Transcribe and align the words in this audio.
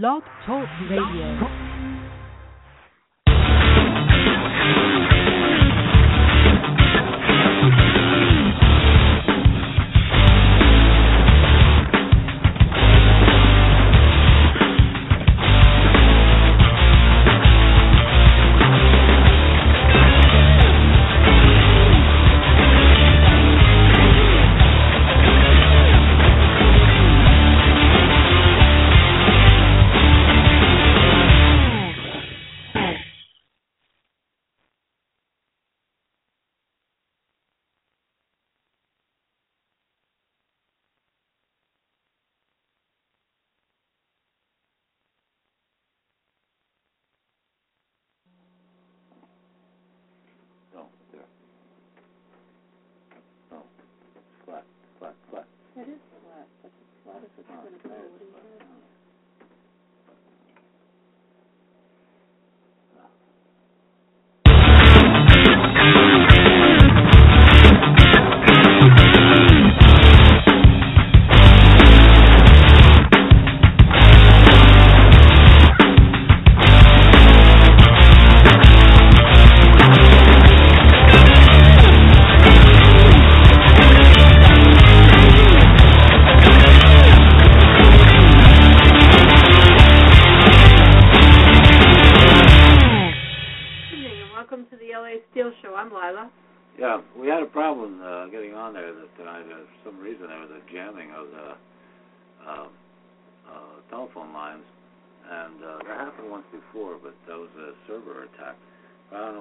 Blog 0.00 0.24
Talk 0.44 0.66
Radio. 0.90 1.73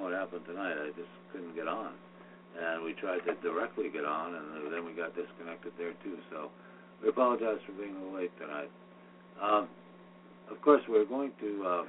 What 0.03 0.13
happened 0.13 0.45
tonight. 0.45 0.75
I 0.75 0.91
just 0.99 1.09
couldn't 1.31 1.55
get 1.55 1.67
on, 1.67 1.93
and 2.59 2.83
we 2.83 2.93
tried 2.93 3.23
to 3.25 3.33
directly 3.41 3.89
get 3.89 4.05
on, 4.05 4.35
and 4.35 4.71
then 4.71 4.85
we 4.85 4.93
got 4.93 5.15
disconnected 5.15 5.71
there 5.77 5.93
too. 6.03 6.17
So 6.29 6.51
we 7.01 7.09
apologize 7.09 7.57
for 7.65 7.71
being 7.73 7.95
late 8.13 8.31
tonight. 8.39 8.69
Um, 9.41 9.67
of 10.51 10.61
course, 10.61 10.81
we're 10.87 11.05
going 11.05 11.31
to 11.39 11.63
uh, 11.65 11.83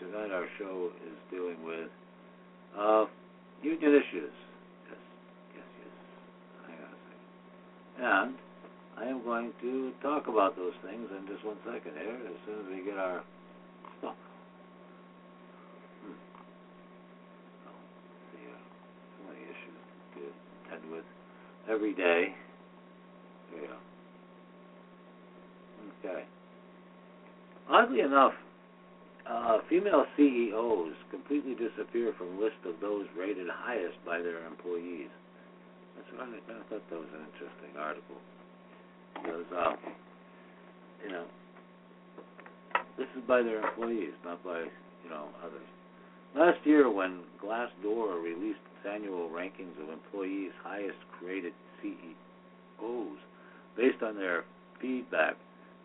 tonight. 0.00 0.32
Our 0.32 0.46
show 0.58 0.90
is 1.06 1.16
dealing 1.30 1.62
with 1.64 1.88
uh, 2.76 3.04
union 3.62 3.94
issues. 3.94 4.32
Yes, 4.88 5.00
yes, 5.54 5.68
yes. 5.80 5.94
Hang 6.66 6.78
on 6.80 6.90
a 6.92 7.00
second. 7.04 8.04
And 8.04 8.34
I 8.98 9.04
am 9.10 9.22
going 9.24 9.52
to 9.60 9.92
talk 10.02 10.26
about 10.28 10.56
those 10.56 10.72
things 10.84 11.08
in 11.12 11.26
just 11.28 11.44
one 11.44 11.56
second 11.64 11.92
here, 12.00 12.16
as 12.16 12.36
soon 12.46 12.60
as 12.60 12.66
we 12.68 12.84
get 12.84 12.96
our 12.96 13.22
stuff. 14.00 14.16
Hmm. 16.04 16.16
Oh, 17.68 17.78
see, 18.32 18.44
uh, 18.48 18.60
so 19.16 19.20
many 19.28 19.44
issues 19.44 19.80
to 20.16 20.20
attend 20.64 20.90
with 20.90 21.04
every 21.70 21.94
day. 21.94 22.34
Go. 23.52 23.76
Okay. 26.08 26.24
Oddly 27.68 28.00
enough, 28.00 28.32
uh, 29.28 29.58
female 29.68 30.04
CEOs 30.16 30.92
completely 31.10 31.54
disappear 31.54 32.14
from 32.16 32.40
list 32.40 32.56
of 32.64 32.74
those 32.80 33.06
rated 33.18 33.48
highest 33.50 33.96
by 34.04 34.18
their 34.18 34.46
employees. 34.46 35.10
That's 35.96 36.06
what 36.12 36.28
I, 36.28 36.52
I 36.52 36.62
thought 36.68 36.90
that 36.90 36.98
was 36.98 37.08
an 37.14 37.26
interesting 37.32 37.74
article. 37.78 38.16
Because, 39.14 39.46
uh, 39.56 39.76
you 41.04 41.10
know, 41.10 41.24
this 42.98 43.08
is 43.16 43.22
by 43.26 43.42
their 43.42 43.66
employees, 43.66 44.12
not 44.24 44.44
by, 44.44 44.60
you 44.60 45.10
know, 45.10 45.28
others. 45.42 45.66
Last 46.36 46.58
year, 46.64 46.90
when 46.90 47.20
Glassdoor 47.42 48.22
released 48.22 48.60
its 48.76 48.86
annual 48.86 49.30
rankings 49.30 49.82
of 49.82 49.88
employees' 49.88 50.52
highest 50.62 50.98
rated 51.24 51.54
CEOs 51.80 53.16
based 53.74 54.02
on 54.02 54.16
their 54.16 54.44
feedback 54.78 55.36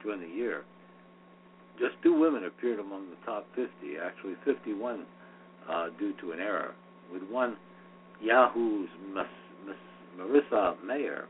during 0.03 0.19
the 0.19 0.27
year, 0.27 0.63
just 1.79 1.93
two 2.03 2.13
women 2.13 2.43
appeared 2.43 2.79
among 2.79 3.09
the 3.09 3.15
top 3.25 3.47
50, 3.55 3.69
actually 4.03 4.35
51 4.43 5.05
uh, 5.69 5.87
due 5.97 6.13
to 6.19 6.33
an 6.33 6.41
error, 6.41 6.73
with 7.13 7.23
one 7.29 7.55
Yahoo's 8.21 8.89
Miss, 9.15 9.23
Miss 9.65 9.77
Marissa 10.19 10.75
Mayer 10.83 11.29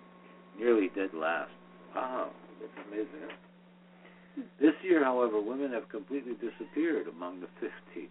nearly 0.57 0.89
dead 0.95 1.11
last. 1.13 1.51
Wow, 1.95 2.31
that's 2.59 2.87
amazing. 2.87 4.47
This 4.59 4.73
year, 4.81 5.03
however, 5.03 5.39
women 5.39 5.71
have 5.73 5.87
completely 5.89 6.33
disappeared 6.33 7.05
among 7.07 7.41
the 7.41 7.47
50 7.59 8.09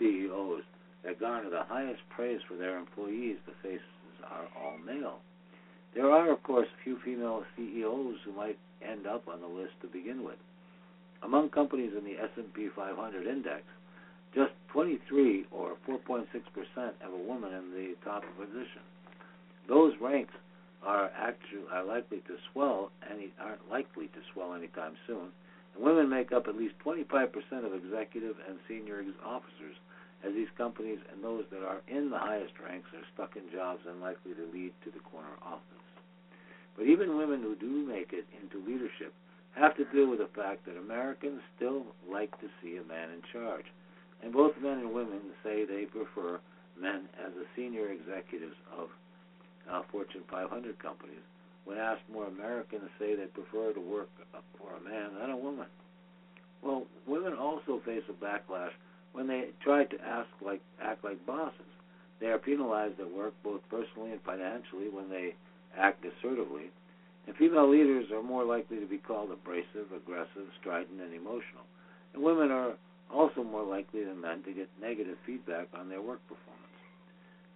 CEOs 0.00 0.62
that 1.04 1.20
garner 1.20 1.48
the 1.48 1.62
highest 1.62 2.00
praise 2.10 2.40
for 2.48 2.56
their 2.56 2.76
employees. 2.76 3.36
The 3.46 3.52
faces 3.62 3.84
are 4.28 4.48
all 4.60 4.78
male. 4.78 5.20
There 5.94 6.10
are, 6.10 6.32
of 6.32 6.42
course, 6.42 6.66
a 6.68 6.84
few 6.84 6.98
female 7.04 7.44
CEOs 7.56 8.16
who 8.24 8.32
might 8.32 8.58
end 8.82 9.06
up 9.06 9.28
on 9.28 9.40
the 9.40 9.46
list 9.46 9.74
to 9.82 9.86
begin 9.86 10.24
with. 10.24 10.38
Among 11.22 11.50
companies 11.50 11.92
in 11.96 12.04
the 12.04 12.18
S&P 12.18 12.68
500 12.74 13.26
index, 13.26 13.62
just 14.34 14.52
23 14.72 15.46
or 15.50 15.76
4.6% 15.88 16.26
have 16.74 17.12
a 17.12 17.16
woman 17.16 17.52
in 17.52 17.72
the 17.72 17.94
top 18.04 18.22
position. 18.38 18.82
Those 19.68 19.92
ranks 20.00 20.34
are 20.82 21.10
actually 21.16 21.64
are 21.70 21.84
likely 21.84 22.18
to 22.26 22.36
swell 22.52 22.90
any 23.10 23.32
aren't 23.38 23.68
likely 23.70 24.06
to 24.08 24.20
swell 24.32 24.54
anytime 24.54 24.94
soon. 25.06 25.28
Women 25.78 26.08
make 26.08 26.32
up 26.32 26.46
at 26.48 26.56
least 26.56 26.74
25% 26.84 27.30
of 27.64 27.74
executive 27.74 28.36
and 28.48 28.58
senior 28.68 29.02
officers, 29.24 29.76
as 30.24 30.34
these 30.34 30.48
companies 30.58 30.98
and 31.12 31.24
those 31.24 31.44
that 31.50 31.64
are 31.64 31.80
in 31.88 32.10
the 32.10 32.18
highest 32.18 32.52
ranks 32.62 32.88
are 32.92 33.06
stuck 33.14 33.36
in 33.36 33.50
jobs 33.50 33.80
unlikely 33.88 34.34
to 34.34 34.52
lead 34.52 34.72
to 34.84 34.90
the 34.90 35.00
corner 35.00 35.32
office. 35.42 35.64
But 36.76 36.86
even 36.86 37.16
women 37.16 37.42
who 37.42 37.54
do 37.56 37.86
make 37.86 38.12
it 38.12 38.26
into 38.42 38.64
leadership 38.66 39.14
have 39.52 39.76
to 39.76 39.84
deal 39.86 40.08
with 40.08 40.20
the 40.20 40.28
fact 40.36 40.66
that 40.66 40.76
Americans 40.76 41.40
still 41.56 41.84
like 42.10 42.30
to 42.40 42.48
see 42.62 42.76
a 42.76 42.84
man 42.84 43.10
in 43.10 43.22
charge. 43.32 43.64
And 44.22 44.32
both 44.32 44.52
men 44.62 44.78
and 44.78 44.92
women 44.92 45.20
say 45.42 45.64
they 45.64 45.84
prefer 45.86 46.40
men 46.80 47.08
as 47.24 47.32
the 47.34 47.46
senior 47.56 47.88
executives 47.88 48.56
of 48.76 48.88
uh, 49.70 49.82
Fortune 49.90 50.22
500 50.30 50.78
companies. 50.78 51.24
When 51.70 51.78
asked, 51.78 52.02
more 52.12 52.26
Americans 52.26 52.82
to 52.82 52.90
say 52.98 53.14
they 53.14 53.26
prefer 53.26 53.72
to 53.72 53.80
work 53.80 54.08
for 54.58 54.74
a 54.74 54.80
man 54.82 55.14
than 55.20 55.30
a 55.30 55.36
woman. 55.36 55.66
Well, 56.62 56.88
women 57.06 57.34
also 57.34 57.80
face 57.86 58.02
a 58.08 58.12
backlash 58.12 58.72
when 59.12 59.28
they 59.28 59.50
try 59.62 59.84
to 59.84 60.04
ask 60.04 60.28
like 60.44 60.60
act 60.82 61.04
like 61.04 61.24
bosses. 61.24 61.70
They 62.18 62.26
are 62.26 62.38
penalized 62.38 62.98
at 62.98 63.08
work 63.08 63.34
both 63.44 63.60
personally 63.70 64.10
and 64.10 64.20
financially 64.22 64.88
when 64.92 65.08
they 65.10 65.36
act 65.78 66.04
assertively. 66.04 66.72
And 67.28 67.36
female 67.36 67.70
leaders 67.70 68.10
are 68.10 68.22
more 68.22 68.44
likely 68.44 68.80
to 68.80 68.86
be 68.86 68.98
called 68.98 69.30
abrasive, 69.30 69.92
aggressive, 69.94 70.50
strident, 70.60 71.00
and 71.00 71.14
emotional. 71.14 71.62
And 72.14 72.22
women 72.24 72.50
are 72.50 72.72
also 73.14 73.44
more 73.44 73.62
likely 73.62 74.02
than 74.02 74.20
men 74.20 74.42
to 74.42 74.52
get 74.52 74.68
negative 74.80 75.18
feedback 75.24 75.68
on 75.78 75.88
their 75.88 76.02
work 76.02 76.20
performance. 76.26 76.56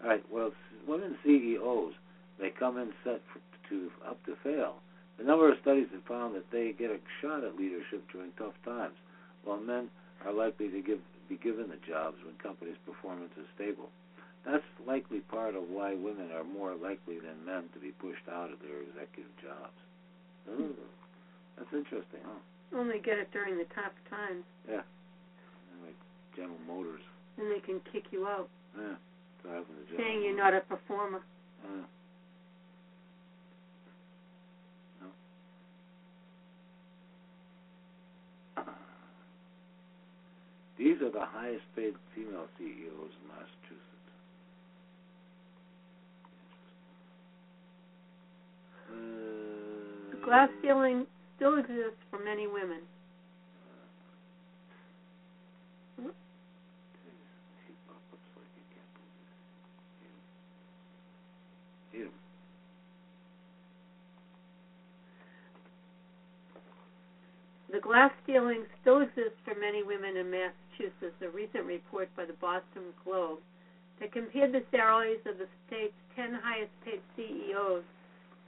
All 0.00 0.08
right, 0.08 0.24
well, 0.30 0.52
women 0.86 1.18
CEOs, 1.24 1.94
they 2.38 2.50
come 2.50 2.78
in 2.78 2.92
set 3.02 3.20
for, 3.32 3.40
to 3.68 3.90
up 4.06 4.24
to 4.26 4.36
fail. 4.42 4.76
A 5.18 5.22
number 5.22 5.50
of 5.50 5.58
studies 5.62 5.86
have 5.92 6.04
found 6.04 6.34
that 6.34 6.50
they 6.50 6.74
get 6.76 6.90
a 6.90 6.98
shot 7.22 7.44
at 7.44 7.56
leadership 7.56 8.02
during 8.12 8.32
tough 8.36 8.54
times, 8.64 8.96
while 9.44 9.60
men 9.60 9.88
are 10.26 10.32
likely 10.32 10.68
to 10.68 10.80
give, 10.80 10.98
be 11.28 11.36
given 11.36 11.68
the 11.68 11.78
jobs 11.86 12.16
when 12.24 12.34
companies' 12.42 12.80
performance 12.84 13.32
is 13.38 13.46
stable. 13.54 13.90
That's 14.44 14.64
likely 14.86 15.20
part 15.20 15.54
of 15.54 15.70
why 15.70 15.94
women 15.94 16.30
are 16.32 16.44
more 16.44 16.74
likely 16.74 17.18
than 17.18 17.46
men 17.46 17.70
to 17.72 17.78
be 17.78 17.92
pushed 17.96 18.28
out 18.28 18.52
of 18.52 18.60
their 18.60 18.82
executive 18.82 19.32
jobs. 19.40 19.78
Ooh, 20.50 20.76
that's 21.56 21.72
interesting, 21.72 22.20
huh? 22.24 22.42
Only 22.76 22.98
get 22.98 23.16
it 23.16 23.30
during 23.32 23.56
the 23.56 23.64
tough 23.72 23.94
times. 24.10 24.44
Yeah. 24.68 24.84
Like 25.80 25.96
General 26.36 26.58
Motors. 26.66 27.00
Then 27.38 27.48
they 27.48 27.60
can 27.60 27.80
kick 27.92 28.04
you 28.10 28.26
out, 28.26 28.48
Yeah. 28.76 28.98
Driving 29.42 29.76
the 29.80 29.84
General 29.92 30.04
saying 30.04 30.22
you're 30.24 30.36
not 30.36 30.54
a 30.54 30.60
performer. 30.60 31.22
Yeah. 31.64 31.86
These 40.84 41.00
are 41.00 41.10
the 41.10 41.24
highest 41.24 41.64
paid 41.74 41.94
female 42.14 42.44
CEOs 42.58 43.12
in 43.16 43.28
Massachusetts. 43.32 43.80
The 50.10 50.18
Uh, 50.18 50.26
glass 50.26 50.50
ceiling 50.60 51.06
still 51.36 51.56
exists 51.56 52.04
for 52.10 52.18
many 52.22 52.46
women. 52.46 52.82
Hmm? 55.96 56.12
He 57.66 57.72
pop-ups 57.88 58.28
like 58.36 58.52
you 58.52 58.64
can't 58.76 58.92
believe 58.92 59.24
it. 59.24 59.40
Hit 60.02 60.12
'em. 60.12 60.20
Hit 61.92 62.06
'em. 62.08 62.12
The 67.74 67.80
glass 67.80 68.12
ceiling 68.24 68.62
still 68.80 69.00
exists 69.00 69.42
for 69.44 69.58
many 69.58 69.82
women 69.82 70.16
in 70.16 70.30
Massachusetts. 70.30 71.18
A 71.20 71.28
recent 71.28 71.66
report 71.66 72.08
by 72.14 72.24
the 72.24 72.38
Boston 72.38 72.94
Globe 73.02 73.40
that 73.98 74.12
compared 74.12 74.52
the 74.52 74.62
salaries 74.70 75.18
of 75.26 75.38
the 75.38 75.48
state's 75.66 75.98
10 76.14 76.38
highest 76.40 76.70
paid 76.84 77.02
CEOs 77.16 77.82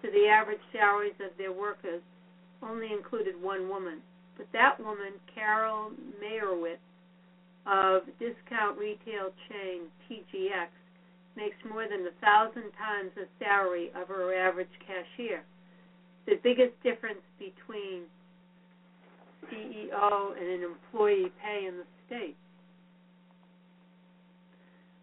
to 0.02 0.10
the 0.12 0.28
average 0.28 0.62
salaries 0.70 1.18
of 1.18 1.36
their 1.38 1.50
workers 1.50 2.02
only 2.62 2.92
included 2.92 3.34
one 3.42 3.68
woman. 3.68 3.98
But 4.36 4.46
that 4.52 4.78
woman, 4.78 5.18
Carol 5.34 5.90
Meyrowitz 6.22 6.78
of 7.66 8.06
discount 8.20 8.78
retail 8.78 9.34
chain 9.50 9.90
TJX, 10.06 10.70
makes 11.34 11.56
more 11.68 11.88
than 11.88 12.06
a 12.06 12.14
thousand 12.22 12.70
times 12.78 13.10
the 13.16 13.26
salary 13.40 13.90
of 14.00 14.06
her 14.06 14.32
average 14.38 14.70
cashier. 14.86 15.42
The 16.26 16.38
biggest 16.44 16.80
difference 16.84 17.26
between 17.40 18.06
CEO 19.50 20.36
and 20.38 20.48
an 20.48 20.62
employee 20.62 21.32
pay 21.42 21.66
in 21.66 21.76
the 21.78 21.84
state. 22.06 22.36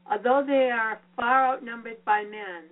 Although 0.10 0.44
they 0.46 0.70
are 0.70 1.00
far 1.16 1.48
outnumbered 1.48 2.04
by 2.06 2.24
men, 2.24 2.64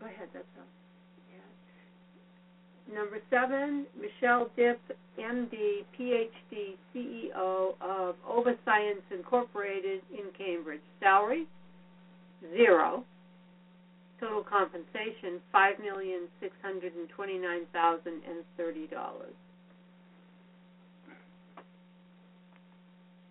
Go 0.00 0.06
ahead, 0.06 0.28
that's 0.32 0.46
all. 0.58 0.64
Yeah. 2.88 2.94
Number 2.98 3.18
seven, 3.28 3.86
Michelle 4.00 4.50
Dipp, 4.56 4.80
MD, 5.18 5.84
PhD, 5.98 6.76
CEO 6.94 7.74
of 7.80 8.14
OvaScience 8.28 9.04
Incorporated 9.14 10.00
in 10.10 10.24
Cambridge. 10.36 10.80
Salary? 11.00 11.46
Zero. 12.56 13.04
Total 14.18 14.42
compensation, 14.42 15.40
five 15.52 15.78
million 15.78 16.28
six 16.40 16.52
hundred 16.62 16.94
and 16.94 17.08
twenty-nine 17.10 17.64
thousand 17.72 18.20
and 18.28 18.44
thirty 18.56 18.86
dollars. 18.86 19.32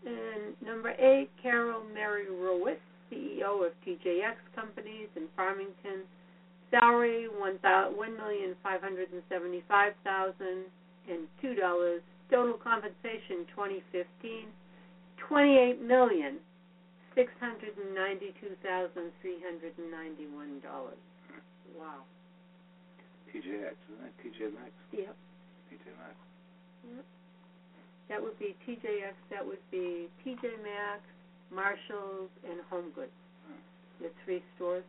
And 0.05 0.55
number 0.65 0.91
eight, 0.97 1.29
Carol 1.41 1.81
Meyrowitz, 1.93 2.77
CEO 3.11 3.65
of 3.65 3.73
TJX 3.85 4.35
Companies 4.55 5.09
in 5.15 5.23
Farmington. 5.35 6.05
Salary 6.71 7.27
one 7.27 7.57
one 7.95 8.15
million 8.17 8.55
five 8.61 8.81
hundred 8.81 9.11
and 9.11 9.23
seventy 9.29 9.63
five 9.67 9.93
thousand 10.03 10.69
and 11.09 11.25
two 11.41 11.55
dollars. 11.55 12.01
Total 12.29 12.53
compensation 12.53 13.49
twenty 13.55 13.81
fifteen, 13.91 14.53
twenty 15.17 15.57
eight 15.57 15.81
million 15.81 16.37
six 17.15 17.31
hundred 17.39 17.73
and 17.73 17.95
ninety 17.95 18.33
two 18.39 18.53
thousand 18.61 19.09
three 19.21 19.41
hundred 19.41 19.73
and 19.77 19.89
ninety 19.89 20.27
one 20.29 20.61
dollars. 20.61 21.01
Wow. 21.77 22.05
TJX, 23.29 23.77
isn't 23.77 23.99
that 24.01 24.13
TJ 24.21 24.53
Maxx? 24.53 24.73
Yep. 24.91 25.15
TJ 25.69 25.85
Maxx. 26.01 26.17
That 28.09 28.21
would 28.21 28.37
be 28.39 28.55
TJX, 28.65 29.13
that 29.29 29.45
would 29.45 29.61
be 29.69 30.09
TJ 30.25 30.41
Maxx, 30.65 31.05
Marshalls, 31.53 32.29
and 32.49 32.59
Home 32.69 32.89
Goods. 32.95 33.13
Hmm. 33.45 33.61
The 34.03 34.09
three 34.25 34.41
stores. 34.55 34.83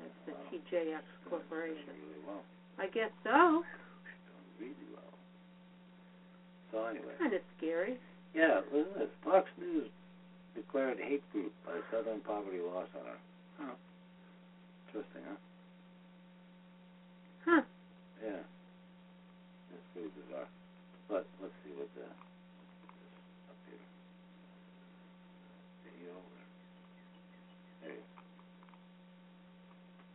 That's 0.00 0.18
the. 0.26 0.32
TJX 0.50 1.04
Corporation. 1.28 1.94
really 1.94 2.22
well. 2.26 2.42
I 2.78 2.86
guess 2.88 3.10
so. 3.22 3.62
Doing 3.62 4.50
really 4.58 4.88
well. 4.92 5.12
So 6.72 6.84
anyway, 6.86 7.14
Kind 7.18 7.34
of 7.34 7.42
scary. 7.58 7.98
yeah, 8.34 8.60
listen 8.72 8.92
to 8.94 8.98
this. 9.00 9.08
Fox 9.24 9.48
News 9.58 9.90
declared 10.54 10.98
hate 10.98 11.22
group 11.32 11.52
by 11.66 11.78
Southern 11.92 12.20
Poverty 12.20 12.58
Law 12.58 12.84
Center. 12.92 13.18
Huh. 13.60 13.74
Interesting, 14.88 15.22
huh? 15.28 15.36
Huh. 17.44 17.62
Yeah. 18.24 18.42
That's 19.70 19.86
pretty 19.94 20.10
bizarre. 20.18 20.48
But 21.08 21.26
let's 21.42 21.54
see 21.64 21.70
what 21.78 21.88
the 21.94 22.02
up 22.06 23.58
here. 23.66 23.78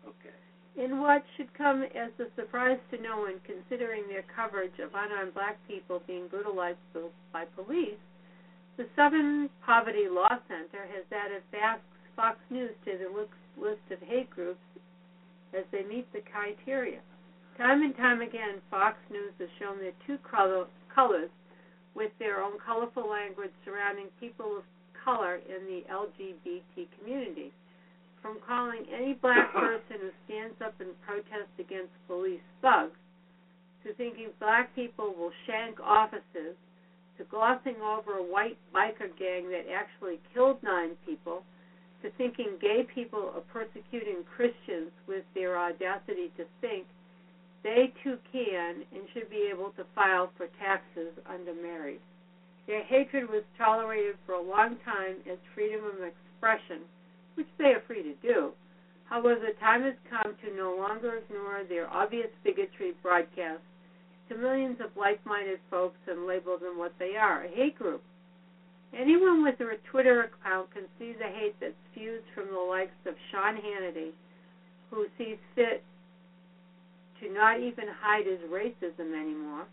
Okay. 0.07 0.35
In 0.77 0.99
what 0.99 1.23
should 1.35 1.53
come 1.53 1.83
as 1.83 2.11
a 2.19 2.27
surprise 2.35 2.79
to 2.91 3.01
no 3.01 3.19
one, 3.19 3.39
considering 3.45 4.07
their 4.07 4.25
coverage 4.35 4.77
of 4.83 4.91
unarmed 4.93 5.33
black 5.33 5.57
people 5.67 6.01
being 6.05 6.27
brutalized 6.27 6.77
by 7.31 7.45
police, 7.55 7.95
the 8.75 8.85
Southern 8.93 9.49
Poverty 9.65 10.09
Law 10.09 10.37
Center 10.49 10.85
has 10.91 11.05
added 11.13 11.43
Fox 12.15 12.37
News 12.49 12.71
to 12.83 12.97
the 12.97 13.09
list 13.61 13.79
of 13.89 14.01
hate 14.01 14.29
groups 14.29 14.59
as 15.57 15.63
they 15.71 15.83
meet 15.83 16.11
the 16.11 16.19
criteria. 16.29 16.99
Time 17.57 17.81
and 17.81 17.95
time 17.95 18.21
again, 18.21 18.59
Fox 18.69 18.97
News 19.09 19.31
has 19.39 19.47
shown 19.57 19.79
their 19.79 19.95
two 20.05 20.17
colors 20.27 21.29
with 21.95 22.11
their 22.19 22.43
own 22.43 22.59
colorful 22.59 23.09
language 23.09 23.51
surrounding 23.63 24.07
people 24.19 24.57
of 24.57 24.63
color 25.05 25.35
in 25.35 25.65
the 25.67 25.83
LGBT 25.89 26.87
community. 26.99 27.53
From 28.25 28.39
calling 28.41 28.87
any 28.91 29.13
black 29.13 29.53
person 29.53 30.01
who 30.01 30.09
stands 30.25 30.57
up 30.59 30.73
and 30.81 30.99
protests 31.05 31.53
against 31.59 31.93
police 32.07 32.41
thugs, 32.59 32.97
to 33.85 33.93
thinking 33.93 34.29
black 34.39 34.73
people 34.73 35.13
will 35.13 35.29
shank 35.45 35.79
officers, 35.79 36.57
to 37.19 37.23
glossing 37.29 37.75
over 37.85 38.17
a 38.17 38.23
white 38.25 38.57
biker 38.73 39.13
gang 39.19 39.47
that 39.53 39.69
actually 39.71 40.17
killed 40.33 40.57
nine 40.63 40.97
people, 41.05 41.43
to 42.01 42.09
thinking 42.17 42.57
gay 42.59 42.87
people 42.95 43.31
are 43.35 43.45
persecuting 43.53 44.25
Christians 44.35 44.89
with 45.05 45.23
their 45.35 45.59
audacity 45.59 46.33
to 46.37 46.45
think 46.61 46.87
they 47.61 47.93
too 48.03 48.17
can 48.33 48.81
and 48.91 49.05
should 49.13 49.29
be 49.29 49.51
able 49.53 49.69
to 49.77 49.85
file 49.93 50.31
for 50.35 50.47
taxes 50.57 51.13
under 51.29 51.53
married. 51.53 52.01
Their 52.65 52.81
hatred 52.81 53.29
was 53.29 53.43
tolerated 53.55 54.15
for 54.25 54.33
a 54.33 54.41
long 54.41 54.77
time 54.83 55.17
as 55.31 55.37
freedom 55.53 55.85
of 55.85 56.01
expression, 56.01 56.89
which 57.35 57.47
they 57.57 57.71
are 57.75 57.83
free 57.87 58.03
to 58.03 58.13
do. 58.21 58.51
However, 59.05 59.39
the 59.39 59.59
time 59.59 59.83
has 59.83 59.93
come 60.09 60.35
to 60.41 60.55
no 60.55 60.75
longer 60.75 61.17
ignore 61.17 61.63
their 61.67 61.87
obvious 61.89 62.29
bigotry 62.43 62.93
broadcast 63.01 63.61
to 64.29 64.35
millions 64.35 64.77
of 64.81 64.89
like 64.97 65.23
minded 65.25 65.59
folks 65.69 65.99
and 66.07 66.25
label 66.25 66.57
them 66.57 66.77
what 66.77 66.93
they 66.97 67.15
are 67.15 67.43
a 67.43 67.49
hate 67.49 67.77
group. 67.77 68.01
Anyone 68.97 69.43
with 69.43 69.59
a 69.59 69.77
Twitter 69.91 70.31
account 70.31 70.71
can 70.73 70.83
see 70.97 71.13
the 71.13 71.27
hate 71.27 71.59
that 71.59 71.75
spews 71.91 72.23
from 72.33 72.47
the 72.51 72.59
likes 72.59 72.95
of 73.05 73.13
Sean 73.31 73.55
Hannity, 73.57 74.11
who 74.89 75.05
sees 75.17 75.37
fit 75.53 75.83
to 77.21 77.31
not 77.33 77.59
even 77.59 77.85
hide 78.01 78.25
his 78.25 78.39
racism 78.49 79.13
anymore. 79.13 79.65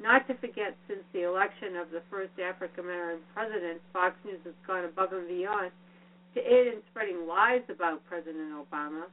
Not 0.00 0.26
to 0.28 0.34
forget, 0.34 0.76
since 0.88 1.04
the 1.12 1.28
election 1.28 1.76
of 1.76 1.90
the 1.90 2.00
first 2.10 2.32
African 2.40 2.84
American 2.84 3.24
president, 3.34 3.80
Fox 3.92 4.16
News 4.24 4.40
has 4.44 4.54
gone 4.66 4.84
above 4.84 5.12
and 5.12 5.28
beyond 5.28 5.72
to 6.34 6.40
aid 6.40 6.66
in 6.68 6.80
spreading 6.90 7.26
lies 7.26 7.62
about 7.68 8.04
President 8.06 8.54
Obama. 8.54 9.04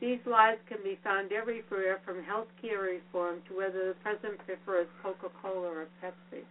These 0.00 0.20
lies 0.26 0.58
can 0.68 0.78
be 0.84 0.98
found 1.02 1.32
everywhere 1.32 2.00
from 2.04 2.22
health 2.22 2.46
care 2.62 2.82
reform 2.82 3.42
to 3.48 3.56
whether 3.56 3.88
the 3.88 3.96
president 4.02 4.38
prefers 4.46 4.86
Coca 5.02 5.28
Cola 5.42 5.66
or 5.66 5.86
Pepsi. 6.02 6.44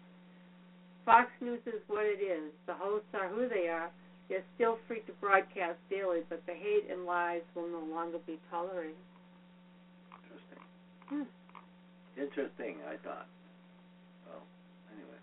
Fox 1.06 1.32
News 1.40 1.62
is 1.66 1.80
what 1.88 2.04
it 2.04 2.20
is. 2.20 2.52
The 2.66 2.74
hosts 2.74 3.08
are 3.14 3.30
who 3.30 3.48
they 3.48 3.70
are. 3.70 3.90
They're 4.28 4.44
still 4.56 4.78
free 4.88 5.00
to 5.08 5.14
broadcast 5.22 5.80
daily, 5.90 6.20
but 6.28 6.44
the 6.46 6.52
hate 6.54 6.92
and 6.92 7.06
lies 7.06 7.42
will 7.56 7.70
no 7.70 7.80
longer 7.88 8.20
be 8.28 8.38
tolerated. 8.52 9.00
Interesting. 10.28 10.60
Hmm. 11.08 11.24
Interesting, 12.20 12.76
I 12.84 12.98
thought. 13.08 13.28
Well, 14.28 14.44
anyway. 14.92 15.20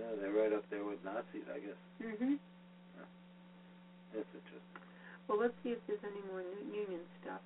Yeah, 0.00 0.16
they're 0.16 0.32
right 0.32 0.56
up 0.56 0.64
there 0.70 0.84
with 0.84 1.04
Nazis, 1.04 1.44
I 1.52 1.58
guess. 1.60 1.76
Mhm. 2.00 2.38
That's 2.38 2.51
interesting. 4.20 4.82
Well, 5.28 5.38
let's 5.38 5.54
see 5.62 5.70
if 5.72 5.80
there's 5.86 6.02
any 6.04 6.20
more 6.28 6.42
union 6.68 7.00
stuff. 7.22 7.40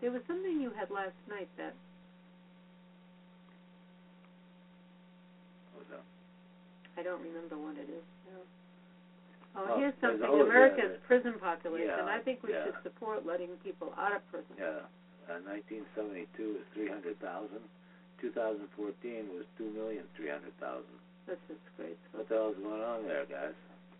There 0.00 0.10
was 0.12 0.22
something 0.28 0.60
you 0.60 0.70
had 0.76 0.90
last 0.90 1.16
night 1.28 1.48
that 1.56 1.72
What 5.72 5.84
was 5.84 5.88
that? 5.96 6.04
I 7.00 7.02
don't 7.02 7.20
remember 7.22 7.56
what 7.58 7.76
it 7.76 7.88
is. 7.88 8.04
No. 8.32 8.38
Oh, 9.56 9.64
Oh, 9.72 9.78
here's 9.80 9.96
something. 10.04 10.20
America's 10.28 11.00
yeah, 11.00 11.06
prison 11.08 11.38
population. 11.40 11.88
yeah, 11.88 12.04
I 12.04 12.20
think 12.20 12.42
we 12.44 12.52
yeah. 12.52 12.64
should 12.68 12.76
support 12.84 13.24
letting 13.24 13.56
people 13.64 13.92
out 13.96 14.12
of 14.12 14.20
prison. 14.30 14.52
Yeah. 14.60 14.84
Uh, 15.26 15.40
1972 15.48 16.60
was 16.60 16.64
300,000. 16.76 17.58
2014 18.20 19.32
was 19.34 19.44
2,300,000. 19.58 20.84
That's 21.26 21.40
just 21.48 21.60
great. 21.76 21.96
What 22.12 22.28
the 22.28 22.34
hell's 22.36 22.56
going 22.62 22.80
on 22.84 23.04
there, 23.08 23.24
guys? 23.26 23.56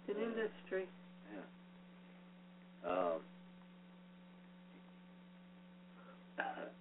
It's 0.07 0.17
an 0.17 0.23
Yeah. 0.23 0.29
industry. 0.31 0.87
Um, 2.87 3.21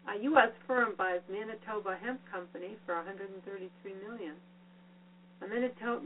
A 0.07 0.15
U.S. 0.23 0.49
firm 0.67 0.93
buys 0.97 1.19
Manitoba 1.29 1.97
Hemp 2.01 2.19
Company 2.31 2.77
for 2.85 2.95
133 2.95 3.93
million. 3.93 4.35
A 5.41 5.47
Manitoba, 5.47 6.01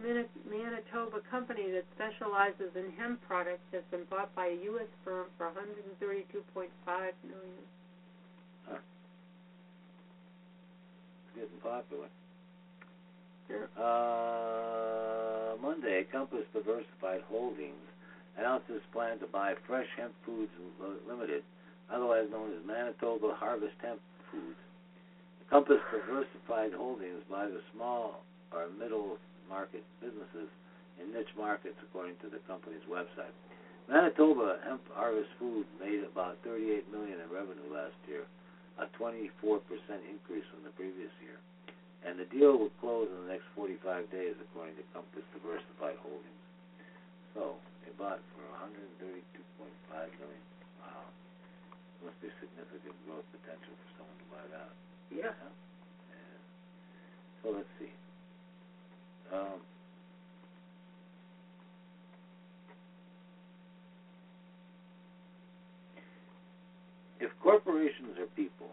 Manitoba 0.50 1.20
company 1.29 1.70
that 1.72 1.86
specializes 1.96 2.72
in 2.75 2.91
hemp 2.98 3.20
products 3.27 3.62
has 3.74 3.84
been 3.91 4.06
bought 4.10 4.34
by 4.36 4.48
a 4.48 4.56
U.S. 4.74 4.88
firm 5.03 5.27
for 5.38 5.48
132.5 5.48 6.70
million. 7.24 7.63
huh. 8.68 8.77
It's 11.27 11.36
getting 11.36 11.60
popular. 11.62 12.08
Uh, 13.77 15.56
Monday, 15.62 16.06
Compass 16.12 16.46
Diversified 16.53 17.22
Holdings 17.29 17.74
announced 18.38 18.70
its 18.70 18.86
plan 18.94 19.20
to 19.20 19.28
buy 19.28 19.54
Fresh 19.68 19.88
Hemp 19.98 20.14
Foods 20.26 20.52
Limited, 21.08 21.44
otherwise 21.92 22.28
known 22.32 22.54
as 22.54 22.66
Manitoba 22.66 23.36
Harvest 23.36 23.76
Hemp 23.82 24.00
Foods. 24.32 24.60
Compass 25.50 25.82
Diversified 25.90 26.74
Holdings 26.78 27.26
buys 27.30 27.50
a 27.50 27.64
small 27.74 28.22
or 28.54 28.70
middle 28.78 29.18
market 29.50 29.84
businesses 29.98 30.50
in 31.02 31.10
niche 31.14 31.34
markets, 31.34 31.78
according 31.82 32.14
to 32.22 32.30
the 32.30 32.38
company's 32.46 32.86
website. 32.86 33.34
Manitoba 33.90 34.62
Hemp 34.62 34.86
Harvest 34.94 35.34
Foods 35.42 35.68
made 35.82 36.06
about 36.06 36.38
38 36.46 36.86
million 36.94 37.18
in 37.18 37.28
revenue 37.34 37.66
last 37.74 37.98
year, 38.06 38.30
a 38.78 38.86
24% 39.02 39.26
increase 40.06 40.46
from 40.54 40.62
the 40.62 40.70
previous 40.78 41.10
year. 41.26 41.42
And 42.06 42.16
the 42.22 42.30
deal 42.30 42.56
will 42.56 42.72
close 42.80 43.10
in 43.10 43.26
the 43.26 43.32
next 43.34 43.50
45 43.58 43.82
days, 44.14 44.38
according 44.38 44.78
to 44.78 44.86
Compass 44.94 45.26
Diversified 45.34 45.98
Holdings. 46.06 46.44
So 47.34 47.58
they 47.89 47.98
bought 47.98 48.22
for 48.38 48.46
132.5 49.01 49.10
million. 50.22 50.46
Wow, 50.77 51.10
must 52.05 52.22
be 52.22 52.29
significant 52.38 52.93
growth 53.05 53.25
potential 53.34 53.74
for 53.74 53.89
someone 53.98 54.17
to 54.22 54.27
buy 54.29 54.46
that. 54.53 54.72
Yeah. 55.10 55.34
Yeah. 55.34 56.38
So 57.41 57.50
let's 57.50 57.74
see. 57.81 57.89
Um, 59.34 59.58
if 67.19 67.31
corporations 67.41 68.22
are 68.22 68.29
people, 68.38 68.69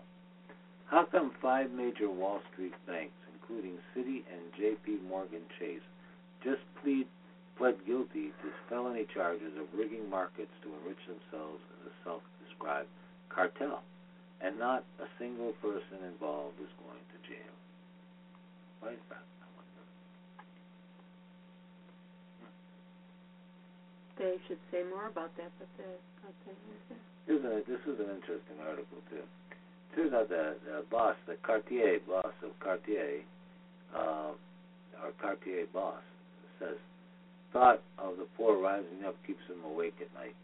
how 0.87 1.05
come 1.05 1.33
five 1.41 1.71
major 1.73 2.11
Wall 2.11 2.41
Street 2.53 2.75
banks, 2.87 3.17
including 3.33 3.81
Citi 3.97 4.29
and 4.29 4.45
J.P. 4.59 4.99
Morgan 5.09 5.43
Chase, 5.59 5.85
just 6.45 6.61
plead 6.83 7.09
pled 7.57 7.77
guilty 7.87 8.33
to 8.45 8.47
felony 8.69 9.07
charges 9.13 9.53
of 9.57 9.67
rigging 9.73 10.09
markets 10.09 10.53
to 10.63 10.69
enrich 10.81 11.01
themselves 11.09 11.61
in 11.81 11.89
a 11.89 11.95
self-described 12.05 12.89
cartel, 13.29 13.83
and 14.41 14.59
not 14.59 14.85
a 15.01 15.09
single 15.19 15.53
person 15.65 16.05
involved 16.05 16.61
is 16.61 16.73
going 16.85 17.01
to 17.13 17.19
jail? 17.25 17.55
Why 18.81 18.93
is 18.93 19.05
that? 19.09 19.25
I 19.41 19.47
wonder. 19.57 19.85
They 24.21 24.37
should 24.47 24.61
say 24.71 24.85
more 24.89 25.09
about 25.09 25.33
that, 25.37 25.51
but 25.59 25.69
they, 25.81 25.97
but 26.21 26.35
they, 26.45 26.53
okay. 26.53 27.01
Here's 27.27 27.43
a, 27.43 27.65
this 27.65 27.81
is 27.89 27.99
an 27.99 28.13
interesting 28.15 28.61
article 28.63 29.01
too. 29.11 29.25
Turns 29.97 30.13
out 30.13 30.29
that 30.29 30.61
the 30.65 30.85
boss, 30.91 31.17
the 31.27 31.37
Cartier 31.43 32.01
boss 32.07 32.37
of 32.45 32.53
Cartier, 32.61 33.25
uh, 33.97 34.37
or 35.03 35.11
Cartier 35.21 35.65
boss, 35.73 36.05
says 36.61 36.77
thought 37.53 37.83
of 37.99 38.17
the 38.19 38.27
poor 38.37 38.59
rising 38.61 39.05
up 39.07 39.17
keeps 39.27 39.43
him 39.49 39.63
awake 39.65 39.97
at 40.01 40.13
night. 40.15 40.37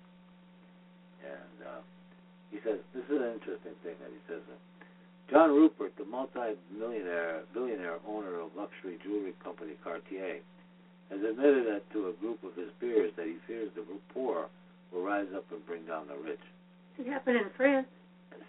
And 1.22 1.56
uh, 1.62 1.80
he 2.50 2.58
says 2.64 2.78
this 2.94 3.04
is 3.06 3.18
an 3.20 3.38
interesting 3.38 3.76
thing 3.82 3.96
that 4.00 4.10
he 4.10 4.20
says. 4.26 4.42
Uh, 4.50 4.58
John 5.30 5.50
Rupert, 5.54 5.96
the 5.96 6.04
multi-millionaire 6.04 7.48
billionaire 7.54 7.96
owner 8.06 8.40
of 8.40 8.52
luxury 8.52 8.98
jewelry 9.02 9.32
company 9.42 9.72
Cartier, 9.82 10.44
has 11.08 11.20
admitted 11.24 11.64
that 11.68 11.88
to 11.92 12.08
a 12.08 12.12
group 12.20 12.42
of 12.44 12.52
his 12.56 12.68
peers 12.80 13.12
that 13.16 13.26
he 13.26 13.36
fears 13.46 13.70
the 13.74 13.84
poor 14.12 14.48
will 14.92 15.04
rise 15.04 15.28
up 15.34 15.44
and 15.50 15.64
bring 15.64 15.84
down 15.88 16.08
the 16.08 16.16
rich. 16.20 16.42
It 16.98 17.06
happened 17.08 17.36
in 17.36 17.48
France. 17.56 17.86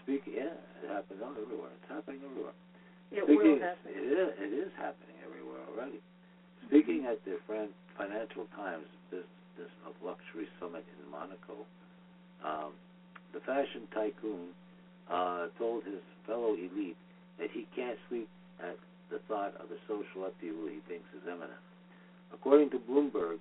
Speaking, 0.03 0.36
yeah, 0.36 0.60
it 0.83 0.91
happens 0.91 1.24
all 1.24 1.31
everywhere. 1.31 1.72
It's 1.79 1.88
happening 1.88 2.19
everywhere. 2.27 2.51
It 3.15 3.24
Speaking, 3.24 3.55
will 3.55 3.63
happen. 3.63 3.88
It 3.88 4.03
is, 4.03 4.29
it 4.36 4.51
is 4.51 4.72
happening 4.75 5.15
everywhere 5.24 5.63
already. 5.72 6.03
Speaking 6.67 7.05
at 7.10 7.24
the 7.25 7.38
Financial 7.98 8.46
Times 8.55 8.86
Business 9.12 9.72
of 9.86 9.93
Luxury 10.03 10.48
Summit 10.60 10.86
in 11.00 11.12
Monaco, 11.12 11.65
um, 12.43 12.74
the 13.34 13.39
fashion 13.41 13.88
tycoon 13.93 14.50
uh, 15.10 15.48
told 15.58 15.84
his 15.84 16.01
fellow 16.25 16.53
elite 16.53 16.98
that 17.39 17.50
he 17.51 17.67
can't 17.75 17.98
sleep 18.10 18.29
at 18.60 18.77
the 19.12 19.20
thought 19.27 19.53
of 19.62 19.70
the 19.70 19.77
social 19.88 20.25
upheaval 20.25 20.67
he 20.67 20.79
thinks 20.88 21.05
is 21.13 21.22
imminent. 21.27 21.62
According 22.34 22.72
to 22.72 22.79
Bloomberg, 22.79 23.38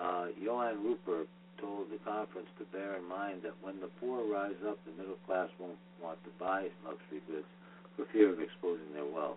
uh, 0.00 0.26
Johann 0.40 0.82
Rupert 0.84 1.28
told 1.60 1.90
the 1.90 1.98
conference 2.04 2.48
to 2.58 2.64
bear 2.72 2.96
in 2.96 3.04
mind 3.08 3.40
that 3.44 3.56
when 3.62 3.80
the 3.80 3.88
poor 4.00 4.24
rise 4.24 4.56
up, 4.66 4.78
the 4.84 4.92
middle 4.96 5.20
class 5.26 5.48
won't 5.58 5.80
want 6.02 6.18
to 6.24 6.30
buy 6.38 6.68
luxury 6.84 7.20
goods 7.28 7.48
for 7.96 8.04
fear 8.12 8.32
of 8.32 8.40
exposing 8.40 8.92
their 8.92 9.04
wealth. 9.04 9.36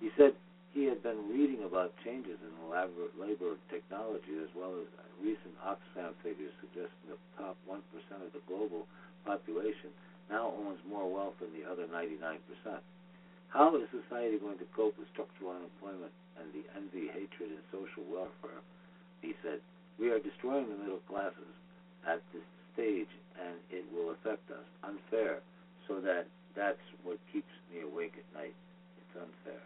He 0.00 0.10
said 0.16 0.34
he 0.72 0.86
had 0.86 1.02
been 1.02 1.26
reading 1.26 1.66
about 1.66 1.92
changes 2.04 2.38
in 2.38 2.52
elaborate 2.66 3.18
labor 3.18 3.58
technology 3.70 4.38
as 4.38 4.50
well 4.54 4.74
as 4.78 4.86
recent 5.18 5.54
Oxfam 5.66 6.14
figures 6.22 6.54
suggesting 6.62 7.10
the 7.10 7.18
top 7.34 7.58
1% 7.66 7.82
of 8.22 8.30
the 8.32 8.42
global 8.46 8.86
population 9.26 9.90
now 10.30 10.54
owns 10.62 10.78
more 10.86 11.10
wealth 11.10 11.34
than 11.42 11.50
the 11.52 11.66
other 11.66 11.90
99%. 11.90 12.38
How 13.50 13.74
is 13.74 13.90
society 13.90 14.38
going 14.38 14.62
to 14.62 14.68
cope 14.76 14.94
with 14.94 15.10
structural 15.10 15.58
unemployment 15.58 16.14
and 16.38 16.46
the 16.54 16.62
envy, 16.78 17.10
hatred, 17.10 17.50
and 17.50 17.66
social 17.74 18.06
welfare? 18.06 18.62
He 19.20 19.34
said, 19.42 19.58
We 19.98 20.14
are 20.14 20.22
destroying 20.22 20.70
the 20.70 20.78
middle 20.78 21.02
classes 21.10 21.50
at 22.06 22.22
this 22.30 22.46
stage, 22.72 23.10
and 23.42 23.58
it 23.74 23.82
will 23.90 24.14
affect 24.14 24.46
us. 24.54 24.62
Unfair, 24.86 25.42
so 25.90 25.98
that 25.98 26.30
that's 26.54 26.86
what 27.02 27.18
keeps 27.34 27.50
me 27.74 27.82
awake 27.82 28.14
at 28.14 28.28
night. 28.38 28.54
It's 29.02 29.18
unfair. 29.18 29.60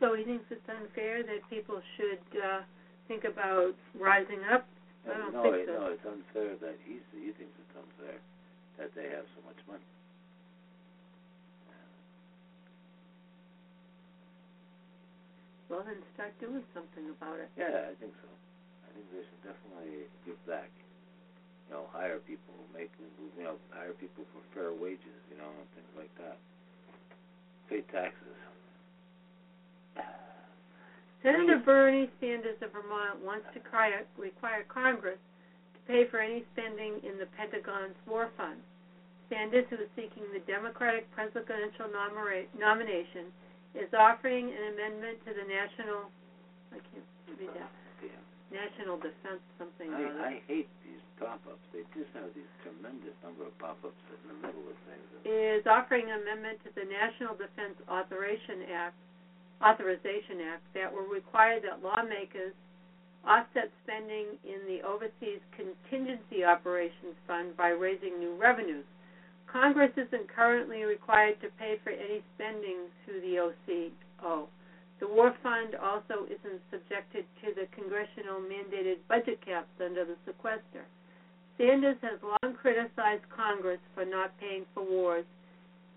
So 0.00 0.16
he 0.16 0.24
thinks 0.24 0.48
it's 0.48 0.64
unfair 0.64 1.22
that 1.22 1.44
people 1.52 1.84
should 1.96 2.24
uh, 2.32 2.64
think 3.06 3.28
about 3.28 3.76
rising 3.92 4.40
up. 4.48 4.64
I 5.04 5.12
don't 5.12 5.36
no, 5.36 5.44
think 5.44 5.68
so. 5.68 5.76
no, 5.76 5.92
it's 5.92 6.06
unfair 6.08 6.56
that 6.64 6.76
he's, 6.88 7.04
he 7.12 7.36
thinks 7.36 7.52
it's 7.60 7.76
unfair 7.76 8.16
that 8.80 8.88
they 8.96 9.12
have 9.12 9.28
so 9.36 9.44
much 9.44 9.60
money. 9.68 9.84
Well, 15.68 15.86
then 15.86 16.02
start 16.16 16.34
doing 16.42 16.64
something 16.74 17.06
about 17.14 17.38
it. 17.38 17.46
Yeah, 17.54 17.86
I 17.86 17.94
think 18.02 18.10
so. 18.18 18.26
I 18.26 18.88
think 18.90 19.06
they 19.14 19.22
should 19.22 19.42
definitely 19.46 20.10
give 20.26 20.40
back. 20.42 20.66
You 21.70 21.78
know, 21.78 21.86
hire 21.94 22.18
people, 22.26 22.58
make 22.74 22.90
you 22.98 23.44
know, 23.44 23.54
hire 23.70 23.94
people 23.94 24.26
for 24.34 24.42
fair 24.50 24.74
wages, 24.74 25.14
you 25.30 25.38
know, 25.38 25.46
and 25.46 25.68
things 25.78 25.92
like 25.94 26.10
that. 26.18 26.34
Pay 27.70 27.86
taxes. 27.94 28.34
Senator 31.22 31.60
Bernie 31.60 32.08
Sanders 32.20 32.56
of 32.64 32.72
Vermont 32.72 33.20
wants 33.20 33.44
to 33.52 33.60
cry, 33.60 33.92
require 34.16 34.64
Congress 34.72 35.20
to 35.76 35.80
pay 35.84 36.08
for 36.08 36.18
any 36.18 36.44
spending 36.56 36.96
in 37.04 37.20
the 37.20 37.28
Pentagon's 37.36 37.96
war 38.08 38.32
fund. 38.36 38.56
Sanders, 39.28 39.68
who 39.70 39.76
is 39.76 39.90
seeking 39.94 40.24
the 40.32 40.40
Democratic 40.48 41.06
presidential 41.12 41.86
nomina- 41.92 42.48
nomination, 42.56 43.28
is 43.76 43.86
offering 43.94 44.50
an 44.50 44.74
amendment 44.74 45.20
to 45.28 45.30
the 45.30 45.46
National 45.46 46.10
I 46.72 46.78
can't 46.90 47.06
read 47.38 47.50
that 47.58 47.70
Damn. 47.98 48.24
National 48.50 48.96
Defense 48.98 49.42
something 49.58 49.90
or 49.90 50.06
other. 50.06 50.22
I, 50.22 50.38
I 50.38 50.42
hate 50.46 50.70
these 50.86 51.02
pop-ups. 51.18 51.62
They 51.74 51.82
just 51.94 52.10
have 52.14 52.30
these 52.34 52.48
tremendous 52.62 53.14
number 53.22 53.46
of 53.46 53.54
pop-ups 53.58 53.98
in 54.10 54.22
the 54.30 54.38
middle 54.38 54.66
of 54.66 54.78
things. 54.86 55.06
is 55.26 55.66
offering 55.66 56.10
an 56.10 56.22
amendment 56.22 56.62
to 56.66 56.70
the 56.74 56.86
National 56.86 57.34
Defense 57.34 57.78
Authorization 57.90 58.70
Act, 58.70 58.96
Authorization 59.62 60.40
Act 60.52 60.64
that 60.74 60.92
will 60.92 61.06
require 61.06 61.60
that 61.60 61.82
lawmakers 61.84 62.54
offset 63.26 63.70
spending 63.84 64.40
in 64.44 64.64
the 64.66 64.80
Overseas 64.86 65.40
Contingency 65.52 66.44
Operations 66.44 67.16
Fund 67.26 67.56
by 67.56 67.68
raising 67.68 68.18
new 68.18 68.34
revenues. 68.40 68.84
Congress 69.46 69.92
isn't 69.96 70.28
currently 70.32 70.84
required 70.84 71.40
to 71.42 71.48
pay 71.58 71.76
for 71.82 71.90
any 71.90 72.22
spending 72.34 72.88
through 73.04 73.20
the 73.20 73.36
OCO. 73.36 74.48
The 75.00 75.08
War 75.08 75.34
Fund 75.42 75.74
also 75.74 76.24
isn't 76.24 76.60
subjected 76.70 77.24
to 77.42 77.52
the 77.56 77.66
congressional 77.74 78.40
mandated 78.40 79.00
budget 79.08 79.44
caps 79.44 79.72
under 79.82 80.04
the 80.04 80.16
sequester. 80.24 80.86
Sanders 81.58 81.96
has 82.00 82.20
long 82.22 82.54
criticized 82.54 83.24
Congress 83.28 83.80
for 83.94 84.04
not 84.04 84.38
paying 84.38 84.64
for 84.72 84.84
wars, 84.84 85.24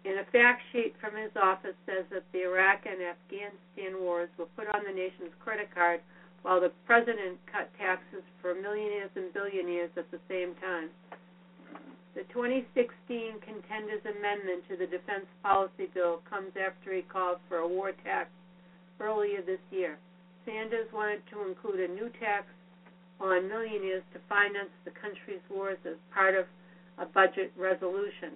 and 0.06 0.20
a 0.20 0.28
fact 0.32 0.62
sheet 0.72 0.94
from 1.00 1.16
his 1.16 1.32
office 1.39 1.76
says 1.86 2.04
that 2.12 2.28
the 2.32 2.44
Iraq 2.44 2.84
and 2.86 3.00
Afghanistan 3.00 4.04
wars 4.04 4.30
were 4.38 4.52
put 4.56 4.68
on 4.68 4.84
the 4.84 4.92
nation's 4.92 5.32
credit 5.39 5.72
card 5.74 6.02
while 6.44 6.60
the 6.60 6.72
president 6.86 7.39
cut 7.48 7.72
taxes 7.80 8.24
for 8.42 8.54
millionaires 8.54 9.12
and 9.16 9.32
billionaires 9.32 9.92
at 9.96 10.12
the 10.12 10.20
same 10.28 10.56
time. 10.60 10.92
The 12.16 12.28
2016 12.30 13.39
Contenders 13.42 14.04
Amendment 14.06 14.68
to 14.70 14.76
the 14.78 14.86
Defense 14.86 15.26
Policy 15.42 15.88
Bill 15.96 16.22
comes 16.30 16.52
after 16.60 16.94
he 16.94 17.02
called 17.02 17.39
for 17.48 17.63
a 17.63 17.68
war 17.68 17.92
tax 18.04 18.30
earlier 19.00 19.42
this 19.42 19.63
year. 19.72 19.98
Sanders 20.46 20.92
wanted 20.94 21.24
to 21.32 21.48
include 21.48 21.80
a 21.80 21.94
new 21.94 22.12
tax 22.20 22.46
on 23.20 23.48
millionaires 23.48 24.04
to 24.13 24.20
finance 24.28 24.70
the 24.84 24.92
country's 24.92 25.42
wars 25.50 25.80
as 25.88 25.96
part 26.13 26.36
of 26.36 26.46
a 27.00 27.06
budget 27.08 27.52
resolution. 27.58 28.36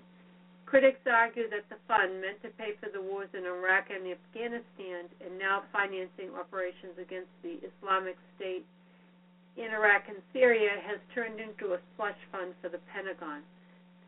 Critics 0.67 0.99
argue 1.07 1.47
that 1.47 1.63
the 1.71 1.79
fund, 1.87 2.19
meant 2.19 2.43
to 2.43 2.51
pay 2.59 2.75
for 2.75 2.91
the 2.91 2.99
wars 2.99 3.31
in 3.31 3.47
Iraq 3.47 3.87
and 3.87 4.03
Afghanistan 4.03 5.07
and 5.23 5.39
now 5.39 5.63
financing 5.71 6.35
operations 6.35 6.99
against 6.99 7.31
the 7.39 7.55
Islamic 7.63 8.19
State 8.35 8.67
in 9.55 9.71
Iraq 9.71 10.11
and 10.11 10.19
Syria, 10.35 10.75
has 10.83 10.99
turned 11.15 11.39
into 11.39 11.71
a 11.71 11.79
slush 11.95 12.19
fund 12.35 12.51
for 12.59 12.67
the 12.67 12.83
Pentagon. 12.91 13.47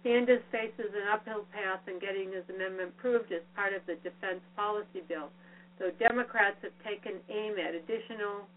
Sanders 0.04 0.43
faces 0.52 0.91
an 0.91 1.08
uphill 1.08 1.48
path 1.56 1.80
in 1.88 1.95
getting 1.95 2.36
his 2.36 2.43
amendment 2.52 2.91
approved 2.91 3.32
as 3.32 3.41
part 3.56 3.72
of 3.72 3.80
the 3.88 3.95
defense 4.04 4.43
policy 4.60 5.00
bill, 5.08 5.32
though 5.80 5.95
Democrats 5.95 6.60
have 6.60 6.76
taken 6.84 7.24
aim 7.32 7.56
at 7.56 7.72
additional 7.72 8.52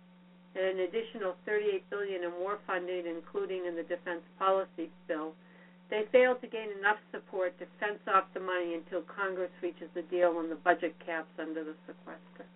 at 0.59 0.63
an 0.63 0.81
additional 0.85 1.39
38 1.47 1.89
billion 1.89 2.25
in 2.25 2.33
war 2.37 2.59
funding, 2.67 3.07
including 3.07 3.65
in 3.65 3.79
the 3.79 3.87
defense 3.87 4.21
policy 4.39 4.91
bill. 5.07 5.33
They 5.93 6.05
failed 6.11 6.41
to 6.41 6.47
gain 6.47 6.73
enough 6.81 6.97
support 7.11 7.53
to 7.59 7.67
fence 7.79 8.01
off 8.09 8.25
the 8.33 8.41
money 8.41 8.73
until 8.81 9.03
Congress 9.03 9.51
reaches 9.61 9.91
a 9.95 10.01
deal 10.01 10.33
on 10.39 10.49
the 10.49 10.55
budget 10.55 10.97
caps 11.05 11.29
under 11.39 11.63
the 11.63 11.75
sequester. 11.87 12.47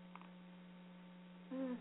Hmm. 1.53 1.75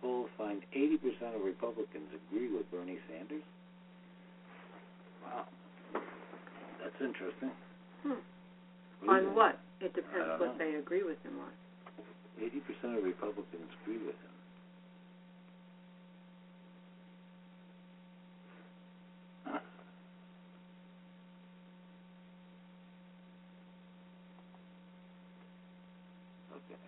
Polls 0.00 0.28
find 0.36 0.62
80% 0.74 0.98
of 1.36 1.44
Republicans 1.44 2.08
agree 2.28 2.52
with 2.52 2.68
Bernie 2.70 2.98
Sanders. 3.08 3.42
Wow. 5.24 5.46
That's 6.82 7.00
interesting. 7.00 7.52
Hmm. 8.02 8.10
do 8.10 8.16
you 9.06 9.10
On 9.12 9.24
think? 9.24 9.36
what? 9.36 9.58
It 9.82 9.94
depends 9.94 10.38
what 10.38 10.54
know. 10.54 10.58
they 10.58 10.76
agree 10.76 11.02
with 11.02 11.20
him 11.24 11.32
on. 11.42 11.50
80% 12.40 12.98
of 12.98 13.04
Republicans 13.04 13.68
agree 13.82 13.98
with 13.98 14.14
him. 14.14 14.34
Huh. 19.44 19.58
Okay. 26.54 26.78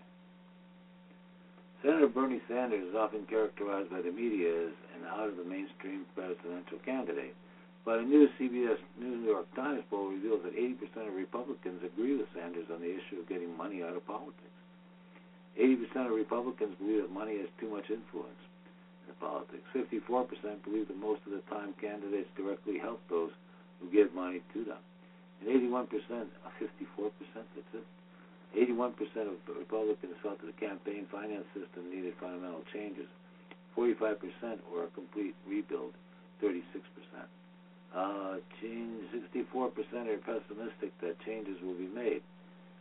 Senator 1.82 2.06
Bernie 2.06 2.40
Sanders 2.48 2.88
is 2.88 2.94
often 2.94 3.26
characterized 3.26 3.90
by 3.90 4.02
the 4.02 4.12
media 4.12 4.66
as 4.66 4.72
an 4.94 5.08
out 5.10 5.28
of 5.28 5.36
the 5.36 5.44
mainstream 5.44 6.06
presidential 6.14 6.78
candidate. 6.84 7.34
But 7.84 7.98
a 7.98 8.02
new 8.02 8.28
CBS 8.40 8.78
New 8.98 9.28
York 9.28 9.44
Times 9.54 9.84
poll 9.90 10.08
reveals 10.08 10.42
that 10.44 10.56
80% 10.56 11.08
of 11.08 11.14
Republicans 11.14 11.84
agree 11.84 12.16
with 12.16 12.28
Sanders 12.34 12.66
on 12.72 12.80
the 12.80 12.88
issue 12.88 13.20
of 13.20 13.28
getting 13.28 13.54
money 13.56 13.82
out 13.82 13.94
of 13.94 14.06
politics. 14.06 14.56
80% 15.60 16.08
of 16.08 16.12
Republicans 16.12 16.74
believe 16.80 17.02
that 17.02 17.12
money 17.12 17.38
has 17.38 17.48
too 17.60 17.68
much 17.68 17.90
influence 17.90 18.40
in 19.06 19.14
politics. 19.20 19.62
54% 19.76 20.64
believe 20.64 20.88
that 20.88 20.96
most 20.96 21.20
of 21.26 21.32
the 21.32 21.44
time 21.52 21.74
candidates 21.80 22.28
directly 22.36 22.78
help 22.78 23.00
those 23.08 23.30
who 23.80 23.90
give 23.92 24.14
money 24.14 24.40
to 24.54 24.64
them. 24.64 24.80
And 25.40 25.50
81%, 25.52 25.84
uh, 26.40 26.50
54%, 26.58 27.44
that's 27.54 27.74
it. 27.74 27.86
81% 28.56 29.28
of 29.28 29.36
Republicans 29.58 30.16
felt 30.22 30.40
that 30.40 30.46
the 30.46 30.58
campaign 30.58 31.06
finance 31.10 31.44
system 31.52 31.90
needed 31.90 32.14
fundamental 32.18 32.62
changes. 32.72 33.06
45% 33.76 34.62
or 34.72 34.84
a 34.84 34.86
complete 34.88 35.34
rebuild. 35.46 35.92
36% 36.42 36.64
uh, 37.94 38.42
change 38.60 39.06
64% 39.14 39.54
are 39.54 40.18
pessimistic 40.26 40.90
that 41.00 41.14
changes 41.24 41.56
will 41.62 41.78
be 41.78 41.86
made 41.86 42.22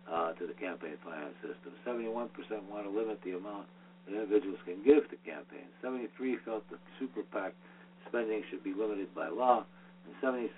uh, 0.09 0.33
to 0.33 0.47
the 0.47 0.53
campaign 0.53 0.97
finance 1.05 1.37
system. 1.45 1.71
71% 1.85 2.29
want 2.69 2.85
to 2.85 2.89
limit 2.89 3.21
the 3.23 3.37
amount 3.37 3.67
that 4.05 4.15
individuals 4.17 4.57
can 4.65 4.81
give 4.83 5.05
to 5.09 5.17
campaigns. 5.21 5.69
73 5.81 6.37
felt 6.43 6.67
that 6.69 6.79
super 6.99 7.21
PAC 7.31 7.53
spending 8.09 8.43
should 8.49 8.63
be 8.63 8.73
limited 8.73 9.13
by 9.13 9.29
law, 9.29 9.63
and 10.05 10.13
76% 10.17 10.49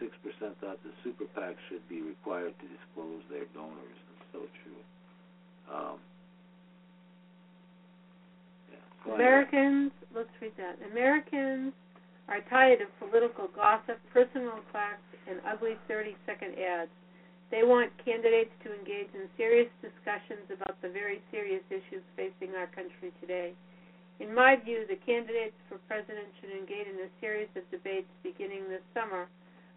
thought 0.61 0.79
the 0.83 0.95
super 1.03 1.25
PACs 1.35 1.59
should 1.69 1.83
be 1.89 2.01
required 2.01 2.53
to 2.63 2.65
disclose 2.71 3.21
their 3.29 3.45
donors. 3.53 3.99
That's 4.07 4.27
so 4.31 4.39
true. 4.63 4.81
Um, 5.67 5.97
yeah. 8.71 9.13
Americans, 9.13 9.91
let's 10.15 10.31
read 10.41 10.53
that. 10.57 10.79
Americans 10.91 11.73
are 12.27 12.41
tired 12.49 12.81
of 12.81 12.89
political 12.99 13.47
gossip, 13.53 14.01
personal 14.11 14.59
attacks, 14.69 15.05
and 15.29 15.39
ugly 15.45 15.77
30 15.87 16.15
second 16.25 16.57
ads. 16.57 16.91
They 17.51 17.61
want 17.61 17.93
candidates 18.03 18.53
to 18.65 18.73
engage 18.73 19.13
in 19.13 19.29
serious 19.37 19.69
discussions 19.81 20.49
about 20.49 20.81
the 20.81 20.89
very 20.89 21.21
serious 21.29 21.61
issues 21.69 22.01
facing 22.17 22.57
our 22.57 22.67
country 22.67 23.13
today. 23.21 23.53
In 24.19 24.33
my 24.33 24.55
view, 24.55 24.85
the 24.87 24.97
candidates 25.05 25.57
for 25.69 25.77
president 25.85 26.31
should 26.39 26.51
engage 26.51 26.87
in 26.87 27.05
a 27.05 27.11
series 27.21 27.49
of 27.55 27.69
debates 27.69 28.09
beginning 28.23 28.65
this 28.69 28.81
summer. 28.93 29.27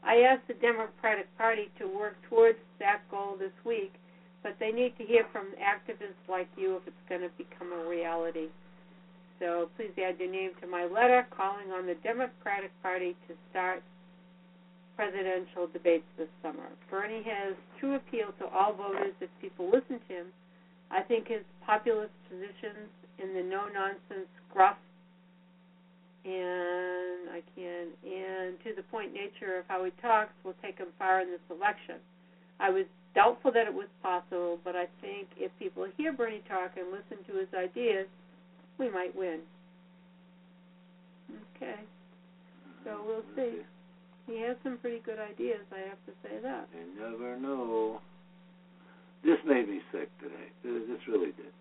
I 0.03 0.23
asked 0.23 0.47
the 0.49 0.55
Democratic 0.55 1.27
Party 1.37 1.69
to 1.79 1.87
work 1.91 2.17
towards 2.31 2.59
that 2.79 3.03
goal 3.11 3.37
this 3.37 3.53
week, 3.65 3.93
but 4.43 4.57
they 4.61 4.71
need 4.71 4.97
to 4.97 5.05
hear 5.05 5.27
from 5.33 5.53
activists 5.59 6.23
like 6.29 6.49
you 6.57 6.77
if 6.77 6.87
it's 6.87 7.09
going 7.09 7.23
to 7.23 7.31
become 7.37 7.73
a 7.73 7.89
reality. 7.89 8.49
So 9.39 9.69
please 9.77 9.93
add 10.03 10.19
your 10.19 10.31
name 10.31 10.51
to 10.61 10.67
my 10.67 10.85
letter 10.85 11.27
calling 11.31 11.71
on 11.71 11.87
the 11.87 11.95
Democratic 12.03 12.71
Party 12.83 13.17
to 13.29 13.35
start 13.51 13.83
presidential 14.97 15.69
debates 15.73 16.07
this 16.19 16.29
summer. 16.43 16.67
Bernie 16.91 17.23
has 17.23 17.55
true 17.79 17.95
appeal 17.95 18.35
to 18.41 18.47
all 18.47 18.75
voters 18.75 19.15
if 19.21 19.31
people 19.41 19.67
listen 19.67 20.01
to 20.09 20.15
him. 20.15 20.27
I 20.91 21.03
think 21.03 21.29
his 21.29 21.43
populist 21.65 22.11
positions 22.29 22.91
in 23.23 23.35
the 23.35 23.43
no 23.43 23.69
nonsense 23.73 24.27
gruff 24.53 24.77
and 26.25 27.31
I 27.31 27.41
can 27.55 27.95
and 28.03 28.59
to 28.65 28.75
the 28.75 28.83
point 28.91 29.13
nature 29.15 29.59
of 29.59 29.65
how 29.69 29.85
he 29.85 29.93
talks 30.03 30.33
will 30.43 30.57
take 30.61 30.79
him 30.79 30.89
far 30.99 31.21
in 31.21 31.31
this 31.31 31.45
election. 31.51 32.03
I 32.59 32.71
was 32.71 32.85
doubtful 33.15 33.53
that 33.53 33.67
it 33.67 33.75
was 33.75 33.89
possible, 34.03 34.59
but 34.65 34.75
I 34.75 34.87
think 35.01 35.29
if 35.37 35.53
people 35.59 35.87
hear 35.97 36.13
Bernie 36.13 36.43
talk 36.49 36.73
and 36.77 36.91
listen 36.91 37.23
to 37.31 37.39
his 37.39 37.49
ideas, 37.55 38.07
we 38.79 38.91
might 38.91 39.15
win. 39.17 39.41
Okay. 41.57 41.81
So 42.85 42.91
mm-hmm. 42.91 43.07
we'll 43.07 43.29
see. 43.37 43.63
He 44.27 44.41
has 44.43 44.57
some 44.63 44.79
pretty 44.79 45.01
good 45.05 45.19
ideas, 45.19 45.65
I 45.73 45.89
have 45.89 45.99
to 46.05 46.13
say 46.23 46.37
that. 46.43 46.69
You 46.77 47.11
never 47.11 47.39
know. 47.41 48.01
This 49.25 49.39
made 49.47 49.69
me 49.69 49.81
sick 49.91 50.11
today. 50.21 50.53
This 50.63 51.01
really 51.09 51.33
did. 51.33 51.53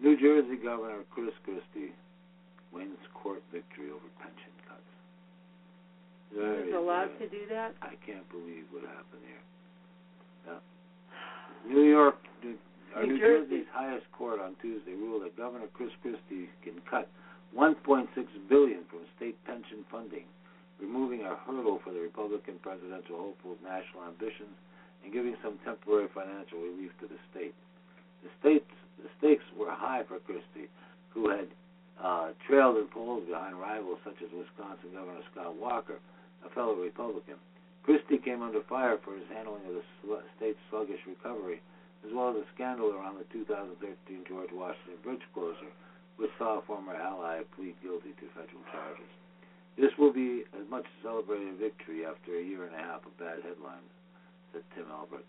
New 0.00 0.16
Jersey 0.16 0.56
Governor 0.56 1.02
Chris 1.10 1.34
Christie 1.44 1.92
wins 2.72 2.98
court 3.12 3.42
victory 3.52 3.90
over 3.90 4.06
pension 4.20 4.54
cuts. 4.68 4.80
Very, 6.34 6.66
He's 6.66 6.74
allowed 6.74 7.10
to 7.18 7.28
do 7.28 7.42
that? 7.50 7.74
I 7.82 7.94
can't 8.06 8.28
believe 8.30 8.64
what 8.70 8.82
happened 8.82 9.24
here. 9.26 9.44
Yeah. 10.46 11.74
New 11.74 11.88
York, 11.90 12.18
New, 12.96 13.06
New 13.06 13.12
New 13.14 13.20
Jersey. 13.20 13.44
Jersey's 13.44 13.70
highest 13.72 14.06
court 14.12 14.40
on 14.40 14.56
Tuesday 14.62 14.96
ruled 14.96 15.24
that 15.24 15.36
Governor 15.36 15.68
Chris 15.74 15.92
Christie 16.00 16.48
can 16.64 16.80
cut 16.88 17.08
1.6 17.52 18.08
billion 18.48 18.84
from 18.88 19.04
state 19.16 19.36
pension 19.44 19.84
funding, 19.90 20.24
removing 20.80 21.22
a 21.22 21.36
hurdle 21.44 21.80
for 21.84 21.92
the 21.92 22.00
Republican 22.00 22.56
presidential 22.62 23.16
hopeful's 23.16 23.60
national 23.60 24.08
ambitions 24.08 24.56
and 25.04 25.12
giving 25.12 25.36
some 25.44 25.60
temporary 25.64 26.08
financial 26.12 26.58
relief 26.58 26.90
to 27.00 27.06
the 27.06 27.20
state. 27.30 27.54
The 28.24 28.30
states, 28.40 28.72
the 28.96 29.12
stakes 29.20 29.44
were 29.56 29.70
high 29.70 30.02
for 30.08 30.18
Christie, 30.24 30.72
who 31.12 31.28
had 31.28 31.48
uh, 32.02 32.32
trailed 32.48 32.76
in 32.76 32.88
polls 32.88 33.24
behind 33.28 33.60
rivals 33.60 34.00
such 34.04 34.16
as 34.24 34.28
Wisconsin 34.32 34.96
Governor 34.96 35.24
Scott 35.32 35.56
Walker, 35.56 36.00
a 36.44 36.50
fellow 36.50 36.74
Republican. 36.74 37.36
Christie 37.84 38.18
came 38.18 38.42
under 38.42 38.60
fire 38.68 38.98
for 39.04 39.14
his 39.14 39.24
handling 39.32 39.62
of 39.68 39.78
the 39.78 40.20
state's 40.36 40.58
sluggish 40.68 41.00
recovery, 41.06 41.62
as 42.04 42.12
well 42.12 42.30
as 42.30 42.36
a 42.36 42.46
scandal 42.54 42.92
around 42.92 43.16
the 43.16 43.26
2013 43.32 43.78
George 44.28 44.52
Washington 44.52 45.00
Bridge 45.02 45.26
closure, 45.32 45.72
which 46.16 46.30
saw 46.38 46.58
a 46.58 46.66
former 46.66 46.94
ally 46.94 47.40
plead 47.56 47.74
guilty 47.82 48.12
to 48.20 48.26
federal 48.36 48.64
charges. 48.72 49.12
This 49.76 49.92
will 49.98 50.12
be 50.12 50.44
a 50.56 50.64
much 50.70 50.88
celebrated 51.02 51.60
victory 51.60 52.04
after 52.04 52.36
a 52.36 52.42
year 52.42 52.64
and 52.64 52.74
a 52.74 52.80
half 52.80 53.04
of 53.04 53.12
bad 53.20 53.44
headlines, 53.44 53.92
said 54.52 54.64
Tim 54.74 54.88
Albert, 54.88 55.24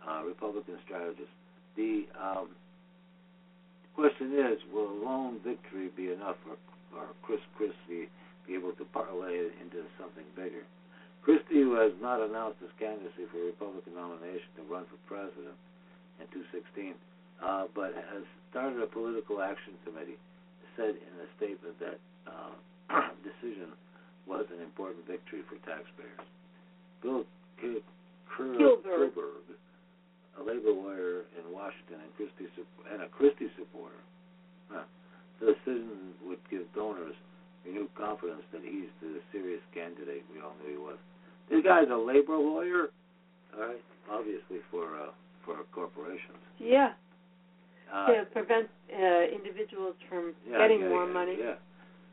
uh, 0.00 0.24
Republican 0.24 0.80
strategist. 0.84 1.32
The 1.76 2.08
um, 2.16 2.48
question 3.92 4.32
is, 4.32 4.56
will 4.72 4.88
a 4.88 4.98
lone 5.04 5.40
victory 5.44 5.92
be 5.92 6.12
enough 6.12 6.40
for, 6.44 6.56
for 6.88 7.12
Chris 7.20 7.44
Christie 7.56 8.08
be 8.48 8.56
able 8.56 8.72
to 8.80 8.84
parlay 8.88 9.36
it 9.36 9.52
into 9.60 9.84
something 10.00 10.24
bigger? 10.32 10.64
Christie, 11.20 11.60
who 11.60 11.76
has 11.76 11.92
not 12.00 12.24
announced 12.24 12.64
his 12.64 12.72
candidacy 12.80 13.28
for 13.28 13.44
a 13.44 13.52
Republican 13.52 13.92
nomination 13.92 14.48
to 14.56 14.64
run 14.64 14.88
for 14.88 14.96
president 15.04 15.52
in 16.20 16.28
2016, 16.32 16.94
uh, 17.42 17.66
but 17.74 17.96
has 18.12 18.22
started 18.50 18.80
a 18.82 18.86
political 18.86 19.40
action 19.40 19.74
committee, 19.84 20.20
said 20.76 20.94
in 20.94 21.14
a 21.18 21.28
statement 21.40 21.74
that 21.80 21.98
uh, 22.28 22.52
decision 23.26 23.72
was 24.28 24.46
an 24.54 24.62
important 24.62 25.02
victory 25.08 25.42
for 25.48 25.56
taxpayers. 25.66 26.24
Bill 27.02 27.24
K- 27.60 27.82
Kilberg. 28.36 29.16
Kilberg, 29.16 29.44
a 30.38 30.42
labor 30.42 30.70
lawyer 30.70 31.26
in 31.36 31.44
Washington 31.52 32.04
and 32.04 32.10
Christie 32.16 32.48
and 32.92 33.02
a 33.02 33.08
Christie 33.08 33.50
supporter, 33.58 34.00
huh, 34.70 34.86
the 35.40 35.56
decision 35.56 36.14
would 36.24 36.40
give 36.50 36.68
donors 36.74 37.16
renewed 37.66 37.92
confidence 37.94 38.42
that 38.52 38.62
he's 38.64 38.88
the 39.00 39.20
serious 39.32 39.60
candidate 39.74 40.24
we 40.32 40.40
all 40.40 40.54
knew 40.62 40.72
he 40.72 40.80
was. 40.80 40.96
This 41.50 41.64
guy's 41.64 41.90
a 41.90 41.96
labor 41.96 42.36
lawyer, 42.36 42.88
all 43.52 43.66
right, 43.66 43.84
obviously 44.10 44.64
for 44.70 44.96
uh, 44.96 45.12
for 45.44 45.56
corporations. 45.72 46.38
Yeah. 46.58 46.92
Uh, 47.90 48.06
to 48.06 48.24
prevent 48.30 48.68
uh, 48.94 49.26
individuals 49.34 49.98
from 50.08 50.34
yeah, 50.46 50.58
getting 50.58 50.80
yeah, 50.80 50.88
more 50.94 51.06
yeah, 51.06 51.12
money. 51.12 51.36
Yeah. 51.38 51.58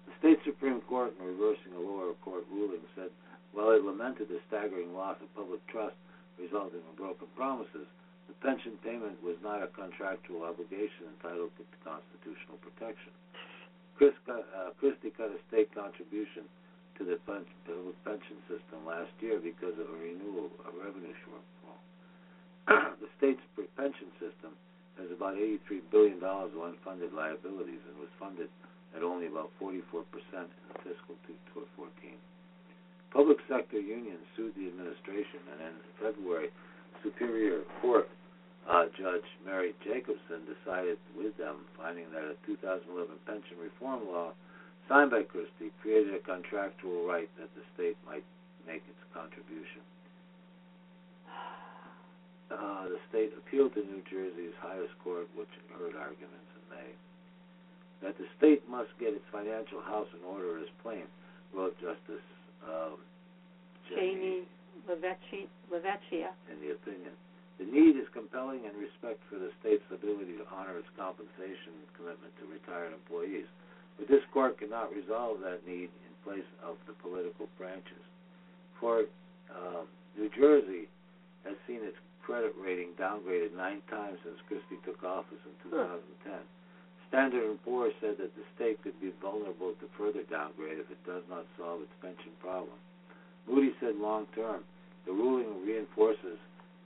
The 0.10 0.14
state 0.18 0.40
Supreme 0.46 0.82
Court, 0.90 1.14
in 1.20 1.26
reversing 1.26 1.78
a 1.78 1.82
lower 1.82 2.18
court 2.26 2.46
ruling, 2.50 2.82
said 2.96 3.14
while 3.54 3.72
it 3.72 3.84
lamented 3.84 4.30
the 4.30 4.42
staggering 4.48 4.94
loss 4.94 5.18
of 5.22 5.30
public 5.36 5.62
trust 5.68 5.96
resulting 6.38 6.82
from 6.82 6.96
broken 6.98 7.28
promises, 7.36 7.86
the 8.28 8.36
pension 8.42 8.78
payment 8.84 9.22
was 9.24 9.38
not 9.42 9.64
a 9.64 9.70
contractual 9.74 10.44
obligation 10.44 11.10
entitled 11.18 11.54
to 11.58 11.64
constitutional 11.82 12.58
protection. 12.62 13.14
Chris 13.98 14.14
uh, 14.30 14.74
Christie 14.78 15.10
cut 15.16 15.34
a 15.34 15.42
state 15.50 15.74
contribution 15.74 16.46
to 16.98 17.06
the 17.06 17.18
pen- 17.26 17.50
pension 18.06 18.38
system 18.46 18.86
last 18.86 19.10
year 19.22 19.42
because 19.42 19.74
of 19.78 19.90
a 19.90 19.98
renewal 19.98 20.54
of 20.66 20.74
revenue 20.78 21.14
shortfall. 21.26 21.82
The 22.68 23.10
state's 23.18 23.42
pension 23.76 24.12
system 24.20 24.52
has 25.00 25.08
about 25.14 25.36
$83 25.40 25.82
billion 25.92 26.20
of 26.20 26.52
unfunded 26.52 27.14
liabilities 27.16 27.80
and 27.88 27.96
was 28.00 28.12
funded 28.20 28.50
at 28.96 29.04
only 29.04 29.28
about 29.28 29.52
44% 29.62 29.80
in 29.80 30.72
fiscal 30.84 31.16
2014. 31.48 32.18
Public 33.14 33.38
sector 33.48 33.80
unions 33.80 34.20
sued 34.36 34.54
the 34.60 34.68
administration, 34.68 35.40
and 35.54 35.72
in 35.72 35.76
February, 35.96 36.50
Superior 37.04 37.64
Court 37.80 38.10
uh, 38.68 38.92
Judge 39.00 39.24
Mary 39.46 39.72
Jacobson 39.86 40.44
decided 40.44 41.00
with 41.16 41.38
them, 41.38 41.64
finding 41.80 42.12
that 42.12 42.28
a 42.28 42.36
2011 42.44 43.16
pension 43.24 43.56
reform 43.64 44.04
law 44.12 44.36
signed 44.90 45.12
by 45.12 45.24
Christie 45.24 45.72
created 45.82 46.16
a 46.16 46.20
contractual 46.20 47.08
right 47.08 47.30
that 47.40 47.48
the 47.56 47.64
state 47.76 47.96
might 48.04 48.28
make 48.68 48.84
its 48.92 49.04
contribution. 49.14 49.84
Uh, 52.48 52.88
the 52.88 53.00
state 53.12 53.36
appealed 53.36 53.76
to 53.76 53.84
New 53.84 54.00
Jersey's 54.08 54.56
highest 54.64 54.96
court, 55.04 55.28
which 55.36 55.52
heard 55.76 56.00
arguments 56.00 56.48
in 56.56 56.64
May. 56.72 56.90
That 58.02 58.16
the 58.16 58.28
state 58.38 58.64
must 58.70 58.90
get 59.00 59.12
its 59.12 59.26
financial 59.32 59.82
house 59.82 60.08
in 60.16 60.24
order 60.24 60.58
is 60.60 60.72
plain, 60.82 61.04
wrote 61.52 61.76
Justice 61.84 62.24
um, 62.64 63.04
Jaynee 63.92 64.48
Lavecchi, 64.88 65.52
Lavecchia. 65.68 66.32
in 66.48 66.60
the 66.64 66.72
opinion. 66.72 67.12
The 67.60 67.66
need 67.66 67.98
is 67.98 68.08
compelling 68.14 68.70
in 68.70 68.78
respect 68.78 69.20
for 69.28 69.42
the 69.42 69.50
state's 69.60 69.84
ability 69.92 70.38
to 70.38 70.46
honor 70.54 70.78
its 70.78 70.88
compensation 70.96 71.74
commitment 71.98 72.32
to 72.38 72.46
retired 72.46 72.94
employees. 72.94 73.50
But 73.98 74.08
this 74.08 74.22
court 74.32 74.60
cannot 74.62 74.94
resolve 74.94 75.42
that 75.42 75.66
need 75.66 75.90
in 75.90 76.14
place 76.24 76.46
of 76.62 76.78
the 76.86 76.94
political 77.02 77.50
branches. 77.58 78.04
For 78.80 79.10
um, 79.50 79.90
New 80.16 80.30
Jersey 80.38 80.86
has 81.44 81.58
seen 81.66 81.82
its 81.82 81.98
credit 82.28 82.52
rating 82.60 82.92
downgraded 83.00 83.56
nine 83.56 83.80
times 83.88 84.20
since 84.28 84.36
Christie 84.52 84.84
took 84.84 85.00
office 85.00 85.40
in 85.48 85.72
2010. 85.72 86.36
Standard 87.08 87.48
& 87.60 87.64
Poor's 87.64 87.96
said 88.04 88.20
that 88.20 88.36
the 88.36 88.44
state 88.60 88.84
could 88.84 89.00
be 89.00 89.16
vulnerable 89.24 89.72
to 89.80 89.88
further 89.96 90.28
downgrade 90.28 90.76
if 90.76 90.92
it 90.92 91.00
does 91.08 91.24
not 91.32 91.48
solve 91.56 91.80
its 91.80 91.96
pension 92.04 92.36
problem. 92.44 92.76
Moody 93.48 93.72
said 93.80 93.96
long 93.96 94.28
term, 94.36 94.68
the 95.08 95.16
ruling 95.16 95.64
reinforces 95.64 96.36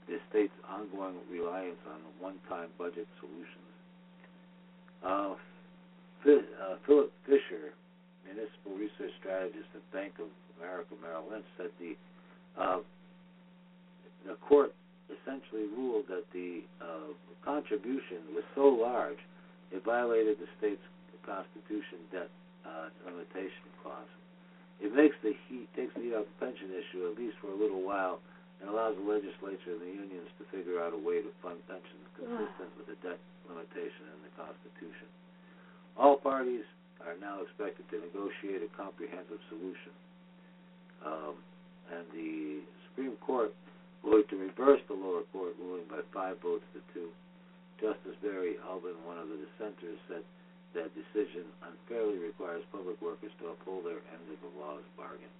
the 0.06 0.22
state's 0.30 0.54
ongoing 0.70 1.18
reliance 1.26 1.82
on 1.90 1.98
one-time 2.22 2.70
budget 2.78 3.10
solutions. 3.18 3.70
Uh, 5.02 5.34
Fi- 6.22 6.46
uh, 6.62 6.78
Philip 6.86 7.10
Fisher, 7.26 7.74
municipal 8.22 8.78
research 8.78 9.10
strategist 9.18 9.66
at 9.74 9.82
Bank 9.90 10.14
of 10.22 10.30
America 10.62 10.94
Merrill 11.02 11.26
Lynch, 11.26 11.50
said 11.58 11.74
the 11.82 11.98
uh, 12.54 12.78
the 14.22 14.38
court 14.46 14.70
essentially 15.20 15.68
ruled 15.76 16.08
that 16.08 16.24
the 16.32 16.62
uh, 16.80 17.12
contribution 17.44 18.32
was 18.34 18.44
so 18.54 18.68
large 18.68 19.18
it 19.72 19.84
violated 19.84 20.36
the 20.36 20.48
state's 20.60 20.84
Constitution 21.24 22.02
debt 22.10 22.30
uh, 22.66 22.90
limitation 23.06 23.66
clause. 23.80 24.10
It 24.82 24.90
makes 24.90 25.14
the 25.22 25.32
heat 25.46 25.70
takes 25.78 25.94
the 25.94 26.02
heat 26.02 26.14
off 26.18 26.26
the 26.26 26.38
pension 26.42 26.74
issue 26.74 27.06
at 27.06 27.14
least 27.14 27.38
for 27.38 27.54
a 27.54 27.58
little 27.58 27.80
while, 27.80 28.18
and 28.58 28.66
allows 28.66 28.98
the 28.98 29.06
legislature 29.06 29.78
and 29.78 29.82
the 29.82 29.94
unions 29.94 30.26
to 30.38 30.44
figure 30.50 30.82
out 30.82 30.90
a 30.90 30.98
way 30.98 31.22
to 31.22 31.30
fund 31.38 31.62
pensions 31.70 32.06
consistent 32.18 32.70
with 32.74 32.90
the 32.90 32.98
debt 33.06 33.22
limitation 33.46 34.10
in 34.10 34.18
the 34.26 34.32
Constitution. 34.34 35.06
All 35.94 36.18
parties 36.18 36.66
are 37.06 37.14
now 37.18 37.42
expected 37.42 37.86
to 37.90 38.02
negotiate 38.02 38.62
a 38.62 38.70
comprehensive 38.74 39.42
solution. 39.46 39.94
Um, 41.02 41.34
and 41.90 42.06
the 42.14 42.62
Supreme 42.86 43.18
Court 43.22 43.54
voted 44.04 44.28
to 44.30 44.36
reverse 44.36 44.82
the 44.90 44.94
lower 44.94 45.22
court 45.32 45.54
ruling 45.58 45.86
by 45.88 46.02
five 46.12 46.38
votes 46.42 46.66
to 46.74 46.80
two. 46.92 47.08
Justice 47.80 48.18
Barry 48.22 48.58
Albin, 48.62 48.94
one 49.02 49.18
of 49.18 49.26
the 49.26 49.38
dissenters, 49.38 49.98
said 50.06 50.22
that 50.74 50.90
decision 50.94 51.46
unfairly 51.66 52.18
requires 52.18 52.62
public 52.70 52.98
workers 53.02 53.34
to 53.42 53.50
uphold 53.50 53.84
their 53.86 54.02
end 54.14 54.24
of 54.30 54.38
the 54.38 54.52
law's 54.58 54.86
bargain. 54.96 55.30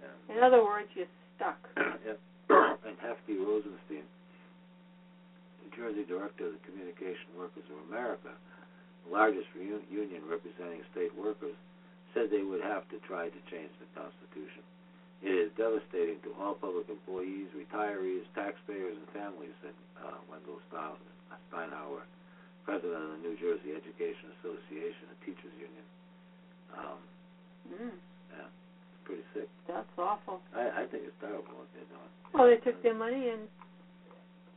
And, 0.00 0.38
In 0.38 0.42
other 0.42 0.64
words, 0.64 0.88
you're 0.94 1.10
stuck. 1.36 1.60
Yep. 2.04 2.20
and 2.84 2.96
Hetty 3.00 3.40
Rosenstein, 3.40 4.04
New 5.64 5.70
Jersey 5.72 6.04
director 6.04 6.52
of 6.52 6.60
the 6.60 6.62
Communication 6.68 7.32
Workers 7.32 7.64
of 7.72 7.80
America, 7.88 8.28
the 9.08 9.10
largest 9.12 9.48
union 9.56 10.20
representing 10.28 10.84
state 10.92 11.08
workers, 11.16 11.56
said 12.12 12.28
they 12.28 12.44
would 12.44 12.60
have 12.60 12.84
to 12.92 13.00
try 13.08 13.32
to 13.32 13.40
change 13.48 13.72
the 13.80 13.88
Constitution. 13.96 14.60
It 15.22 15.30
is 15.32 15.50
devastating 15.56 16.20
to 16.26 16.34
all 16.40 16.54
public 16.54 16.88
employees, 16.90 17.48
retirees, 17.56 18.24
taxpayers, 18.34 18.96
and 18.98 19.08
families, 19.14 19.54
said 19.62 19.72
uh, 20.02 20.18
Wendell 20.28 20.60
Stein- 20.68 21.00
Steinhauer, 21.48 22.04
president 22.64 23.00
of 23.02 23.10
the 23.16 23.20
New 23.24 23.36
Jersey 23.40 23.72
Education 23.72 24.32
Association, 24.40 25.08
a 25.12 25.16
teachers 25.24 25.54
union. 25.56 25.86
Um, 26.76 27.00
Mm, 27.64 27.96
yeah, 28.36 28.44
it's 28.44 29.00
pretty 29.08 29.24
sick. 29.32 29.48
that's 29.66 29.88
awful. 29.96 30.40
I, 30.52 30.84
I 30.84 30.86
think 30.92 31.08
it's 31.08 31.16
terrible 31.16 31.48
what 31.56 31.64
they're 31.72 31.88
doing. 31.88 32.12
Well, 32.36 32.44
they 32.44 32.60
took 32.60 32.76
their 32.84 32.92
money 32.92 33.30
and 33.32 33.48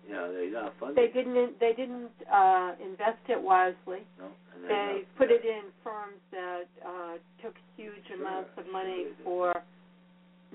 Yeah, 0.04 0.28
they're 0.28 0.52
not 0.52 0.74
funding. 0.78 1.00
they 1.00 1.08
didn't. 1.16 1.56
They 1.64 1.72
didn't 1.72 2.12
uh, 2.28 2.76
invest 2.84 3.24
it 3.32 3.40
wisely. 3.42 4.04
No, 4.20 4.28
and 4.28 4.60
they're 4.68 4.94
not- 5.00 5.16
put 5.18 5.32
it 5.32 5.46
in 5.48 5.72
firms 5.88 6.20
that 6.36 6.68
uh, 6.84 7.16
took 7.42 7.56
huge 7.80 8.04
Sure, 8.12 8.20
amounts 8.20 8.50
of 8.60 8.66
sure 8.66 8.74
money 8.76 9.08
they 9.08 9.16
did. 9.16 9.24
for 9.24 9.56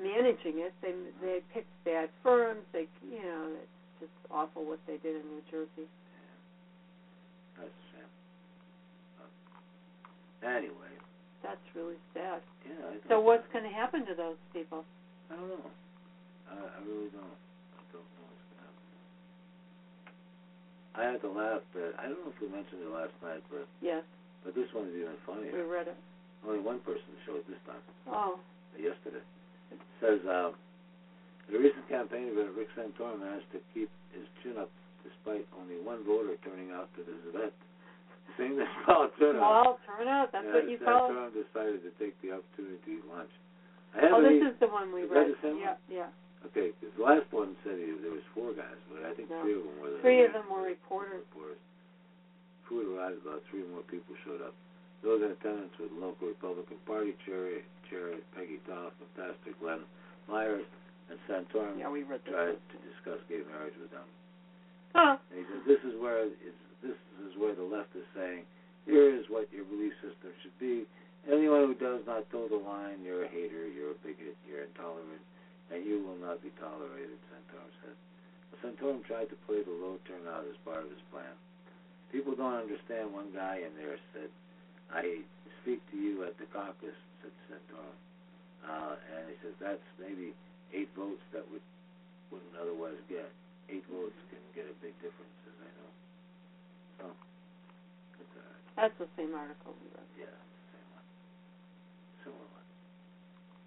managing 0.00 0.58
it. 0.62 0.72
They 0.82 0.92
they 1.20 1.40
picked 1.52 1.70
bad 1.84 2.08
firms. 2.22 2.62
They 2.72 2.86
you 3.04 3.22
know 3.22 3.48
it's 3.60 3.76
just 4.00 4.12
awful 4.30 4.64
what 4.64 4.78
they 4.86 4.96
did 4.98 5.16
in 5.16 5.22
New 5.28 5.42
Jersey. 5.50 5.88
That's 7.58 7.68
a 7.68 7.84
shame. 7.92 8.10
Anyway, 10.42 10.90
That's 11.42 11.62
really 11.74 11.94
sad. 12.14 12.42
yeah. 12.66 12.98
So 13.08 13.20
what's 13.20 13.46
going 13.52 13.62
to 13.62 13.70
happen 13.70 14.02
to 14.10 14.14
those 14.18 14.34
people? 14.52 14.82
I 15.30 15.36
don't 15.38 15.46
know. 15.48 15.70
I, 16.50 16.54
I 16.58 16.78
really 16.82 17.14
don't. 17.14 17.22
I 17.78 17.80
don't 17.94 18.02
know 18.02 18.26
what's 18.26 18.42
gonna 18.50 18.66
happen. 18.66 18.90
I 20.98 21.02
had 21.14 21.20
to 21.22 21.30
laugh. 21.30 21.62
That 21.78 21.94
I 22.02 22.10
don't 22.10 22.18
know 22.26 22.32
if 22.34 22.40
we 22.42 22.50
mentioned 22.50 22.82
it 22.82 22.90
last 22.90 23.14
night, 23.22 23.40
but 23.54 23.64
Yes, 23.80 24.02
but 24.42 24.54
this 24.58 24.66
one's 24.74 24.90
even 24.98 25.14
funnier. 25.24 25.54
we 25.54 25.62
read 25.62 25.86
it. 25.88 25.96
Only 26.42 26.58
one 26.58 26.80
person 26.82 27.06
showed 27.24 27.46
this 27.46 27.62
time. 27.64 27.78
Oh, 28.10 28.40
Yesterday. 28.74 29.22
It 29.76 29.80
says 30.02 30.20
uh, 30.28 30.50
the 31.50 31.58
recent 31.58 31.86
campaign 31.88 32.28
event, 32.32 32.52
Rick 32.56 32.68
Santorum 32.76 33.20
managed 33.20 33.50
to 33.56 33.60
keep 33.74 33.88
his 34.12 34.24
chin 34.42 34.56
up 34.60 34.70
despite 35.02 35.44
only 35.58 35.80
one 35.82 36.04
voter 36.06 36.36
turning 36.46 36.70
out 36.70 36.88
to 36.96 37.02
this 37.02 37.18
event. 37.28 37.52
Seeing 38.40 38.56
this 38.56 38.70
small 38.84 39.10
turnout. 39.20 39.42
small 39.42 39.68
turnout. 39.84 40.28
That's 40.32 40.48
what 40.48 40.64
you 40.70 40.78
call 40.80 41.10
it. 41.10 41.12
Santorum 41.12 41.30
decided 41.36 41.78
to 41.84 41.90
take 42.00 42.14
the 42.24 42.32
opportunity 42.38 42.80
to 42.80 42.88
eat 42.96 43.04
lunch. 43.10 43.32
I 43.92 44.08
Oh, 44.08 44.24
this 44.24 44.40
is 44.40 44.56
the 44.56 44.72
one 44.72 44.88
we 44.94 45.04
read. 45.04 45.36
the 45.44 45.52
yeah, 45.60 45.76
yeah. 45.92 46.08
Okay, 46.48 46.72
because 46.74 46.90
the 46.96 47.04
last 47.04 47.28
one 47.30 47.54
said 47.62 47.76
he, 47.76 47.92
there 48.00 48.10
was 48.10 48.24
four 48.32 48.50
guys, 48.56 48.78
but 48.88 49.04
I 49.04 49.12
think 49.14 49.28
No. 49.28 49.44
three 49.44 49.54
of 49.54 49.62
them 49.68 49.76
were 49.84 49.90
the 49.94 50.00
Three 50.00 50.24
of 50.24 50.32
them 50.32 50.48
were 50.48 50.64
reporters. 50.64 51.22
reporters. 51.28 51.60
Food 52.66 52.88
arrived, 52.88 53.20
about 53.22 53.44
three 53.52 53.62
more 53.68 53.84
people 53.92 54.16
showed 54.24 54.40
up. 54.40 54.54
Those 55.02 55.22
in 55.22 55.34
attendance 55.34 55.74
were 55.82 55.90
the 55.90 55.98
local 55.98 56.30
Republican 56.30 56.78
Party 56.86 57.18
chair, 57.26 57.58
chair 57.90 58.14
Peggy 58.38 58.62
Toff 58.70 58.94
and 59.02 59.10
Pastor 59.18 59.50
Glenn 59.58 59.82
Myers, 60.30 60.62
and 61.10 61.18
Santorum 61.26 61.74
Yeah, 61.78 61.90
we 61.90 62.06
read 62.06 62.22
tried 62.24 62.54
to 62.54 62.76
discuss 62.86 63.18
gay 63.26 63.42
marriage 63.50 63.74
with 63.82 63.90
them. 63.90 64.06
Huh. 64.94 65.18
And 65.34 65.42
he 65.42 65.44
said, 65.50 65.62
"This 65.66 65.82
is 65.82 65.98
where 65.98 66.30
it's, 66.30 66.62
this 66.82 66.94
is 67.26 67.34
where 67.34 67.54
the 67.54 67.66
left 67.66 67.90
is 67.98 68.06
saying, 68.14 68.46
here 68.86 69.10
is 69.10 69.26
what 69.30 69.50
your 69.50 69.66
belief 69.66 69.94
system 70.02 70.30
should 70.42 70.54
be. 70.58 70.86
Anyone 71.26 71.70
who 71.70 71.74
does 71.78 72.02
not 72.06 72.26
toe 72.30 72.50
the 72.50 72.58
line, 72.58 73.02
you're 73.02 73.26
a 73.26 73.30
hater, 73.30 73.66
you're 73.66 73.94
a 73.94 74.00
bigot, 74.02 74.34
you're 74.46 74.66
intolerant, 74.66 75.22
and 75.70 75.86
you 75.86 76.02
will 76.06 76.18
not 76.22 76.42
be 76.42 76.54
tolerated." 76.62 77.18
Santorum 77.26 77.70
said. 77.82 77.96
Santorum 78.62 79.02
tried 79.02 79.26
to 79.30 79.38
play 79.50 79.62
the 79.66 79.74
low 79.74 79.98
turnout 80.06 80.46
as 80.46 80.54
part 80.62 80.86
of 80.86 80.90
his 80.90 81.02
plan. 81.10 81.34
People 82.14 82.36
don't 82.38 82.62
understand. 82.62 83.10
One 83.10 83.34
guy 83.34 83.58
in 83.58 83.74
there 83.74 83.98
said, 84.14 84.30
"I 84.92 85.24
speak 85.62 85.80
to 85.90 85.96
you 85.96 86.24
at 86.24 86.36
the 86.38 86.46
caucus," 86.52 86.94
said 87.22 87.32
Santorum, 87.48 87.96
uh, 88.68 88.96
and 89.16 89.28
he 89.30 89.36
says 89.42 89.54
that's 89.60 89.88
maybe 89.98 90.34
eight 90.72 90.88
votes 90.94 91.22
that 91.32 91.44
would 91.50 91.64
wouldn't 92.30 92.56
otherwise 92.56 92.96
get 93.08 93.28
eight 93.68 93.84
votes 93.92 94.16
can 94.32 94.40
get 94.56 94.64
a 94.68 94.76
big 94.80 94.96
difference, 95.04 95.36
as 95.48 95.56
I 95.60 95.70
know. 95.80 95.90
So, 96.98 97.04
all 97.08 97.16
right. 98.36 98.64
That's 98.76 98.96
the 98.98 99.08
same 99.16 99.36
article 99.36 99.76
we 99.80 99.88
read. 99.92 100.28
Yeah, 100.28 100.36
same 100.72 100.88
one. 100.96 101.08
Similar 102.24 102.48
one. 102.52 102.68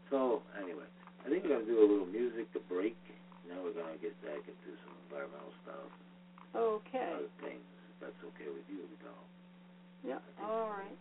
So, 0.10 0.20
anyway, 0.62 0.90
I 1.26 1.30
think 1.30 1.46
we're 1.46 1.58
going 1.58 1.66
to 1.66 1.72
do 1.72 1.80
a 1.82 1.88
little 1.90 2.10
music 2.10 2.50
to 2.54 2.62
break. 2.70 2.98
Now 3.46 3.62
we're 3.62 3.78
going 3.78 3.94
to 3.94 4.02
get 4.02 4.18
back 4.26 4.42
into 4.42 4.70
some 4.82 4.94
environmental 5.06 5.54
stuff 5.62 5.90
Okay. 6.56 7.12
other 7.14 7.30
things, 7.44 7.66
if 7.92 7.96
that's 8.02 8.22
okay 8.34 8.50
with 8.50 8.66
you, 8.72 8.88
Doll. 9.04 9.26
Yeah. 10.06 10.22
All 10.42 10.70
right. 10.70 10.98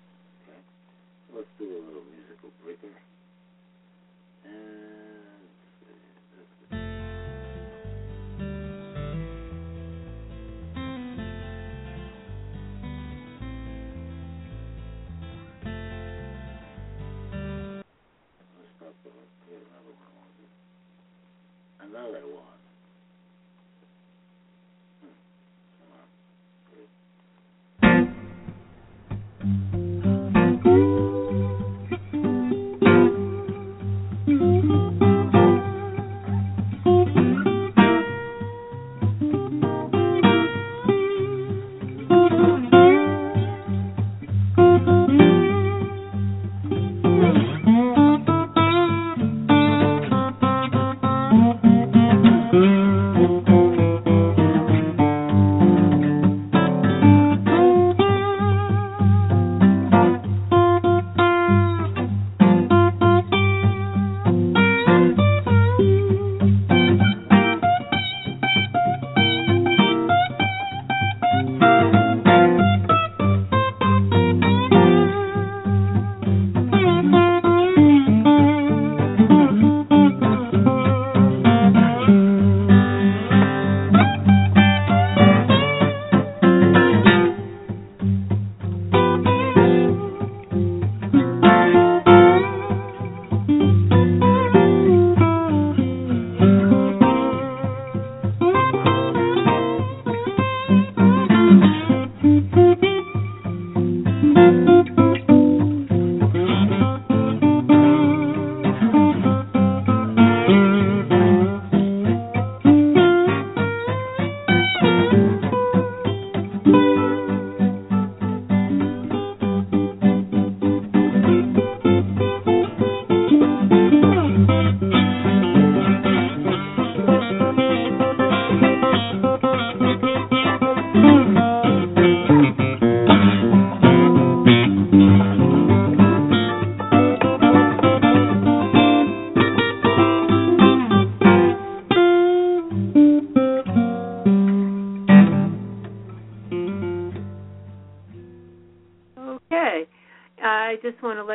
Let's 1.35 1.49
do 1.59 1.65
a 1.65 1.83
little 1.85 2.05
musical 2.15 2.51
breaker. 2.63 2.95
And... 4.45 4.55
Uh, 4.55 5.43
let's 18.61 19.03
with 19.05 19.27
here's 19.51 19.67
another 19.67 19.95
one. 19.99 20.31
Another 21.81 22.27
one. 22.31 22.64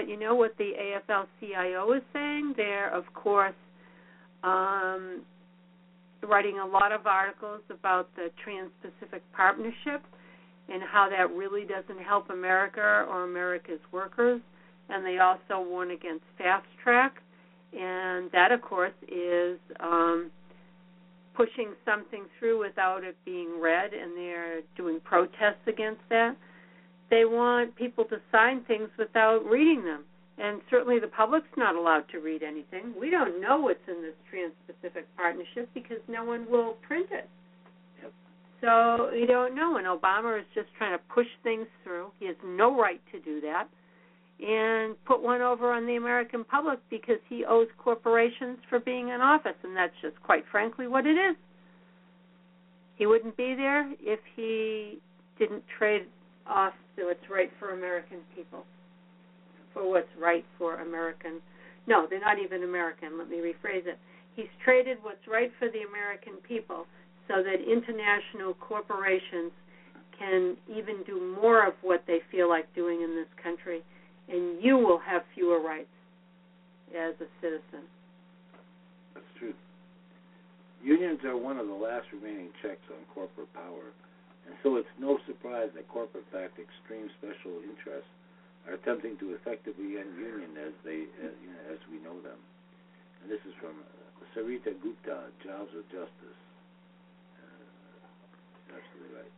You 0.09 0.19
know 0.19 0.33
what 0.33 0.57
the 0.57 0.71
AFL-CIO 0.73 1.93
is 1.93 2.01
saying. 2.11 2.55
They're, 2.57 2.91
of 2.91 3.05
course, 3.13 3.53
um, 4.43 5.21
writing 6.27 6.57
a 6.59 6.65
lot 6.65 6.91
of 6.91 7.05
articles 7.05 7.61
about 7.69 8.09
the 8.15 8.29
Trans-Pacific 8.43 9.21
Partnership 9.35 10.01
and 10.67 10.81
how 10.81 11.09
that 11.09 11.31
really 11.35 11.61
doesn't 11.61 12.03
help 12.03 12.31
America 12.31 13.05
or 13.07 13.23
America's 13.23 13.79
workers. 13.91 14.41
And 14.89 15.05
they 15.05 15.19
also 15.19 15.63
warn 15.69 15.91
against 15.91 16.23
fast 16.39 16.65
track, 16.83 17.21
and 17.73 18.31
that, 18.31 18.51
of 18.51 18.63
course, 18.63 18.93
is 19.07 19.59
um, 19.79 20.31
pushing 21.35 21.73
something 21.85 22.23
through 22.39 22.59
without 22.59 23.03
it 23.03 23.15
being 23.23 23.61
read, 23.61 23.93
and 23.93 24.17
they're 24.17 24.61
doing 24.75 24.99
protests 25.03 25.61
against 25.67 26.01
that. 26.09 26.35
They 27.09 27.25
want 27.25 27.75
people 27.75 28.05
to 28.05 28.17
sign 28.31 28.63
things 28.65 28.89
without 28.97 29.43
reading 29.45 29.83
them. 29.83 30.03
And 30.37 30.61
certainly 30.69 30.99
the 30.99 31.07
public's 31.07 31.49
not 31.57 31.75
allowed 31.75 32.05
to 32.11 32.19
read 32.19 32.43
anything. 32.43 32.93
We 32.99 33.09
don't 33.09 33.41
know 33.41 33.57
what's 33.59 33.85
in 33.87 34.01
this 34.01 34.13
Trans 34.29 34.53
Pacific 34.67 35.05
Partnership 35.17 35.69
because 35.73 35.97
no 36.07 36.23
one 36.23 36.49
will 36.49 36.77
print 36.87 37.07
it. 37.11 37.29
So 38.61 39.11
you 39.11 39.25
don't 39.27 39.55
know. 39.55 39.77
And 39.77 39.87
Obama 39.87 40.39
is 40.39 40.45
just 40.53 40.67
trying 40.77 40.97
to 40.97 41.03
push 41.13 41.27
things 41.43 41.67
through. 41.83 42.11
He 42.19 42.27
has 42.27 42.35
no 42.45 42.79
right 42.79 43.01
to 43.11 43.19
do 43.19 43.41
that. 43.41 43.67
And 44.41 44.95
put 45.03 45.21
one 45.21 45.41
over 45.41 45.73
on 45.73 45.85
the 45.85 45.97
American 45.97 46.45
public 46.45 46.79
because 46.89 47.19
he 47.27 47.43
owes 47.43 47.67
corporations 47.77 48.57
for 48.69 48.79
being 48.79 49.09
in 49.09 49.19
office. 49.19 49.57
And 49.63 49.75
that's 49.75 49.93
just 50.01 50.21
quite 50.23 50.45
frankly 50.49 50.87
what 50.87 51.05
it 51.05 51.17
is. 51.17 51.35
He 52.95 53.05
wouldn't 53.05 53.35
be 53.35 53.55
there 53.55 53.91
if 53.99 54.19
he 54.35 54.99
didn't 55.37 55.63
trade 55.77 56.05
off 56.47 56.73
so 56.99 57.07
it's 57.09 57.23
right 57.31 57.49
for 57.57 57.71
American 57.71 58.19
people. 58.35 58.65
For 59.73 59.87
what's 59.87 60.11
right 60.19 60.45
for 60.57 60.81
American. 60.81 61.39
No, 61.87 62.05
they're 62.09 62.19
not 62.19 62.37
even 62.43 62.63
American. 62.63 63.17
Let 63.17 63.29
me 63.29 63.37
rephrase 63.37 63.87
it. 63.87 63.97
He's 64.35 64.51
traded 64.63 64.97
what's 65.01 65.25
right 65.27 65.51
for 65.57 65.69
the 65.69 65.87
American 65.87 66.33
people 66.47 66.85
so 67.27 67.41
that 67.41 67.63
international 67.63 68.53
corporations 68.59 69.51
can 70.17 70.57
even 70.67 71.03
do 71.07 71.35
more 71.41 71.65
of 71.65 71.73
what 71.81 72.03
they 72.05 72.19
feel 72.31 72.49
like 72.49 72.67
doing 72.75 73.01
in 73.01 73.15
this 73.15 73.29
country, 73.41 73.79
and 74.27 74.61
you 74.61 74.77
will 74.77 74.99
have 74.99 75.21
fewer 75.33 75.61
rights 75.61 75.87
as 76.91 77.15
a 77.21 77.29
citizen. 77.39 77.87
That's 79.13 79.25
true. 79.37 79.53
Unions 80.83 81.19
are 81.23 81.37
one 81.37 81.57
of 81.57 81.67
the 81.67 81.73
last 81.73 82.07
remaining 82.11 82.49
checks 82.61 82.83
on 82.91 82.99
corporate 83.13 83.53
power 83.53 83.93
and 84.49 84.57
so 84.65 84.81
it's 84.81 84.89
no 84.97 85.21
surprise 85.29 85.69
that 85.77 85.85
corporate-backed 85.93 86.57
extreme 86.57 87.05
special 87.21 87.61
interests 87.61 88.09
are 88.65 88.73
attempting 88.73 89.13
to 89.21 89.37
effectively 89.37 90.01
end 90.01 90.09
union 90.17 90.57
as 90.57 90.73
they, 90.81 91.05
uh, 91.21 91.29
you 91.37 91.53
know, 91.53 91.61
as 91.69 91.77
we 91.85 92.01
know 92.01 92.17
them. 92.25 92.41
And 93.21 93.29
this 93.29 93.37
is 93.45 93.53
from 93.61 93.77
Sarita 94.33 94.73
Gupta, 94.81 95.29
Jobs 95.45 95.69
with 95.77 95.85
Justice. 95.93 96.39
Uh, 97.37 98.73
absolutely 98.73 99.21
right. 99.21 99.33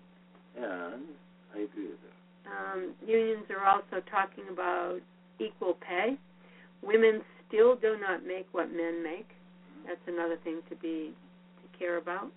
And 0.55 1.03
I 1.51 1.67
agree 1.67 1.91
with 1.91 1.99
her. 2.07 2.15
Um, 2.47 2.95
unions 3.05 3.45
are 3.51 3.67
also 3.67 3.99
talking 4.07 4.47
about 4.49 4.99
equal 5.39 5.75
pay. 5.83 6.15
Women 6.81 7.21
still 7.47 7.75
do 7.75 7.99
not 7.99 8.25
make 8.25 8.47
what 8.53 8.71
men 8.71 9.03
make. 9.03 9.27
That's 9.85 10.07
another 10.07 10.37
thing 10.43 10.61
to 10.69 10.75
be 10.75 11.11
to 11.59 11.77
care 11.77 11.97
about. 11.97 12.31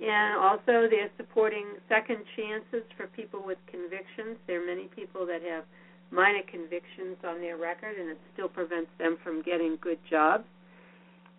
And 0.00 0.36
also, 0.36 0.88
they're 0.90 1.10
supporting 1.16 1.64
second 1.88 2.18
chances 2.36 2.84
for 2.96 3.06
people 3.08 3.40
with 3.44 3.58
convictions. 3.66 4.36
There 4.46 4.62
are 4.62 4.66
many 4.66 4.88
people 4.94 5.24
that 5.26 5.40
have 5.42 5.64
minor 6.10 6.42
convictions 6.50 7.16
on 7.24 7.40
their 7.40 7.56
record, 7.56 7.96
and 7.98 8.10
it 8.10 8.18
still 8.34 8.48
prevents 8.48 8.90
them 8.98 9.16
from 9.24 9.42
getting 9.42 9.78
good 9.80 9.98
jobs. 10.08 10.44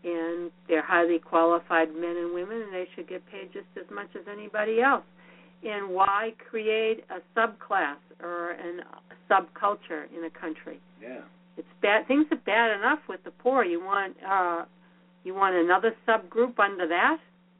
And 0.03 0.51
they're 0.67 0.85
highly 0.85 1.19
qualified 1.19 1.93
men 1.93 2.17
and 2.17 2.33
women, 2.33 2.61
and 2.61 2.73
they 2.73 2.87
should 2.95 3.07
get 3.07 3.25
paid 3.29 3.53
just 3.53 3.67
as 3.77 3.85
much 3.93 4.09
as 4.15 4.25
anybody 4.31 4.81
else. 4.81 5.05
And 5.63 5.89
why 5.89 6.33
create 6.49 7.03
a 7.09 7.19
subclass 7.37 7.97
or 8.21 8.51
a 8.51 8.83
subculture 9.29 10.05
in 10.15 10.25
a 10.25 10.29
country? 10.29 10.79
Yeah. 11.01 11.21
It's 11.57 11.67
bad. 11.81 12.07
Things 12.07 12.25
are 12.31 12.37
bad 12.37 12.77
enough 12.77 12.99
with 13.09 13.23
the 13.23 13.31
poor. 13.31 13.63
You 13.63 13.83
want 13.83 14.15
uh, 14.27 14.65
you 15.23 15.33
want 15.33 15.55
another 15.55 15.95
subgroup 16.07 16.59
under 16.59 16.87
that? 16.87 17.17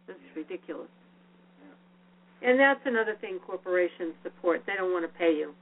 This 0.07 0.15
is 0.15 0.35
ridiculous. 0.35 0.89
Yeah. 1.61 2.49
And 2.49 2.59
that's 2.59 2.79
another 2.85 3.15
thing 3.19 3.39
corporations 3.45 4.13
support. 4.23 4.63
They 4.65 4.73
don't 4.77 4.93
want 4.93 5.05
to 5.05 5.17
pay 5.17 5.35
you. 5.35 5.53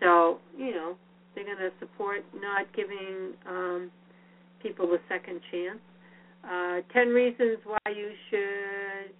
So, 0.00 0.38
you 0.56 0.72
know, 0.72 0.96
they're 1.34 1.44
going 1.44 1.58
to 1.58 1.70
support 1.78 2.24
not 2.34 2.66
giving 2.74 3.32
um, 3.48 3.90
people 4.62 4.86
a 4.92 4.98
second 5.08 5.40
chance. 5.50 5.78
Uh, 6.44 6.80
10 6.92 7.08
Reasons 7.08 7.58
Why 7.64 7.78
You 7.94 8.10
Should 8.30 9.14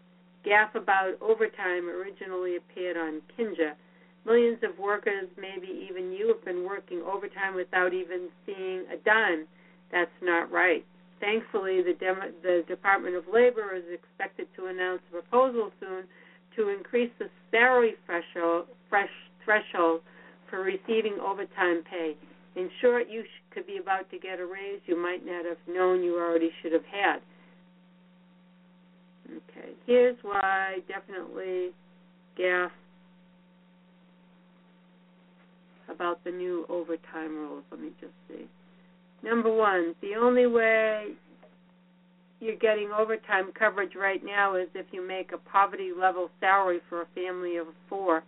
Gaff 0.44 0.74
About 0.74 1.14
Overtime 1.20 1.88
originally 1.88 2.56
appeared 2.56 2.96
on 2.96 3.22
Kinja. 3.38 3.72
Millions 4.26 4.58
of 4.62 4.78
workers, 4.78 5.28
maybe 5.36 5.86
even 5.88 6.12
you, 6.12 6.28
have 6.28 6.44
been 6.44 6.64
working 6.64 7.02
overtime 7.02 7.54
without 7.54 7.92
even 7.92 8.28
seeing 8.46 8.84
a 8.92 8.96
dime. 9.04 9.46
That's 9.90 10.10
not 10.20 10.50
right. 10.50 10.84
Thankfully, 11.22 11.82
the, 11.82 11.94
Dem- 12.00 12.34
the 12.42 12.64
Department 12.66 13.14
of 13.14 13.22
Labor 13.32 13.76
is 13.76 13.84
expected 13.94 14.48
to 14.56 14.66
announce 14.66 15.00
a 15.08 15.22
proposal 15.22 15.70
soon 15.78 16.02
to 16.56 16.68
increase 16.68 17.12
the 17.20 17.26
salary 17.52 17.94
threshold, 18.04 18.66
threshold 18.90 20.00
for 20.50 20.62
receiving 20.62 21.18
overtime 21.24 21.84
pay. 21.88 22.16
In 22.56 22.68
short, 22.80 23.06
you 23.08 23.22
sh- 23.22 23.54
could 23.54 23.68
be 23.68 23.78
about 23.80 24.10
to 24.10 24.18
get 24.18 24.40
a 24.40 24.44
raise 24.44 24.80
you 24.86 25.00
might 25.00 25.24
not 25.24 25.44
have 25.44 25.58
known 25.68 26.02
you 26.02 26.18
already 26.18 26.50
should 26.60 26.72
have 26.72 26.84
had. 26.90 27.18
Okay, 29.30 29.70
here's 29.86 30.16
why 30.22 30.78
definitely 30.88 31.70
gaff 32.36 32.72
about 35.88 36.22
the 36.24 36.32
new 36.32 36.66
overtime 36.68 37.36
rules. 37.36 37.62
Let 37.70 37.80
me 37.80 37.90
just 38.00 38.12
see. 38.28 38.46
Number 39.22 39.54
one, 39.54 39.94
the 40.02 40.16
only 40.20 40.46
way 40.46 41.12
you're 42.42 42.56
getting 42.56 42.90
overtime 42.90 43.52
coverage 43.56 43.94
right 43.94 44.20
now 44.24 44.56
is 44.56 44.68
if 44.74 44.86
you 44.90 45.06
make 45.06 45.30
a 45.32 45.38
poverty 45.38 45.90
level 45.98 46.28
salary 46.40 46.80
for 46.88 47.02
a 47.02 47.06
family 47.14 47.56
of 47.56 47.68
four. 47.88 48.24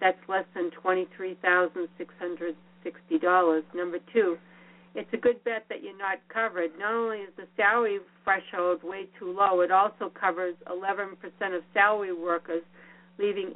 That's 0.00 0.18
less 0.28 0.44
than 0.54 0.70
twenty-three 0.70 1.38
thousand 1.42 1.88
six 1.98 2.14
hundred 2.18 2.56
sixty 2.82 3.18
dollars. 3.18 3.64
Number 3.74 3.98
two, 4.12 4.36
it's 4.94 5.12
a 5.12 5.16
good 5.16 5.42
bet 5.44 5.64
that 5.68 5.82
you're 5.82 5.98
not 5.98 6.18
covered. 6.32 6.70
Not 6.78 6.94
only 6.94 7.18
is 7.18 7.30
the 7.36 7.46
salary 7.56 7.98
threshold 8.24 8.82
way 8.82 9.06
too 9.18 9.34
low, 9.36 9.60
it 9.60 9.70
also 9.70 10.10
covers 10.18 10.54
11% 10.70 11.12
of 11.56 11.62
salary 11.72 12.12
workers, 12.12 12.62
leaving 13.18 13.52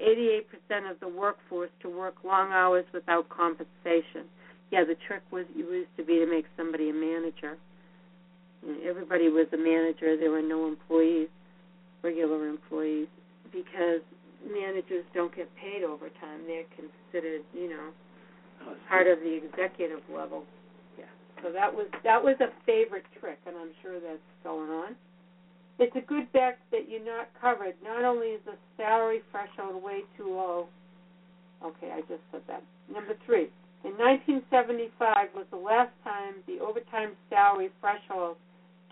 88% 0.71 0.91
of 0.91 0.99
the 1.01 1.09
workforce 1.09 1.71
to 1.83 1.91
work 1.91 2.15
long 2.25 2.53
hours 2.53 2.87
without 2.95 3.29
compensation 3.29 4.25
yeah, 4.71 4.85
the 4.85 4.97
trick 5.07 5.23
was 5.31 5.47
used 5.55 5.91
to 5.97 6.05
be 6.05 6.19
to 6.19 6.27
make 6.27 6.47
somebody 6.57 6.91
a 6.91 6.93
manager. 6.93 7.57
Everybody 8.87 9.29
was 9.29 9.47
a 9.53 9.57
manager. 9.57 10.17
There 10.17 10.31
were 10.31 10.43
no 10.43 10.67
employees, 10.67 11.29
regular 12.03 12.49
employees, 12.49 13.09
because 13.53 14.01
managers 14.45 15.05
don't 15.15 15.35
get 15.35 15.49
paid 15.57 15.85
overtime. 15.85 16.47
They're 16.47 16.69
considered, 16.75 17.43
you 17.55 17.71
know, 17.71 17.91
oh, 18.67 18.75
part 18.89 19.07
of 19.07 19.19
the 19.21 19.41
executive 19.45 20.03
level. 20.13 20.45
Yeah. 20.99 21.11
So 21.43 21.53
that 21.53 21.73
was 21.73 21.87
that 22.05 22.23
was 22.23 22.37
a 22.41 22.51
favorite 22.65 23.07
trick, 23.21 23.39
and 23.47 23.57
I'm 23.57 23.73
sure 23.83 24.01
that's 24.01 24.23
going 24.45 24.71
on. 24.71 24.97
It's 25.79 25.95
a 25.95 26.01
good 26.01 26.33
bet 26.33 26.59
that 26.73 26.89
you're 26.89 27.05
not 27.05 27.29
covered. 27.41 27.75
Not 27.85 28.05
only 28.05 28.29
is 28.29 28.41
the 28.47 28.57
salary 28.77 29.21
threshold 29.31 29.83
way 29.83 30.01
too 30.17 30.31
low. 30.31 30.69
Okay, 31.65 31.91
I 31.93 32.01
just 32.01 32.25
said 32.33 32.43
that. 32.49 32.63
Number 32.93 33.15
three, 33.27 33.49
in 33.85 33.93
1975 33.93 35.29
was 35.35 35.47
the 35.51 35.57
last 35.57 35.93
time 36.03 36.41
the 36.47 36.59
overtime 36.65 37.13
salary 37.29 37.71
threshold 37.81 38.37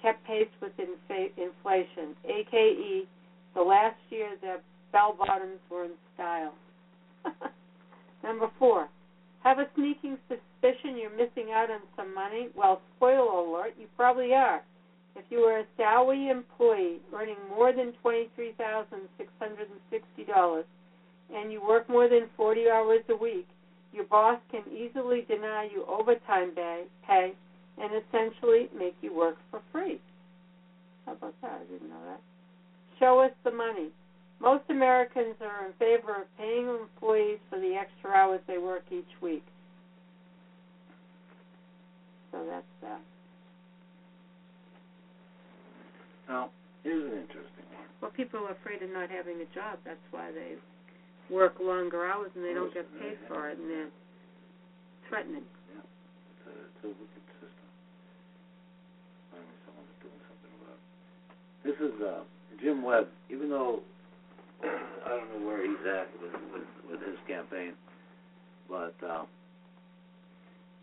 kept 0.05 0.25
pace 0.27 0.49
with 0.61 0.73
inflation, 0.79 2.15
aka 2.27 3.07
the 3.55 3.63
last 3.63 3.97
year 4.11 4.37
that 4.43 4.63
bell 4.93 5.17
bottoms 5.19 5.59
were 5.71 5.85
in 5.85 5.93
style. 6.15 6.53
Number 8.23 8.51
four, 8.59 8.91
have 9.43 9.59
a 9.59 9.67
sneaking 9.75 10.19
suspicion 10.29 10.99
you're 10.99 11.09
missing 11.11 11.53
out 11.55 11.71
on 11.71 11.81
some 11.97 12.15
money? 12.15 12.49
Well, 12.55 12.83
spoiler 12.97 13.19
alert, 13.19 13.77
you 13.81 13.87
probably 13.97 14.35
are. 14.35 14.63
If 15.17 15.25
you 15.31 15.39
are 15.41 15.61
a 15.61 15.67
salary 15.79 16.29
employee 16.29 17.01
earning 17.15 17.39
more 17.49 17.73
than 17.73 17.95
$23,660 18.05 20.65
and 21.35 21.51
you 21.53 21.63
work 21.67 21.89
more 21.89 22.09
than 22.09 22.29
40 22.37 22.69
hours 22.69 23.01
a 23.09 23.17
week, 23.17 23.49
your 23.93 24.05
boss 24.05 24.39
can 24.51 24.65
easily 24.71 25.23
deny 25.29 25.71
you 25.73 25.87
overtime 25.87 26.51
pay 27.07 27.33
and 27.81 27.91
essentially 27.93 28.69
make 28.77 28.95
you 29.03 29.15
work 29.15 29.37
for 29.51 29.61
free. 29.73 30.01
How 31.07 31.13
about 31.13 31.35
that? 31.43 31.61
I 31.63 31.73
didn't 31.73 31.89
know 31.89 32.05
that. 32.07 32.21
Show 32.99 33.21
us 33.21 33.33
the 33.45 33.51
money. 33.51 33.89
Most 34.41 34.65
Americans 34.69 35.37
are 35.41 35.67
in 35.67 35.73
favor 35.79 36.23
of 36.23 36.39
paying 36.39 36.69
employees 36.69 37.39
for 37.51 37.59
the 37.59 37.75
extra 37.75 38.11
hours 38.11 38.41
they 38.47 38.59
work 38.59 38.85
each 38.91 39.05
week. 39.21 39.45
So 42.33 42.45
that's 42.51 42.67
that. 42.83 43.01
Now, 46.29 46.51
here's 46.83 47.05
an 47.05 47.19
interesting 47.19 47.69
one. 47.77 47.87
Well, 48.01 48.11
people 48.11 48.41
are 48.41 48.53
afraid 48.53 48.83
of 48.83 48.91
not 48.91 49.11
having 49.11 49.39
a 49.41 49.49
job. 49.55 49.79
That's 49.85 50.03
why 50.11 50.33
they 50.33 50.57
work 51.31 51.57
longer 51.61 52.05
hours 52.05 52.31
and 52.35 52.45
they 52.45 52.55
don't 52.55 52.73
get 52.75 52.85
paid 53.01 53.19
for 53.29 53.49
it, 53.51 53.59
and 53.59 53.71
they're 53.71 53.93
threatening. 55.09 55.45
It's 55.45 56.45
a, 56.49 56.53
it's 56.53 56.83
a 56.85 56.89
wicked 56.89 57.25
system. 57.41 57.69
Finally, 59.31 59.59
someone's 59.65 59.97
doing 60.03 60.21
something 60.27 60.53
about 60.61 60.77
it. 60.77 60.85
This 61.65 61.75
is 61.81 61.93
uh, 62.03 62.21
Jim 62.63 62.83
Webb. 62.83 63.09
Even 63.31 63.49
though 63.51 63.81
I 64.63 65.09
don't 65.09 65.41
know 65.41 65.47
where 65.47 65.63
he's 65.65 65.81
at 65.87 66.09
with 66.21 66.33
with, 66.53 66.69
with 66.91 67.01
his 67.01 67.19
campaign, 67.27 67.73
but 68.69 68.95
uh, 69.07 69.25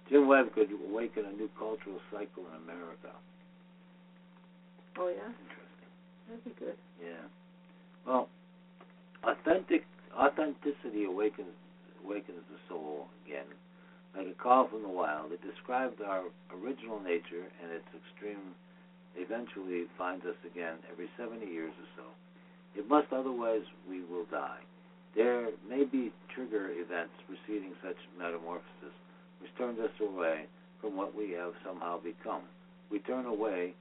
Jim 0.10 0.28
Webb 0.28 0.54
could 0.54 0.70
awaken 0.90 1.26
a 1.26 1.32
new 1.34 1.50
cultural 1.58 2.00
cycle 2.12 2.44
in 2.50 2.64
America. 2.64 3.14
Oh 4.98 5.08
yeah, 5.08 5.30
Interesting. 5.30 5.90
that'd 6.28 6.44
be 6.44 6.52
good. 6.60 6.76
Yeah. 7.02 7.24
Well, 8.06 8.28
authentic 9.24 9.86
authenticity 10.18 11.06
awakens 11.06 11.54
awakens 12.04 12.42
the 12.50 12.58
soul 12.68 13.08
again, 13.26 13.46
like 14.18 14.28
a 14.28 14.34
call 14.42 14.68
from 14.68 14.82
the 14.82 14.90
wild. 14.90 15.32
It 15.32 15.40
described 15.46 16.02
our 16.02 16.24
original 16.52 17.00
nature, 17.00 17.46
and 17.62 17.72
its 17.72 17.86
extreme 17.96 18.58
eventually 19.16 19.86
finds 19.98 20.26
us 20.26 20.38
again 20.46 20.78
every 20.92 21.10
70 21.18 21.46
years 21.46 21.74
or 21.78 21.90
so. 21.98 22.08
It 22.76 22.88
must, 22.88 23.12
otherwise 23.12 23.64
we 23.90 24.02
will 24.06 24.26
die. 24.32 24.64
There 25.16 25.52
may 25.68 25.84
be 25.84 26.12
trigger 26.34 26.72
events 26.72 27.12
preceding 27.28 27.74
such 27.84 28.00
metamorphosis, 28.18 28.96
which 29.42 29.52
turns 29.58 29.80
us 29.80 29.92
away 30.00 30.48
from 30.80 30.96
what 30.96 31.16
we 31.16 31.32
have 31.32 31.52
somehow 31.66 32.00
become. 32.00 32.44
We 32.90 33.00
turn 33.00 33.26
away 33.26 33.74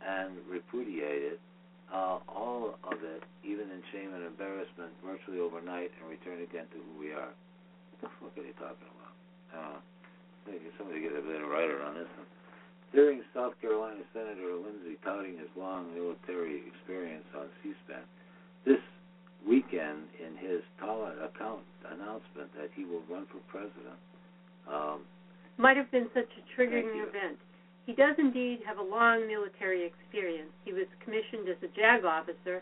and 0.00 0.36
repudiate 0.48 1.36
it, 1.36 1.40
uh, 1.92 2.18
all 2.28 2.78
of 2.84 2.98
it, 3.04 3.22
even 3.44 3.68
in 3.68 3.82
shame 3.92 4.14
and 4.14 4.24
embarrassment, 4.24 4.92
virtually 5.04 5.40
overnight, 5.40 5.92
and 6.00 6.08
return 6.08 6.40
again 6.40 6.64
to 6.72 6.78
who 6.80 7.00
we 7.00 7.12
are. 7.12 7.32
What 7.92 8.00
the 8.00 8.08
fuck 8.20 8.32
are 8.36 8.44
they 8.44 8.56
talking 8.56 8.88
about? 8.88 9.14
Uh, 9.52 9.78
somebody 10.78 11.02
get 11.02 11.12
a 11.12 11.20
better 11.20 11.46
writer 11.46 11.82
on 11.82 11.94
this 11.94 12.08
one. 12.16 12.37
Hearing 12.92 13.22
South 13.34 13.52
Carolina 13.60 14.00
Senator 14.14 14.56
Lindsey 14.56 14.96
touting 15.04 15.36
his 15.36 15.48
long 15.56 15.92
military 15.94 16.62
experience 16.66 17.26
on 17.36 17.48
C-SPAN, 17.62 18.00
this 18.64 18.80
weekend 19.46 20.08
in 20.16 20.36
his 20.36 20.62
tolerant 20.80 21.20
account 21.20 21.60
announcement 21.84 22.48
that 22.56 22.70
he 22.74 22.84
will 22.84 23.02
run 23.10 23.26
for 23.28 23.38
president. 23.48 24.00
Um, 24.66 25.04
Might 25.58 25.76
have 25.76 25.90
been 25.90 26.08
such 26.14 26.28
a 26.32 26.42
triggering 26.56 27.04
event. 27.04 27.36
He 27.84 27.92
does 27.92 28.16
indeed 28.18 28.60
have 28.66 28.78
a 28.78 28.82
long 28.82 29.26
military 29.26 29.84
experience. 29.84 30.52
He 30.64 30.72
was 30.72 30.84
commissioned 31.04 31.48
as 31.48 31.56
a 31.62 31.68
JAG 31.72 32.04
officer 32.04 32.60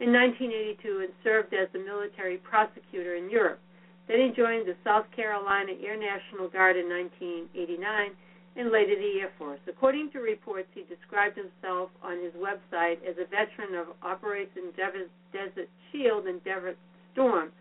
in 0.00 0.12
1982 0.12 1.08
and 1.08 1.12
served 1.24 1.52
as 1.52 1.68
a 1.74 1.78
military 1.78 2.36
prosecutor 2.38 3.16
in 3.16 3.30
Europe. 3.30 3.60
Then 4.08 4.20
he 4.20 4.28
joined 4.36 4.68
the 4.68 4.76
South 4.84 5.04
Carolina 5.14 5.72
Air 5.84 5.96
National 5.96 6.48
Guard 6.48 6.76
in 6.76 6.88
1989 6.88 8.12
and 8.58 8.72
later 8.72 8.98
the 8.98 9.20
Air 9.22 9.30
Force. 9.38 9.60
According 9.68 10.10
to 10.10 10.18
reports, 10.18 10.66
he 10.74 10.82
described 10.82 11.38
himself 11.38 11.90
on 12.02 12.18
his 12.18 12.34
website 12.34 12.98
as 13.06 13.14
a 13.14 13.30
veteran 13.30 13.78
of 13.78 13.94
Operation 14.02 14.74
Desert 14.76 15.08
Desert 15.32 15.70
Shield 15.90 16.26
and 16.26 16.42
Desert 16.42 16.76
Storm, 17.12 17.52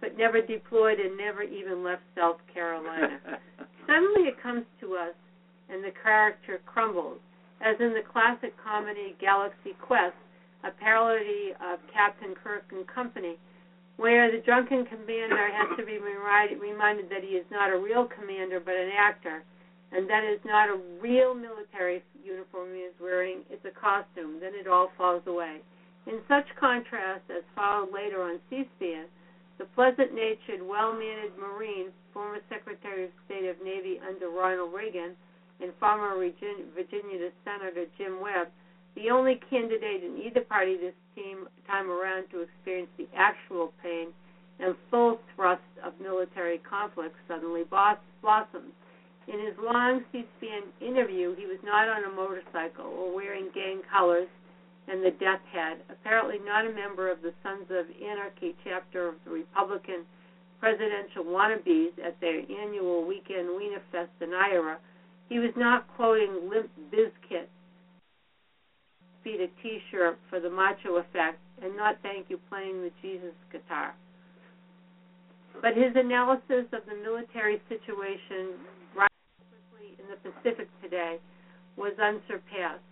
but 0.00 0.18
never 0.18 0.42
deployed 0.42 1.00
and 1.00 1.16
never 1.16 1.42
even 1.42 1.82
left 1.82 2.02
South 2.14 2.36
Carolina. 2.52 3.18
Suddenly 3.88 4.28
it 4.28 4.42
comes 4.42 4.64
to 4.80 4.94
us, 4.94 5.16
and 5.70 5.82
the 5.82 5.92
character 6.02 6.60
crumbles, 6.66 7.18
as 7.64 7.76
in 7.80 7.94
the 7.94 8.04
classic 8.04 8.52
comedy 8.62 9.16
Galaxy 9.18 9.72
Quest, 9.80 10.16
a 10.64 10.70
parody 10.70 11.56
of 11.64 11.80
Captain 11.92 12.34
Kirk 12.36 12.64
and 12.72 12.86
Company, 12.86 13.40
where 13.96 14.30
the 14.30 14.44
drunken 14.44 14.84
commander 14.84 15.48
has 15.48 15.76
to 15.78 15.84
be 15.86 15.98
reminded 15.98 17.08
that 17.08 17.24
he 17.24 17.40
is 17.40 17.46
not 17.50 17.72
a 17.72 17.78
real 17.78 18.06
commander 18.06 18.60
but 18.60 18.74
an 18.74 18.90
actor, 18.92 19.42
and 19.94 20.08
that 20.08 20.24
is 20.24 20.40
not 20.44 20.68
a 20.68 20.80
real 21.00 21.34
military 21.34 22.02
uniform 22.24 22.72
he 22.74 22.80
is 22.80 22.94
wearing, 23.00 23.44
it's 23.50 23.64
a 23.64 23.74
costume. 23.76 24.40
Then 24.40 24.52
it 24.54 24.66
all 24.66 24.90
falls 24.96 25.22
away. 25.26 25.60
In 26.06 26.18
such 26.26 26.46
contrast, 26.58 27.22
as 27.30 27.44
followed 27.54 27.92
later 27.92 28.22
on 28.22 28.40
C-SPAN, 28.50 29.06
the 29.58 29.66
pleasant-natured, 29.76 30.64
well-mannered 30.64 31.36
Marine, 31.38 31.92
former 32.12 32.38
Secretary 32.48 33.04
of 33.04 33.10
State 33.26 33.44
of 33.48 33.56
Navy 33.62 34.00
under 34.02 34.28
Ronald 34.28 34.72
Reagan, 34.74 35.14
and 35.60 35.70
former 35.78 36.16
Virginia 36.74 37.30
Senator 37.44 37.86
Jim 37.96 38.20
Webb, 38.20 38.48
the 38.96 39.10
only 39.10 39.40
candidate 39.48 40.02
in 40.02 40.18
either 40.18 40.40
party 40.40 40.76
this 40.76 40.94
team, 41.14 41.46
time 41.66 41.90
around 41.90 42.28
to 42.30 42.40
experience 42.40 42.90
the 42.98 43.06
actual 43.14 43.72
pain 43.82 44.08
and 44.58 44.74
full 44.90 45.20
thrust 45.34 45.62
of 45.84 45.92
military 46.00 46.58
conflict 46.58 47.14
suddenly 47.28 47.62
blossoms. 47.64 48.72
In 49.28 49.38
his 49.38 49.54
long 49.62 50.02
C-SPAN 50.10 50.74
interview, 50.80 51.36
he 51.36 51.46
was 51.46 51.58
not 51.64 51.88
on 51.88 52.04
a 52.04 52.14
motorcycle 52.14 52.86
or 52.86 53.14
wearing 53.14 53.50
gang 53.54 53.82
colors 53.90 54.28
and 54.88 55.04
the 55.04 55.12
death 55.12 55.40
head, 55.52 55.78
apparently 55.88 56.38
not 56.44 56.66
a 56.66 56.74
member 56.74 57.10
of 57.10 57.22
the 57.22 57.32
Sons 57.42 57.70
of 57.70 57.86
Anarchy 58.02 58.54
chapter 58.64 59.08
of 59.08 59.14
the 59.24 59.30
Republican 59.30 60.02
presidential 60.58 61.24
wannabes 61.24 61.94
at 62.04 62.18
their 62.20 62.40
annual 62.40 63.06
weekend 63.06 63.48
Wiener 63.56 63.82
Fest 63.92 64.10
in 64.20 64.34
Iowa. 64.34 64.78
He 65.28 65.38
was 65.38 65.52
not 65.56 65.86
quoting 65.96 66.50
Limp 66.50 66.70
Bizkit 66.92 67.46
beat 69.24 69.40
a 69.40 69.48
T-shirt 69.62 70.18
for 70.28 70.40
the 70.40 70.50
macho 70.50 70.96
effect, 70.96 71.38
and 71.62 71.76
not 71.76 71.96
thank 72.02 72.26
you 72.28 72.38
playing 72.48 72.82
the 72.82 72.90
Jesus 73.00 73.34
guitar. 73.50 73.94
But 75.60 75.76
his 75.76 75.94
analysis 75.94 76.66
of 76.72 76.82
the 76.88 76.96
military 77.02 77.60
situation 77.68 78.58
right 78.96 79.12
quickly 79.50 79.94
in 79.98 80.10
the 80.10 80.11
Pacific 80.22 80.68
today 80.82 81.18
was 81.76 81.92
unsurpassed. 81.98 82.82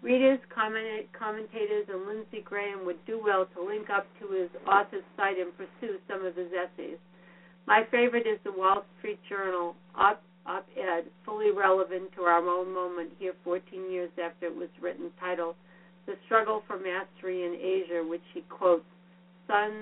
Readers, 0.00 0.38
commentators, 0.54 1.86
and 1.88 2.06
Lindsey 2.06 2.40
Graham 2.44 2.86
would 2.86 3.04
do 3.04 3.20
well 3.22 3.46
to 3.54 3.62
link 3.62 3.90
up 3.90 4.06
to 4.20 4.28
his 4.28 4.48
author's 4.66 5.02
site 5.16 5.38
and 5.38 5.50
pursue 5.56 5.98
some 6.06 6.24
of 6.24 6.36
his 6.36 6.52
essays. 6.52 6.98
My 7.66 7.82
favorite 7.90 8.26
is 8.26 8.38
the 8.44 8.52
Wall 8.52 8.84
Street 8.98 9.18
Journal 9.28 9.74
op 9.94 10.22
op-ed, 10.46 11.04
fully 11.26 11.50
relevant 11.50 12.10
to 12.16 12.22
our 12.22 12.46
own 12.48 12.72
moment 12.72 13.10
here 13.18 13.34
14 13.44 13.90
years 13.90 14.10
after 14.22 14.46
it 14.46 14.56
was 14.56 14.70
written, 14.80 15.10
titled 15.20 15.56
"The 16.06 16.14
Struggle 16.24 16.62
for 16.66 16.78
Mastery 16.78 17.44
in 17.44 17.54
Asia," 17.54 18.02
which 18.02 18.24
he 18.32 18.40
quotes 18.48 18.86
Sun 19.46 19.72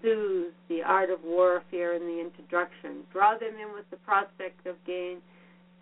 Tzu's 0.00 0.52
"The 0.68 0.82
Art 0.82 1.10
of 1.10 1.22
Warfare" 1.24 1.94
in 1.94 2.06
the 2.06 2.20
introduction. 2.20 3.04
Draw 3.12 3.38
them 3.38 3.54
in 3.60 3.72
with 3.74 3.88
the 3.90 3.96
prospect 3.98 4.66
of 4.66 4.76
gain. 4.86 5.18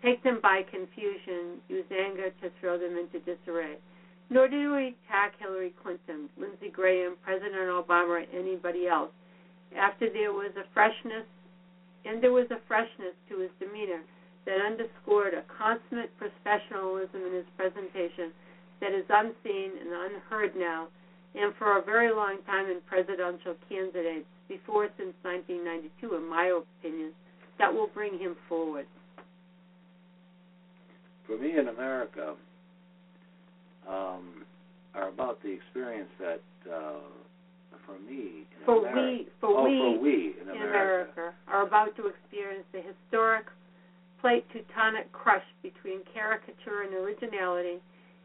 Take 0.01 0.23
them 0.23 0.39
by 0.41 0.63
confusion. 0.63 1.61
Use 1.67 1.85
anger 1.91 2.29
to 2.41 2.49
throw 2.59 2.77
them 2.77 2.97
into 2.97 3.19
disarray. 3.19 3.77
Nor 4.29 4.47
do 4.47 4.75
we 4.75 4.95
attack 5.07 5.33
Hillary 5.39 5.73
Clinton, 5.81 6.29
Lindsey 6.37 6.69
Graham, 6.69 7.17
President 7.23 7.69
Obama, 7.69 8.21
or 8.21 8.25
anybody 8.31 8.87
else. 8.87 9.11
After 9.75 10.09
there 10.09 10.33
was 10.33 10.51
a 10.55 10.65
freshness 10.73 11.25
and 12.05 12.23
there 12.23 12.31
was 12.31 12.49
a 12.51 12.61
freshness 12.67 13.13
to 13.27 13.39
his 13.39 13.51
demeanor 13.59 14.01
that 14.45 14.61
underscored 14.61 15.33
a 15.33 15.43
consummate 15.51 16.15
professionalism 16.17 17.21
in 17.21 17.33
his 17.33 17.45
presentation 17.57 18.31
that 18.79 18.93
is 18.93 19.05
unseen 19.09 19.71
and 19.79 19.89
unheard 19.91 20.55
now, 20.55 20.87
and 21.35 21.53
for 21.57 21.77
a 21.77 21.81
very 21.81 22.13
long 22.13 22.37
time 22.45 22.65
in 22.65 22.79
presidential 22.87 23.55
candidates, 23.67 24.25
before 24.47 24.89
since 24.97 25.13
1992, 25.21 26.15
in 26.15 26.29
my 26.29 26.59
opinion, 26.59 27.11
that 27.59 27.73
will 27.73 27.87
bring 27.93 28.17
him 28.17 28.35
forward. 28.47 28.87
for 31.27 31.37
me 31.37 31.57
in 31.57 31.67
America 31.67 32.33
um, 33.87 34.43
are 34.95 35.09
about 35.09 35.41
the 35.43 35.49
experience 35.49 36.09
that 36.19 36.41
uh, 36.71 36.97
for 37.85 37.99
me 37.99 38.45
in 38.49 38.65
For 38.65 38.79
America, 38.87 39.01
we, 39.01 39.27
for 39.39 39.49
oh, 39.49 39.63
we 39.63 39.77
for 39.77 39.99
we 39.99 40.33
in 40.41 40.49
in 40.49 40.57
America, 40.57 41.11
America 41.13 41.35
are 41.47 41.67
about 41.67 41.95
to 41.97 42.07
experience 42.07 42.65
the 42.73 42.81
historic 42.81 43.45
plate 44.21 44.45
tectonic 44.53 45.11
crush 45.11 45.45
between 45.61 46.01
caricature 46.13 46.83
and 46.83 46.93
originality, 46.93 47.77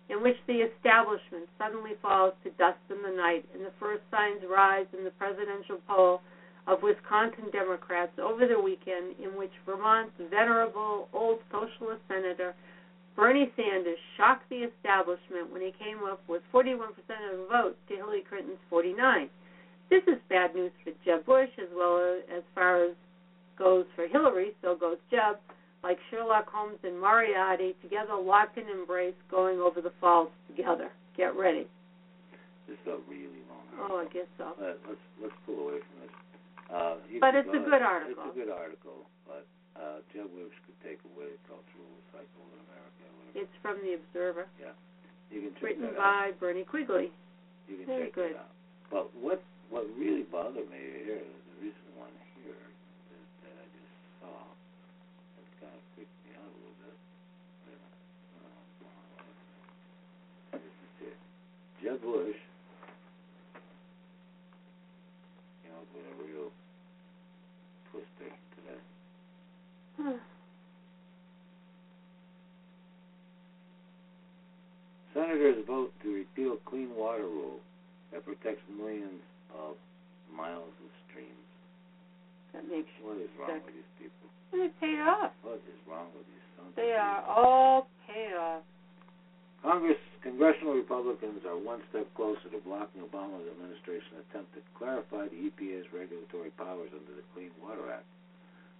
in 0.08 0.22
which 0.22 0.36
the 0.46 0.60
establishment 0.68 1.48
suddenly 1.58 1.92
falls 2.02 2.34
to 2.44 2.50
dust 2.60 2.80
in 2.90 3.00
the 3.02 3.16
night, 3.16 3.44
and 3.54 3.64
the 3.64 3.72
first 3.80 4.02
signs 4.10 4.42
rise 4.48 4.86
in 4.96 5.04
the 5.04 5.10
presidential 5.12 5.78
poll 5.88 6.20
of 6.66 6.82
Wisconsin 6.82 7.48
Democrats 7.52 8.12
over 8.20 8.46
the 8.46 8.60
weekend, 8.60 9.16
in 9.22 9.36
which 9.36 9.52
Vermont's 9.66 10.12
venerable 10.30 11.08
old 11.12 11.38
socialist 11.50 12.00
senator 12.08 12.54
Bernie 13.16 13.52
Sanders 13.54 13.98
shocked 14.16 14.48
the 14.50 14.66
establishment 14.66 15.52
when 15.52 15.62
he 15.62 15.72
came 15.78 16.02
up 16.04 16.20
with 16.28 16.42
41% 16.52 16.74
of 16.74 17.38
the 17.38 17.46
vote 17.48 17.76
to 17.88 17.94
Hillary 17.94 18.24
Clinton's 18.28 18.58
49. 18.68 19.28
This 19.88 20.02
is 20.08 20.18
bad 20.28 20.54
news 20.54 20.72
for 20.82 20.90
Jeb 21.04 21.24
Bush 21.24 21.50
as 21.58 21.68
well 21.76 21.98
as, 21.98 22.38
as 22.38 22.42
far 22.54 22.84
as 22.84 22.96
goes 23.56 23.86
for 23.94 24.08
Hillary, 24.08 24.52
so 24.62 24.74
goes 24.74 24.96
Jeb. 25.10 25.38
Like 25.84 25.98
Sherlock 26.10 26.48
Holmes 26.48 26.80
and 26.82 26.98
Moriarty, 26.98 27.76
together 27.84 28.16
locked 28.16 28.56
in 28.58 28.64
embrace, 28.72 29.14
going 29.30 29.60
over 29.60 29.80
the 29.84 29.92
falls 30.00 30.30
together. 30.48 30.88
Get 31.16 31.36
ready. 31.36 31.68
This 32.66 32.80
is 32.80 32.88
a 32.88 32.98
really 33.06 33.44
long 33.52 33.60
Oh, 33.76 34.00
I 34.00 34.08
guess 34.08 34.26
so. 34.38 34.56
But 34.58 34.80
let's 34.88 35.04
let's 35.20 35.36
pull 35.44 35.68
away 35.68 35.78
from 35.84 35.96
this. 36.00 36.14
Uh, 36.72 36.96
But 37.20 37.34
it's 37.36 37.52
a 37.52 37.60
good 37.60 37.82
article. 37.84 38.24
It's 38.24 38.32
a 38.32 38.38
good 38.40 38.48
article, 38.50 39.04
but 39.28 39.44
uh, 39.76 40.00
Jeb 40.14 40.30
Wilkes 40.32 40.56
could 40.64 40.78
take 40.80 40.98
away 41.12 41.28
cultural 41.44 41.92
cycle 42.10 42.42
in 42.56 42.58
America. 42.64 43.04
whatever. 43.20 43.36
It's 43.44 43.54
from 43.60 43.76
the 43.84 44.00
Observer, 44.00 44.46
Yeah, 44.56 44.72
You 45.28 45.42
can 45.44 45.52
check 45.60 45.62
written 45.76 45.92
that 45.92 46.00
out. 46.00 46.32
by 46.32 46.38
Bernie 46.40 46.64
Quigley. 46.64 47.12
You 47.68 47.76
can 47.82 47.86
very 47.86 48.08
check 48.08 48.14
good. 48.16 48.32
that 48.40 48.48
out. 48.48 48.54
But 48.88 49.06
what 49.18 49.42
what 49.68 49.84
really 49.98 50.22
bothered 50.32 50.70
me 50.70 50.80
here, 51.04 51.20
the 51.20 51.56
recent 51.60 51.90
one 51.98 52.14
here 52.40 52.54
that, 52.56 53.26
that 53.44 53.54
I 53.60 53.66
just 53.74 53.94
saw, 54.22 54.32
it 55.36 55.46
kind 55.60 55.74
of 55.74 55.82
freaked 55.98 56.14
me 56.24 56.32
out 56.38 56.46
a 56.48 56.56
little 56.62 56.78
bit. 56.80 56.96
Wait 57.66 57.74
a 57.74 57.80
minute. 57.82 58.54
Oh, 60.54 60.58
this 60.62 60.62
is 60.62 61.12
it. 61.12 61.18
Jeb 61.94 62.02
Bush 62.02 62.34
came 65.62 65.72
up 65.78 65.86
with 65.94 66.02
a 66.10 66.14
real 66.26 66.50
twister 67.90 68.34
today. 68.56 68.80
Hmm. 69.96 70.18
Senators 75.14 75.62
vote 75.68 75.92
to 76.02 76.12
repeal 76.12 76.56
clean 76.66 76.90
water 76.96 77.22
rule 77.28 77.60
that 78.12 78.24
protects 78.24 78.62
millions 78.76 79.22
of 79.54 79.76
miles 80.34 80.74
of 80.82 80.90
streams. 81.08 81.30
that 82.52 82.66
makes 82.66 82.88
you 82.98 83.06
What 83.06 83.18
is 83.22 83.30
wrong 83.38 83.50
sick. 83.54 83.66
with 83.66 83.74
these 83.74 83.92
people? 84.02 84.26
They 84.50 84.68
paid 84.80 84.98
off. 84.98 85.30
What 85.42 85.62
is 85.62 85.78
wrong 85.88 86.06
with 86.16 86.26
these 86.26 86.46
sons 86.58 86.74
They 86.74 86.90
are 86.98 87.22
all 87.22 87.86
paid 88.08 88.34
off. 88.34 88.62
Congress, 89.64 89.96
congressional 90.20 90.76
Republicans 90.76 91.40
are 91.48 91.56
one 91.56 91.80
step 91.88 92.04
closer 92.12 92.52
to 92.52 92.60
blocking 92.68 93.00
Obama's 93.00 93.48
administration's 93.48 94.20
attempt 94.28 94.52
to 94.52 94.60
clarify 94.76 95.24
the 95.32 95.48
EPA's 95.48 95.88
regulatory 95.88 96.52
powers 96.60 96.92
under 96.92 97.16
the 97.16 97.24
Clean 97.32 97.48
Water 97.64 97.88
Act. 97.88 98.04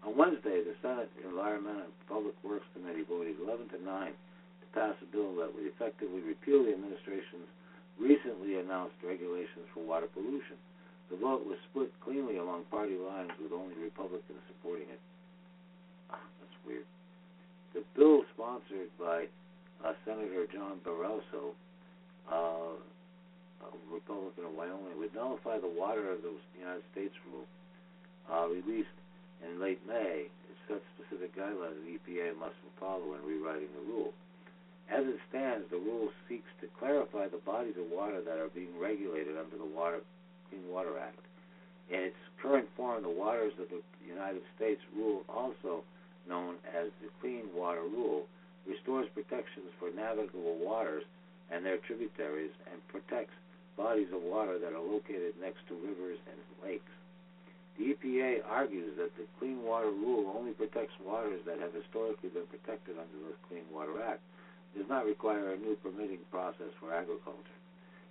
On 0.05 0.13
Wednesday, 0.13 0.61
the 0.61 0.77
Senate 0.85 1.09
Environment 1.25 1.89
and 1.89 1.93
Public 2.05 2.37
Works 2.45 2.69
Committee 2.77 3.09
voted 3.09 3.41
11 3.41 3.73
to 3.73 3.81
9 3.81 4.13
to 4.13 4.67
pass 4.77 4.93
a 5.01 5.09
bill 5.09 5.33
that 5.41 5.49
would 5.57 5.65
effectively 5.65 6.21
repeal 6.21 6.69
the 6.69 6.77
administration's 6.77 7.49
recently 7.97 8.61
announced 8.61 9.01
regulations 9.01 9.65
for 9.73 9.81
water 9.81 10.13
pollution. 10.13 10.61
The 11.09 11.17
vote 11.17 11.49
was 11.49 11.57
split 11.73 11.97
cleanly 12.05 12.37
along 12.37 12.69
party 12.69 13.01
lines, 13.01 13.33
with 13.41 13.57
only 13.57 13.73
Republicans 13.81 14.45
supporting 14.53 14.93
it. 14.93 15.01
Ah, 16.13 16.21
that's 16.21 16.59
weird. 16.69 16.85
The 17.73 17.81
bill, 17.97 18.29
sponsored 18.37 18.93
by 19.01 19.33
uh, 19.85 19.93
Senator 20.05 20.47
John 20.53 20.81
Barrasso, 20.85 21.53
uh, 22.33 22.75
a 22.75 23.69
Republican 23.93 24.45
of 24.45 24.53
Wyoming, 24.57 24.97
would 24.99 25.15
nullify 25.15 25.59
the 25.59 25.69
Water 25.69 26.11
of 26.11 26.23
the 26.23 26.33
United 26.59 26.83
States 26.93 27.15
rule 27.31 27.45
uh, 28.33 28.49
released 28.49 28.97
in 29.45 29.61
late 29.61 29.81
May. 29.87 30.27
It 30.29 30.57
sets 30.69 30.85
specific 30.97 31.37
guidelines 31.37 31.77
the 31.85 32.01
EPA 32.01 32.39
must 32.41 32.57
follow 32.81 33.15
in 33.15 33.21
rewriting 33.29 33.69
the 33.77 33.93
rule. 33.93 34.13
As 34.91 35.05
it 35.05 35.21
stands, 35.29 35.69
the 35.71 35.79
rule 35.81 36.09
seeks 36.29 36.49
to 36.61 36.69
clarify 36.79 37.29
the 37.29 37.41
bodies 37.45 37.75
of 37.79 37.91
water 37.91 38.21
that 38.21 38.39
are 38.39 38.53
being 38.55 38.73
regulated 38.79 39.37
under 39.37 39.57
the 39.57 39.65
Water 39.65 40.01
Clean 40.49 40.65
Water 40.69 40.99
Act. 41.01 41.21
In 41.91 42.01
its 42.01 42.21
current 42.41 42.69
form, 42.77 43.03
the 43.03 43.11
waters 43.11 43.53
of 43.61 43.69
the 43.69 43.81
United 44.07 44.43
States 44.57 44.81
rule, 44.97 45.25
also 45.29 45.85
known 46.29 46.57
as 46.69 46.89
the 47.03 47.09
Clean 47.21 47.45
Water 47.55 47.83
Rule, 47.83 48.25
restores 48.69 49.09
protections 49.15 49.69
for 49.79 49.91
navigable 49.91 50.57
waters 50.59 51.05
and 51.51 51.65
their 51.65 51.79
tributaries 51.79 52.53
and 52.73 52.81
protects 52.89 53.35
bodies 53.77 54.09
of 54.15 54.23
water 54.23 54.59
that 54.59 54.73
are 54.73 54.83
located 54.83 55.35
next 55.41 55.61
to 55.69 55.75
rivers 55.75 56.19
and 56.31 56.39
lakes. 56.63 56.95
The 57.77 57.95
EPA 57.95 58.47
argues 58.49 58.95
that 58.97 59.11
the 59.19 59.27
Clean 59.39 59.61
Water 59.63 59.91
Rule 59.91 60.33
only 60.37 60.53
protects 60.53 60.95
waters 61.05 61.41
that 61.45 61.59
have 61.59 61.75
historically 61.75 62.31
been 62.31 62.47
protected 62.47 62.95
under 62.95 63.19
the 63.19 63.35
Clean 63.49 63.67
Water 63.75 63.99
Act. 64.07 64.23
It 64.75 64.79
does 64.79 64.89
not 64.89 65.07
require 65.07 65.53
a 65.53 65.59
new 65.59 65.75
permitting 65.83 66.23
process 66.31 66.71
for 66.79 66.95
agriculture. 66.95 67.59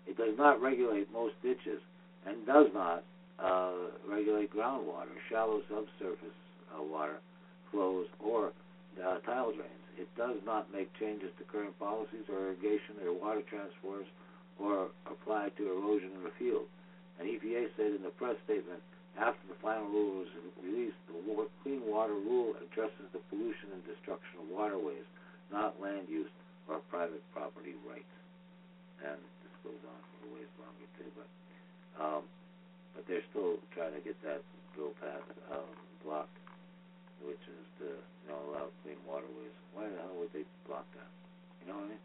It 0.06 0.18
does 0.18 0.38
not 0.38 0.62
regulate 0.62 1.12
most 1.12 1.36
ditches 1.42 1.80
and 2.28 2.46
does 2.46 2.68
not 2.74 3.04
uh, 3.40 3.72
regulate 4.08 4.54
groundwater, 4.54 5.16
shallow 5.30 5.62
subsurface 5.70 6.38
uh, 6.76 6.84
water 6.84 7.20
flows, 7.72 8.08
or 8.20 8.52
uh, 9.00 9.20
tile 9.20 9.52
drains. 9.52 9.83
It 9.98 10.10
does 10.18 10.38
not 10.46 10.72
make 10.74 10.90
changes 11.00 11.30
to 11.38 11.44
current 11.46 11.78
policies 11.80 12.26
or 12.30 12.50
irrigation 12.50 12.98
or 13.06 13.14
water 13.14 13.42
transfers 13.42 14.08
or 14.60 14.90
apply 15.06 15.50
to 15.58 15.72
erosion 15.72 16.12
in 16.16 16.24
the 16.24 16.34
field. 16.38 16.66
An 17.20 17.28
EPA 17.28 17.70
said 17.78 17.94
in 17.94 18.04
the 18.04 18.14
press 18.18 18.36
statement 18.46 18.82
after 19.18 19.46
the 19.46 19.60
final 19.62 19.86
rule 19.86 20.26
was 20.26 20.32
released, 20.66 20.98
the 21.06 21.14
Clean 21.62 21.82
Water 21.86 22.18
Rule 22.18 22.58
addresses 22.58 23.06
the 23.14 23.22
pollution 23.30 23.70
and 23.74 23.86
destruction 23.86 24.42
of 24.42 24.50
waterways, 24.50 25.06
not 25.52 25.78
land 25.80 26.10
use 26.10 26.30
or 26.68 26.82
private 26.90 27.22
property 27.34 27.78
rights. 27.86 28.10
And 29.06 29.22
this 29.46 29.54
goes 29.62 29.82
on 29.86 30.00
for 30.02 30.26
a 30.26 30.30
ways 30.34 30.50
longer 30.58 30.88
too, 30.98 31.10
but 31.14 31.30
um, 32.02 32.24
but 32.96 33.06
they're 33.06 33.26
still 33.30 33.62
trying 33.74 33.94
to 33.94 34.02
get 34.02 34.18
that 34.24 34.42
bill 34.74 34.94
passed, 34.98 35.30
um, 35.52 35.70
blocked, 36.02 36.34
which 37.24 37.42
is 37.48 37.66
to 37.80 37.88
you 37.88 38.28
know 38.28 38.40
allow 38.52 38.68
clean 38.84 39.00
waterways. 39.08 39.56
Why 39.74 39.88
the 39.88 39.98
hell 39.98 40.16
would 40.20 40.32
they 40.36 40.46
block 40.68 40.86
that? 40.96 41.10
You 41.64 41.72
know 41.72 41.80
what 41.80 41.88
I 41.88 41.96
mean? 41.96 42.04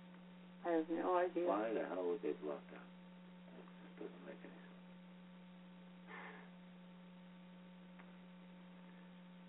I 0.67 0.71
have 0.79 0.89
no 0.91 1.19
idea. 1.19 1.47
Why 1.47 1.71
the 1.75 1.85
hell 1.91 2.07
would 2.07 2.23
they 2.23 2.35
block 2.43 2.63
that? 2.71 2.87
It 3.59 3.67
just 3.67 3.95
doesn't 4.07 4.25
make 4.27 4.41
any 4.43 4.59
sense. 4.63 4.83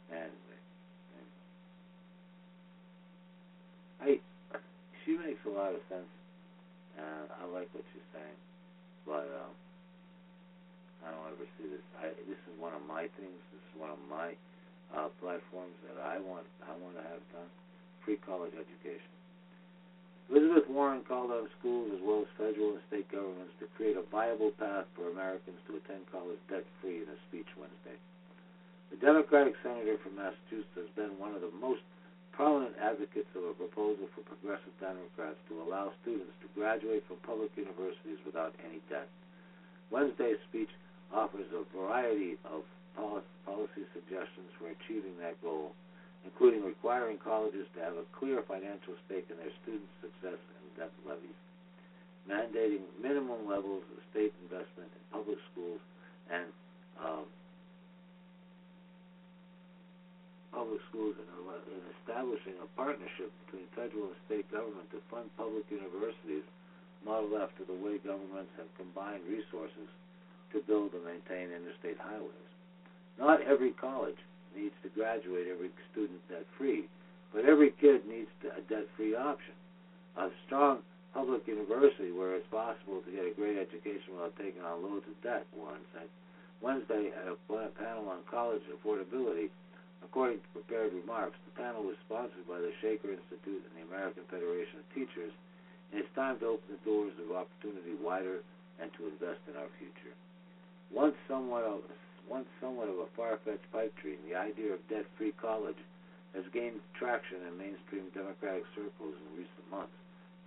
Anyway, 0.10 0.60
anyway. 4.02 4.18
I 4.18 4.22
she 5.06 5.18
makes 5.18 5.42
a 5.46 5.54
lot 5.54 5.74
of 5.74 5.82
sense, 5.90 6.10
and 6.98 7.30
I 7.30 7.46
like 7.50 7.70
what 7.74 7.86
she's 7.94 8.06
saying, 8.14 8.38
but 9.06 9.26
um, 9.30 9.54
I 11.06 11.14
don't 11.14 11.30
ever 11.34 11.48
see 11.58 11.70
this. 11.70 11.82
I 11.98 12.10
this 12.26 12.42
is 12.50 12.54
one 12.58 12.74
of 12.74 12.82
my 12.86 13.06
things. 13.18 13.38
This 13.54 13.64
is 13.74 13.76
one 13.78 13.90
of 13.94 14.02
my 14.10 14.34
uh, 14.96 15.10
platforms 15.22 15.76
that 15.86 16.02
I 16.02 16.18
want. 16.20 16.46
I 16.66 16.74
want 16.82 16.98
to 16.98 17.06
have 17.06 17.24
done 17.34 17.50
free 18.06 18.18
college 18.26 18.54
education. 18.54 19.12
Elizabeth 20.30 20.70
Warren 20.70 21.02
called 21.10 21.34
on 21.34 21.50
schools 21.58 21.90
as 21.90 22.02
well 22.06 22.22
as 22.22 22.30
federal 22.38 22.78
and 22.78 22.84
state 22.86 23.10
governments 23.10 23.54
to 23.58 23.66
create 23.74 23.98
a 23.98 24.06
viable 24.14 24.54
path 24.62 24.86
for 24.94 25.10
Americans 25.10 25.58
to 25.66 25.82
attend 25.82 26.06
college 26.14 26.38
debt 26.46 26.62
free 26.78 27.02
in 27.02 27.10
a 27.10 27.18
speech 27.30 27.50
Wednesday. 27.58 27.98
The 28.94 29.02
Democratic 29.02 29.58
senator 29.66 29.98
from 30.02 30.22
Massachusetts 30.22 30.78
has 30.78 30.90
been 30.94 31.18
one 31.18 31.34
of 31.34 31.42
the 31.42 31.54
most 31.58 31.82
prominent 32.34 32.78
advocates 32.78 33.30
of 33.34 33.44
a 33.44 33.58
proposal 33.58 34.06
for 34.14 34.22
progressive 34.22 34.74
Democrats 34.78 35.42
to 35.50 35.62
allow 35.66 35.92
students 36.02 36.34
to 36.42 36.48
graduate 36.54 37.04
from 37.10 37.18
public 37.26 37.50
universities 37.58 38.22
without 38.26 38.54
any 38.66 38.82
debt. 38.90 39.10
Wednesday's 39.90 40.38
speech 40.50 40.70
offers 41.10 41.50
a 41.52 41.66
variety 41.74 42.38
of 42.46 42.62
policy 42.96 43.84
suggestions 43.94 44.50
for 44.58 44.70
achieving 44.70 45.18
that 45.20 45.36
goal, 45.42 45.74
including 46.26 46.64
requiring 46.64 47.18
colleges 47.18 47.68
to 47.76 47.80
have 47.82 47.94
a 47.98 48.06
clear 48.16 48.42
financial 48.48 48.94
stake 49.06 49.28
in 49.30 49.38
their 49.38 49.54
students' 49.64 49.94
success 50.02 50.40
and 50.40 50.66
debt 50.78 50.94
levies, 51.06 51.40
mandating 52.30 52.86
minimum 53.02 53.48
levels 53.48 53.84
of 53.92 53.98
state 54.12 54.34
investment 54.46 54.90
in 54.94 55.02
public 55.12 55.40
schools, 55.52 55.82
and 56.30 56.50
um, 57.02 57.26
public 60.52 60.82
schools 60.90 61.16
and, 61.18 61.30
and 61.30 61.84
establishing 62.02 62.58
a 62.62 62.68
partnership 62.76 63.30
between 63.46 63.66
federal 63.78 64.12
and 64.12 64.18
state 64.26 64.46
government 64.52 64.90
to 64.92 65.00
fund 65.10 65.30
public 65.38 65.64
universities 65.70 66.44
modeled 67.06 67.40
after 67.40 67.64
the 67.64 67.78
way 67.80 67.98
governments 68.02 68.52
have 68.58 68.68
combined 68.76 69.24
resources 69.30 69.88
to 70.52 70.60
build 70.66 70.92
and 70.94 71.06
maintain 71.06 71.54
interstate 71.54 71.98
highways. 72.02 72.49
Not 73.18 73.42
every 73.42 73.72
college 73.72 74.20
needs 74.56 74.76
to 74.84 74.90
graduate 74.90 75.48
every 75.52 75.70
student 75.92 76.20
debt 76.30 76.46
free, 76.58 76.86
but 77.34 77.46
every 77.46 77.72
kid 77.80 78.06
needs 78.08 78.30
a 78.44 78.62
debt 78.68 78.86
free 78.96 79.16
option. 79.16 79.54
A 80.18 80.30
strong 80.46 80.80
public 81.14 81.48
university 81.48 82.12
where 82.12 82.36
it's 82.36 82.48
possible 82.52 83.02
to 83.02 83.12
get 83.12 83.26
a 83.26 83.34
great 83.34 83.58
education 83.58 84.14
without 84.14 84.36
taking 84.38 84.62
on 84.62 84.84
loads 84.84 85.06
of 85.10 85.18
debt, 85.24 85.46
Warren 85.56 85.82
said. 85.94 86.10
Wednesday 86.62 87.10
at 87.16 87.32
a 87.32 87.38
panel 87.80 88.12
on 88.12 88.20
college 88.30 88.62
affordability, 88.68 89.48
according 90.04 90.44
to 90.44 90.48
prepared 90.60 90.92
remarks, 90.92 91.40
the 91.48 91.56
panel 91.56 91.88
was 91.88 91.96
sponsored 92.06 92.44
by 92.48 92.60
the 92.60 92.74
Shanker 92.84 93.16
Institute 93.16 93.64
and 93.64 93.74
the 93.80 93.88
American 93.88 94.28
Federation 94.28 94.84
of 94.84 94.88
Teachers, 94.92 95.32
and 95.92 96.04
it's 96.04 96.16
time 96.16 96.38
to 96.44 96.60
open 96.60 96.68
the 96.68 96.84
doors 96.84 97.16
of 97.18 97.32
opportunity 97.32 97.96
wider 98.04 98.44
and 98.82 98.92
to 99.00 99.08
invest 99.08 99.40
in 99.48 99.56
our 99.56 99.72
future. 99.80 100.14
Once 100.92 101.16
somewhat 101.28 101.64
of 101.64 101.80
once 102.30 102.48
somewhat 102.62 102.88
of 102.88 103.00
a 103.00 103.10
far-fetched 103.18 103.72
pipe 103.72 103.94
dream, 104.02 104.18
the 104.30 104.36
idea 104.38 104.74
of 104.74 104.88
debt-free 104.88 105.34
college 105.42 105.78
has 106.36 106.46
gained 106.54 106.80
traction 106.94 107.42
in 107.50 107.58
mainstream 107.58 108.06
Democratic 108.14 108.64
circles 108.76 109.18
in 109.18 109.38
recent 109.38 109.66
months. 109.72 109.94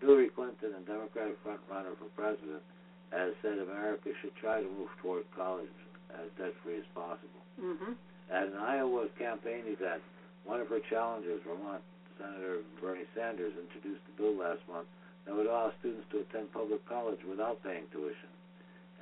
Hillary 0.00 0.30
Clinton, 0.30 0.74
a 0.78 0.80
Democratic 0.86 1.36
frontrunner 1.42 1.98
for 1.98 2.06
president, 2.14 2.62
has 3.10 3.34
said 3.42 3.58
America 3.58 4.10
should 4.22 4.34
try 4.36 4.62
to 4.62 4.68
move 4.78 4.88
toward 5.02 5.26
college 5.36 5.70
as 6.14 6.30
debt 6.38 6.54
free 6.62 6.78
as 6.78 6.86
possible. 6.94 7.42
Mhm. 7.58 7.96
At 8.30 8.46
an 8.48 8.56
Iowa 8.56 9.08
campaign 9.18 9.66
event, 9.66 10.02
one 10.44 10.60
of 10.60 10.68
her 10.68 10.80
challengers, 10.80 11.42
Vermont 11.42 11.82
Senator 12.18 12.62
Bernie 12.80 13.06
Sanders, 13.14 13.52
introduced 13.56 14.02
a 14.08 14.12
bill 14.20 14.34
last 14.34 14.66
month 14.68 14.88
that 15.24 15.34
would 15.34 15.46
allow 15.46 15.72
students 15.80 16.08
to 16.10 16.20
attend 16.20 16.52
public 16.52 16.84
college 16.86 17.22
without 17.24 17.62
paying 17.62 17.86
tuition. 17.90 18.28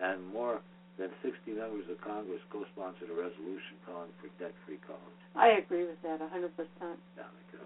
And 0.01 0.27
more 0.33 0.61
than 1.01 1.09
60 1.25 1.57
members 1.57 1.89
of 1.89 1.97
Congress 2.05 2.45
co 2.53 2.69
sponsored 2.77 3.09
a 3.09 3.17
resolution 3.17 3.81
calling 3.89 4.13
for 4.21 4.29
debt 4.37 4.53
free 4.69 4.77
college. 4.85 5.21
I 5.33 5.57
agree 5.57 5.89
with 5.89 5.97
that 6.05 6.21
a 6.21 6.29
100%. 6.29 6.53
Yeah, 7.17 7.25
because 7.49 7.65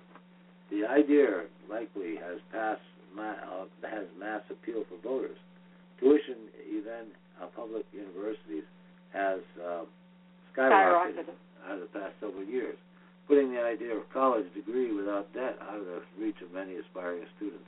the 0.70 0.86
idea 0.86 1.50
likely 1.66 2.14
has 2.22 2.38
passed 2.54 2.86
ma- 3.10 3.42
uh, 3.42 3.66
has 3.90 4.06
mass 4.14 4.46
appeal 4.46 4.86
for 4.86 5.02
voters. 5.02 5.36
Tuition, 5.98 6.46
even 6.70 7.10
uh, 7.42 7.50
public 7.58 7.82
universities, 7.90 8.62
has 9.10 9.42
uh, 9.58 9.82
skyrocketed 10.54 11.26
Skyrocketed. 11.26 11.34
over 11.66 11.80
the 11.82 11.90
past 11.90 12.14
several 12.22 12.46
years, 12.46 12.78
putting 13.26 13.50
the 13.50 13.62
idea 13.62 13.98
of 13.98 14.06
college 14.14 14.46
degree 14.54 14.94
without 14.94 15.26
debt 15.34 15.58
out 15.66 15.82
of 15.82 15.86
the 15.86 16.00
reach 16.22 16.38
of 16.38 16.54
many 16.54 16.78
aspiring 16.78 17.26
students. 17.36 17.66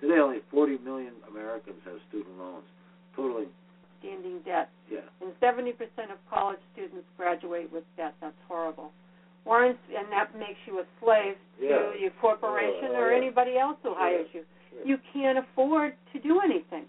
Today, 0.00 0.20
only 0.20 0.44
40 0.52 0.76
million 0.84 1.16
Americans 1.30 1.80
have 1.88 1.96
student 2.12 2.36
loans, 2.36 2.68
totaling 3.16 3.48
Standing 4.06 4.38
debt. 4.46 4.70
yeah, 4.90 5.00
And 5.20 5.34
70% 5.42 5.74
of 6.14 6.18
college 6.30 6.60
students 6.72 7.06
graduate 7.18 7.72
with 7.72 7.82
debt. 7.96 8.14
That's 8.22 8.38
horrible. 8.46 8.92
Warren, 9.44 9.76
and 9.96 10.06
that 10.10 10.34
makes 10.38 10.58
you 10.66 10.78
a 10.80 10.84
slave 11.02 11.36
Yeah. 11.60 11.90
to 11.92 11.98
your 11.98 12.10
corporation 12.22 12.90
Oh, 12.94 13.00
or 13.02 13.10
yeah. 13.10 13.16
anybody 13.18 13.58
else 13.58 13.78
who 13.82 13.94
hires 13.94 14.26
you. 14.32 14.44
You 14.84 14.98
can't 15.12 15.38
afford 15.38 15.94
to 16.12 16.18
do 16.20 16.40
anything. 16.40 16.84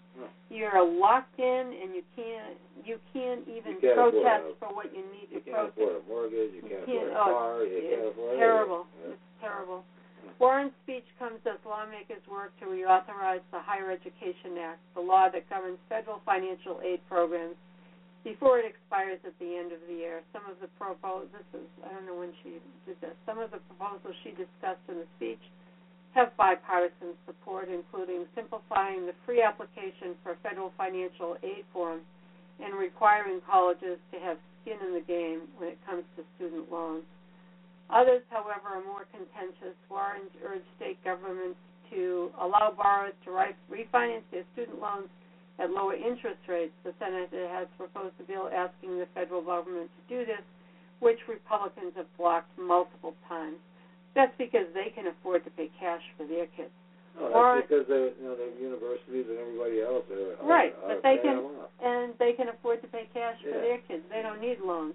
You're 0.50 0.82
locked 0.84 1.38
in, 1.38 1.72
and 1.82 1.94
you 1.94 2.02
can't 2.16 2.56
you 2.84 2.98
can't 3.12 3.46
even 3.48 3.72
You 3.74 3.80
can't 3.80 3.94
protest 3.96 4.44
a- 4.48 4.54
for 4.58 4.68
what 4.74 4.94
you 4.96 5.02
need 5.12 5.28
you 5.30 5.40
to 5.40 5.50
protest. 5.50 5.76
You 5.76 5.84
can't 5.84 5.96
afford 5.96 5.96
a 5.96 6.08
mortgage, 6.08 6.52
you 6.54 6.62
You 6.62 6.68
can't, 6.68 6.82
afford 6.88 7.08
a 7.08 7.20
oh, 7.20 7.24
car, 7.24 7.64
you 7.64 7.80
can't 7.90 8.06
afford 8.08 8.38
terrible. 8.38 8.86
anything. 8.96 9.12
It's 9.12 9.40
terrible. 9.40 9.84
Warren's 10.38 10.72
speech 10.86 11.06
comes 11.18 11.42
as 11.50 11.58
lawmakers 11.66 12.22
work 12.30 12.54
to 12.62 12.66
reauthorize 12.70 13.42
the 13.50 13.58
Higher 13.58 13.90
Education 13.90 14.54
Act, 14.62 14.78
the 14.94 15.02
law 15.02 15.26
that 15.26 15.50
governs 15.50 15.82
federal 15.90 16.22
financial 16.24 16.78
aid 16.78 17.02
programs, 17.10 17.58
before 18.22 18.62
it 18.62 18.66
expires 18.66 19.18
at 19.26 19.34
the 19.42 19.58
end 19.58 19.74
of 19.74 19.82
the 19.90 19.94
year. 19.94 20.22
Some 20.30 20.46
of 20.46 20.62
the 20.62 20.70
proposals, 20.78 21.30
this 21.34 21.46
is, 21.58 21.66
I 21.82 21.90
don't 21.90 22.06
know 22.06 22.14
when 22.14 22.30
she 22.42 22.62
did 22.86 22.98
this, 23.02 23.18
some 23.26 23.38
of 23.38 23.50
the 23.50 23.58
proposals 23.66 24.14
she 24.22 24.30
discussed 24.30 24.82
in 24.86 25.02
the 25.02 25.10
speech 25.18 25.42
have 26.14 26.30
bipartisan 26.36 27.18
support, 27.26 27.66
including 27.66 28.26
simplifying 28.34 29.06
the 29.06 29.14
free 29.26 29.42
application 29.42 30.14
for 30.22 30.38
federal 30.42 30.72
financial 30.78 31.36
aid 31.42 31.66
forms 31.72 32.06
and 32.62 32.78
requiring 32.78 33.40
colleges 33.42 33.98
to 34.14 34.18
have 34.18 34.38
skin 34.62 34.78
in 34.86 34.94
the 34.94 35.04
game 35.06 35.50
when 35.58 35.74
it 35.74 35.78
comes 35.86 36.04
to 36.14 36.22
student 36.36 36.70
loans. 36.70 37.04
Others, 37.90 38.22
however, 38.30 38.68
are 38.68 38.84
more 38.84 39.06
contentious. 39.10 39.74
Warren 39.88 40.28
urged 40.44 40.68
state 40.76 41.02
governments 41.04 41.56
to 41.90 42.30
allow 42.40 42.72
borrowers 42.76 43.16
to 43.24 43.30
refinance 43.32 44.22
their 44.30 44.44
student 44.52 44.80
loans 44.80 45.08
at 45.58 45.70
lower 45.70 45.94
interest 45.96 46.38
rates. 46.46 46.72
The 46.84 46.92
Senate 47.00 47.32
has 47.32 47.66
proposed 47.76 48.14
a 48.20 48.24
bill 48.24 48.50
asking 48.52 48.98
the 48.98 49.08
federal 49.14 49.40
government 49.40 49.88
to 49.88 50.02
do 50.04 50.26
this, 50.26 50.44
which 51.00 51.18
Republicans 51.28 51.96
have 51.96 52.06
blocked 52.18 52.52
multiple 52.58 53.14
times. 53.26 53.56
That's 54.14 54.34
because 54.36 54.66
they 54.74 54.92
can 54.94 55.06
afford 55.08 55.44
to 55.44 55.50
pay 55.50 55.70
cash 55.80 56.02
for 56.16 56.26
their 56.26 56.46
kids. 56.56 56.70
No, 57.16 57.32
Or- 57.32 57.56
that's 57.56 57.68
because 57.68 57.86
they, 57.88 58.12
you 58.20 58.28
know, 58.28 58.36
the 58.36 58.52
universities 58.60 59.26
and 59.32 59.38
everybody 59.38 59.80
else 59.80 60.04
are, 60.12 60.38
are 60.38 60.46
Right, 60.46 60.74
are 60.84 60.94
but 60.94 61.02
they 61.02 61.16
can- 61.18 61.42
And 61.80 62.14
they 62.18 62.32
can 62.34 62.48
afford 62.48 62.82
to 62.82 62.88
pay 62.88 63.08
cash 63.14 63.40
for 63.42 63.50
their 63.58 63.78
kids. 63.88 64.04
They 64.10 64.22
don't 64.22 64.40
need 64.40 64.60
loans. 64.60 64.94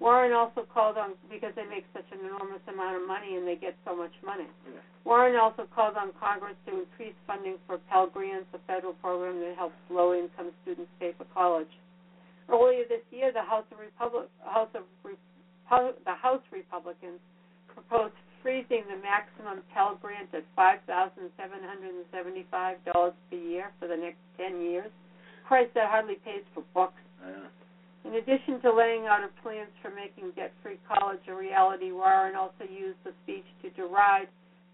Warren 0.00 0.32
also 0.32 0.64
called 0.64 0.96
on 0.96 1.12
because 1.28 1.52
they 1.54 1.68
make 1.68 1.84
such 1.92 2.08
an 2.10 2.24
enormous 2.24 2.64
amount 2.66 2.96
of 2.96 3.04
money 3.06 3.36
and 3.36 3.46
they 3.46 3.54
get 3.54 3.76
so 3.84 3.94
much 3.94 4.12
money. 4.24 4.48
Yeah. 4.64 4.80
Warren 5.04 5.36
also 5.36 5.68
called 5.68 5.94
on 6.00 6.16
Congress 6.16 6.56
to 6.66 6.80
increase 6.80 7.14
funding 7.28 7.60
for 7.68 7.76
Pell 7.92 8.08
Grants, 8.08 8.48
a 8.56 8.60
federal 8.66 8.94
program 9.04 9.38
that 9.44 9.54
helps 9.60 9.76
low-income 9.92 10.56
students 10.64 10.90
pay 10.98 11.12
for 11.16 11.28
college. 11.36 11.68
Earlier 12.48 12.88
this 12.88 13.04
year, 13.12 13.30
the 13.30 13.44
House 13.44 13.68
of 13.70 13.78
Republic, 13.78 14.26
House 14.42 14.72
of 14.74 14.88
the 15.70 16.16
House 16.16 16.42
Republicans 16.50 17.20
proposed 17.68 18.16
freezing 18.42 18.82
the 18.88 18.96
maximum 19.04 19.62
Pell 19.72 20.00
Grant 20.00 20.32
at 20.34 20.42
five 20.56 20.80
thousand 20.88 21.30
seven 21.36 21.60
hundred 21.62 21.94
and 21.94 22.08
seventy-five 22.10 22.78
dollars 22.90 23.12
per 23.30 23.36
year 23.36 23.70
for 23.78 23.86
the 23.86 23.96
next 23.96 24.18
ten 24.36 24.60
years. 24.64 24.90
Price 25.46 25.68
that 25.74 25.90
hardly 25.90 26.16
pays 26.24 26.42
for 26.54 26.64
books. 26.74 26.98
Yeah. 27.22 27.46
In 28.04 28.14
addition 28.16 28.60
to 28.62 28.72
laying 28.72 29.06
out 29.06 29.20
her 29.20 29.30
plans 29.42 29.70
for 29.82 29.90
making 29.90 30.32
debt-free 30.32 30.80
college 30.88 31.20
a 31.28 31.34
reality, 31.34 31.92
Warren 31.92 32.34
also 32.34 32.64
used 32.64 32.98
the 33.04 33.12
speech 33.22 33.44
to 33.62 33.70
deride 33.70 34.28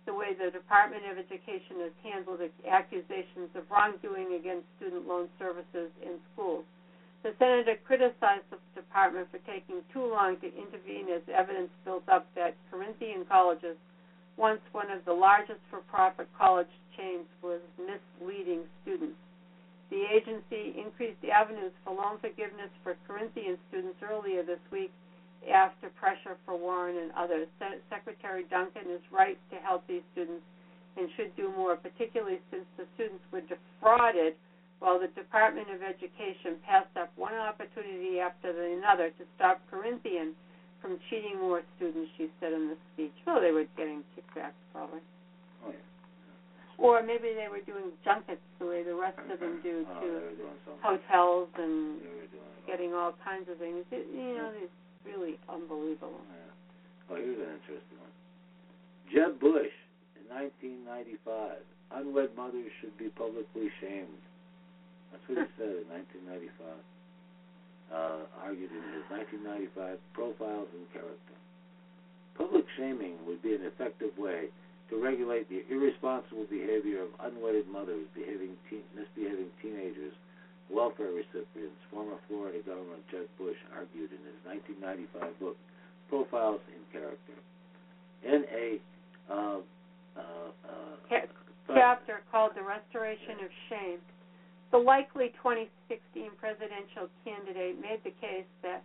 the 0.07 0.15
way 0.15 0.33
the 0.39 0.51
Department 0.51 1.03
of 1.11 1.19
Education 1.19 1.83
has 1.83 1.93
handled 2.03 2.39
accusations 2.71 3.51
of 3.59 3.67
wrongdoing 3.69 4.39
against 4.39 4.65
student 4.79 5.09
loan 5.09 5.29
services 5.39 5.91
in 6.01 6.23
schools. 6.33 6.65
The 7.25 7.35
senator 7.41 7.75
criticized 7.85 8.47
the 8.55 8.63
department 8.79 9.27
for 9.33 9.39
taking 9.43 9.83
too 9.93 10.07
long 10.07 10.39
to 10.39 10.47
intervene 10.47 11.11
as 11.11 11.23
evidence 11.27 11.71
built 11.85 12.09
up 12.09 12.31
that 12.37 12.55
Corinthian 12.71 13.27
colleges, 13.27 13.77
once 14.37 14.61
one 14.71 14.93
of 14.93 15.05
the 15.05 15.13
largest 15.13 15.59
for-profit 15.69 16.29
college 16.39 16.71
chains, 16.97 17.27
was 17.43 17.61
misleading 17.77 18.63
students. 18.83 19.19
The 19.91 20.03
agency 20.03 20.75
increased 20.75 21.21
the 21.23 21.31
avenues 21.31 21.73
for 21.85 21.95
loan 21.95 22.19
forgiveness 22.19 22.71
for 22.83 22.97
Corinthian 23.07 23.57
students 23.69 23.99
earlier 24.03 24.43
this 24.43 24.61
week 24.73 24.91
after 25.47 25.89
pressure 25.95 26.37
for 26.45 26.59
Warren 26.59 26.99
and 26.99 27.13
others. 27.13 27.47
Secretary 27.89 28.45
Duncan 28.51 28.91
is 28.91 29.01
right 29.13 29.39
to 29.51 29.57
help 29.63 29.87
these 29.87 30.03
students 30.13 30.43
and 30.97 31.09
should 31.17 31.35
do 31.37 31.53
more, 31.55 31.77
particularly 31.77 32.41
since 32.51 32.65
the 32.77 32.85
students 32.95 33.23
were 33.31 33.43
defrauded 33.47 34.35
while 34.81 34.99
the 34.99 35.09
Department 35.09 35.71
of 35.71 35.83
Education 35.83 36.59
passed 36.67 36.97
up 36.99 37.13
one 37.17 37.35
opportunity 37.35 38.19
after 38.19 38.51
another 38.51 39.11
to 39.11 39.25
stop 39.37 39.61
Corinthian 39.71 40.35
from 40.83 40.99
cheating 41.09 41.39
more 41.41 41.63
students, 41.77 42.11
she 42.19 42.29
said 42.41 42.53
in 42.53 42.69
the 42.69 42.77
speech. 42.93 43.15
Well, 43.27 43.41
they 43.41 43.53
were 43.53 43.65
getting 43.77 44.03
kickbacks 44.17 44.59
probably. 44.73 45.01
Or 46.79 47.01
maybe 47.03 47.33
they 47.33 47.49
were 47.49 47.65
doing 47.65 47.93
junkets 48.05 48.43
the 48.61 48.67
way 48.67 48.83
the 48.85 48.95
rest 48.95 49.19
of 49.33 49.41
them 49.41 49.61
do 49.65 49.87
Oh, 49.89 50.01
to 50.01 50.07
they 50.07 50.13
were 50.13 50.37
doing 50.37 50.59
something. 50.69 50.83
hotels 50.85 51.49
and 51.57 52.01
They 52.05 52.09
were 52.21 52.31
doing 52.37 52.53
it. 52.61 52.67
getting 52.69 52.93
all 52.93 53.15
kinds 53.25 53.49
of 53.49 53.57
things. 53.57 53.85
It, 53.91 54.05
you 54.13 54.37
know, 54.37 54.53
it's 54.61 54.73
really 55.09 55.41
unbelievable. 55.49 56.21
Yeah. 56.29 57.09
Oh, 57.09 57.17
here's 57.17 57.39
an 57.41 57.49
interesting 57.65 57.97
one. 57.97 58.13
Jeb 59.09 59.41
Bush 59.41 59.73
in 60.21 60.25
1995. 60.29 61.65
Unwed 61.97 62.35
mothers 62.37 62.69
should 62.83 62.93
be 62.99 63.09
publicly 63.15 63.71
shamed. 63.81 64.21
That's 65.15 65.23
what 65.31 65.39
he 65.39 65.49
said 65.59 65.81
in 65.81 65.89
1995. 65.89 66.77
Uh, 67.87 68.27
argued 68.43 68.69
in 68.75 68.83
his 68.99 69.07
1995 69.09 69.97
Profiles 70.13 70.67
in 70.75 70.83
Character. 70.93 71.37
Public 72.35 72.67
shaming 72.77 73.15
would 73.25 73.41
be 73.41 73.55
an 73.55 73.63
effective 73.63 74.11
way 74.19 74.51
to 74.91 75.03
regulate 75.03 75.49
the 75.49 75.65
irresponsible 75.69 76.47
behavior 76.49 77.03
of 77.03 77.11
unwedded 77.21 77.67
mothers 77.69 78.07
behaving 78.15 78.55
teen, 78.71 78.83
misbehaving 78.95 79.51
teenagers, 79.63 80.15
welfare 80.71 81.11
recipients. 81.11 81.79
Former 81.91 82.17
Florida 82.29 82.59
Governor 82.67 83.03
Jeb 83.11 83.27
Bush 83.39 83.59
argued 83.75 84.11
in 84.15 84.23
his 84.23 84.39
1995 84.47 85.41
book 85.41 85.57
Profiles 86.09 86.61
in 86.71 86.83
Character. 86.95 87.37
In 88.23 88.47
a 88.51 88.67
uh, 89.31 89.59
uh, 90.17 90.51
uh, 90.65 91.27
chapter 91.75 92.23
called 92.31 92.53
The 92.55 92.63
Restoration 92.63 93.43
of 93.43 93.51
Shame. 93.69 93.99
The 94.71 94.79
likely 94.79 95.31
2016 95.43 96.31
presidential 96.39 97.11
candidate 97.25 97.79
made 97.81 98.03
the 98.03 98.15
case 98.19 98.49
that 98.63 98.83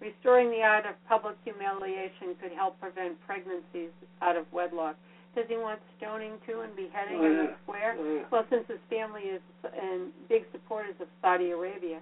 restoring 0.00 0.50
the 0.50 0.62
art 0.62 0.86
of 0.86 0.94
public 1.08 1.36
humiliation 1.44 2.34
could 2.40 2.52
help 2.52 2.78
prevent 2.80 3.18
pregnancies 3.26 3.90
out 4.22 4.36
of 4.36 4.46
wedlock. 4.52 4.96
Does 5.34 5.46
he 5.48 5.56
want 5.58 5.80
stoning 5.98 6.38
too 6.46 6.62
and 6.62 6.74
beheading 6.76 7.18
Oh, 7.18 7.26
in 7.26 7.36
the 7.50 7.54
square? 7.66 7.96
Oh, 7.98 8.04
yeah. 8.04 8.22
Well, 8.30 8.46
since 8.50 8.66
his 8.68 8.78
family 8.88 9.22
is 9.34 9.42
and 9.66 10.14
big 10.28 10.46
supporters 10.52 10.94
of 11.00 11.08
Saudi 11.20 11.50
Arabia. 11.50 11.98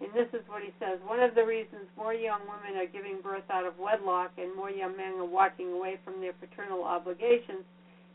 And 0.00 0.12
this 0.14 0.28
is 0.30 0.46
what 0.46 0.62
he 0.62 0.70
says. 0.78 1.00
One 1.02 1.18
of 1.18 1.34
the 1.34 1.42
reasons 1.42 1.88
more 1.96 2.14
young 2.14 2.46
women 2.46 2.78
are 2.78 2.86
giving 2.86 3.18
birth 3.20 3.48
out 3.50 3.66
of 3.66 3.74
wedlock 3.80 4.30
and 4.38 4.54
more 4.54 4.70
young 4.70 4.94
men 4.96 5.18
are 5.18 5.26
walking 5.26 5.72
away 5.72 5.98
from 6.04 6.20
their 6.20 6.34
paternal 6.38 6.84
obligations 6.84 7.66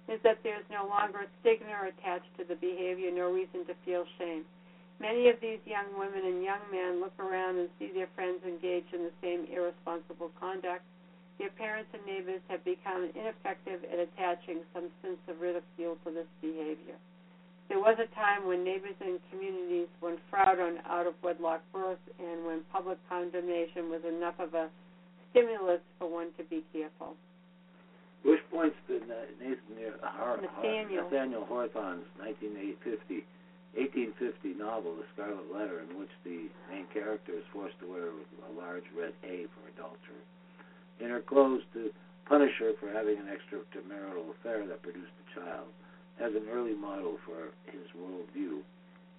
is 0.07 0.20
that 0.24 0.39
there's 0.43 0.64
no 0.72 0.88
longer 0.88 1.28
a 1.28 1.30
stigma 1.41 1.76
attached 1.88 2.30
to 2.38 2.43
the 2.47 2.55
behavior, 2.55 3.11
no 3.11 3.32
reason 3.32 3.66
to 3.68 3.74
feel 3.84 4.05
shame. 4.20 4.43
Many 4.99 5.28
of 5.28 5.39
these 5.41 5.59
young 5.66 5.91
women 5.97 6.24
and 6.24 6.43
young 6.43 6.64
men 6.72 7.01
look 7.01 7.16
around 7.20 7.57
and 7.57 7.68
see 7.80 7.91
their 7.91 8.07
friends 8.16 8.39
engaged 8.47 8.93
in 8.93 9.03
the 9.03 9.16
same 9.22 9.47
irresponsible 9.51 10.32
conduct. 10.39 10.84
Their 11.43 11.51
parents 11.59 11.91
and 11.91 11.99
neighbors 12.07 12.39
have 12.47 12.63
become 12.63 13.11
ineffective 13.19 13.83
at 13.91 13.99
attaching 13.99 14.63
some 14.71 14.87
sense 15.03 15.19
of 15.27 15.43
ridicule 15.43 15.99
to 16.07 16.15
this 16.15 16.29
behavior. 16.39 16.95
There 17.67 17.83
was 17.83 17.99
a 17.99 18.07
time 18.15 18.47
when 18.47 18.63
neighbors 18.63 18.95
and 19.03 19.19
communities 19.27 19.91
went 19.99 20.23
proud 20.31 20.63
on 20.63 20.79
out 20.87 21.03
of 21.03 21.19
wedlock 21.19 21.59
births, 21.75 21.99
and 22.15 22.47
when 22.47 22.63
public 22.71 22.95
condemnation 23.11 23.91
was 23.91 23.99
enough 24.07 24.39
of 24.39 24.55
a 24.55 24.71
stimulus 25.31 25.83
for 25.99 26.07
one 26.07 26.31
to 26.39 26.47
be 26.47 26.63
careful. 26.71 27.19
Bush 28.23 28.39
points 28.47 28.79
to 28.87 29.03
Nathan 29.03 29.99
Har- 29.99 30.39
Nathaniel. 30.39 31.11
Nathaniel 31.11 31.43
Hawthorne's 31.43 32.07
1950, 32.23 33.27
1850 33.75 34.55
novel, 34.55 34.95
The 34.95 35.03
Scarlet 35.11 35.51
Letter, 35.51 35.83
in 35.83 35.99
which 35.99 36.13
the 36.23 36.47
main 36.71 36.87
character 36.95 37.35
is 37.35 37.43
forced 37.51 37.75
to 37.83 37.91
wear 37.91 38.15
a 38.15 38.51
large 38.55 38.87
red 38.95 39.11
A 39.27 39.51
for 39.51 39.67
adultery 39.75 40.23
in 40.99 41.09
her 41.09 41.21
clothes 41.21 41.63
to 41.73 41.89
punish 42.25 42.53
her 42.59 42.71
for 42.79 42.91
having 42.91 43.17
an 43.17 43.27
extramarital 43.27 44.31
affair 44.39 44.65
that 44.67 44.81
produced 44.81 45.11
a 45.21 45.39
child 45.39 45.67
as 46.19 46.31
an 46.35 46.47
early 46.51 46.75
model 46.75 47.17
for 47.25 47.51
his 47.65 47.85
worldview. 47.97 48.61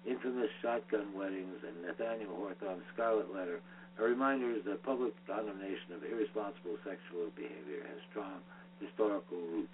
Infamous 0.05 0.49
shotgun 0.61 1.13
weddings 1.17 1.57
and 1.65 1.85
Nathaniel 1.85 2.35
Hawthorne's 2.35 2.85
Scarlet 2.93 3.33
Letter 3.33 3.59
are 3.99 4.05
reminders 4.05 4.61
that 4.65 4.83
public 4.83 5.13
condemnation 5.25 5.95
of 5.95 6.03
irresponsible 6.03 6.77
sexual 6.83 7.31
behavior 7.35 7.83
has 7.87 7.99
strong 8.11 8.39
historical 8.79 9.39
roots. 9.51 9.73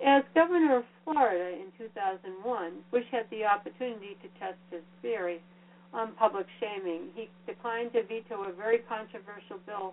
As 0.00 0.24
governor 0.34 0.78
of 0.78 0.84
Florida 1.04 1.60
in 1.60 1.68
2001, 1.76 2.32
Bush 2.90 3.04
had 3.10 3.28
the 3.28 3.44
opportunity 3.44 4.16
to 4.22 4.28
test 4.40 4.56
his 4.70 4.80
theory 5.02 5.42
on 5.92 6.12
public 6.16 6.46
shaming. 6.58 7.12
He 7.14 7.28
declined 7.46 7.92
to 7.92 8.02
veto 8.04 8.48
a 8.48 8.52
very 8.52 8.78
controversial 8.88 9.60
bill 9.66 9.92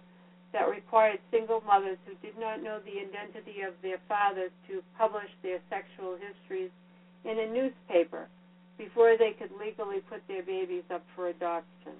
that 0.54 0.70
required 0.70 1.20
single 1.32 1.62
mothers 1.62 1.98
who 2.06 2.16
did 2.26 2.38
not 2.40 2.64
know 2.64 2.80
the 2.86 3.00
identity 3.00 3.62
of 3.62 3.74
their 3.82 4.00
fathers 4.08 4.52
to 4.68 4.82
publish 4.98 5.30
their 5.44 5.60
sexual 5.70 6.18
histories 6.18 6.72
in 7.26 7.40
a 7.40 7.52
newspaper 7.52 8.28
before 8.78 9.18
they 9.18 9.32
could 9.38 9.52
legally 9.60 10.00
put 10.10 10.22
their 10.28 10.44
babies 10.44 10.84
up 10.94 11.04
for 11.16 11.30
adoption. 11.30 11.98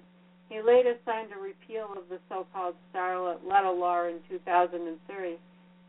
He 0.48 0.62
later 0.62 0.96
signed 1.04 1.28
a 1.32 1.40
repeal 1.40 1.92
of 1.92 2.08
the 2.08 2.18
so 2.28 2.46
called 2.54 2.74
Scarlet 2.90 3.44
Letter 3.46 3.70
Law 3.70 4.04
in 4.04 4.20
2003 4.28 5.36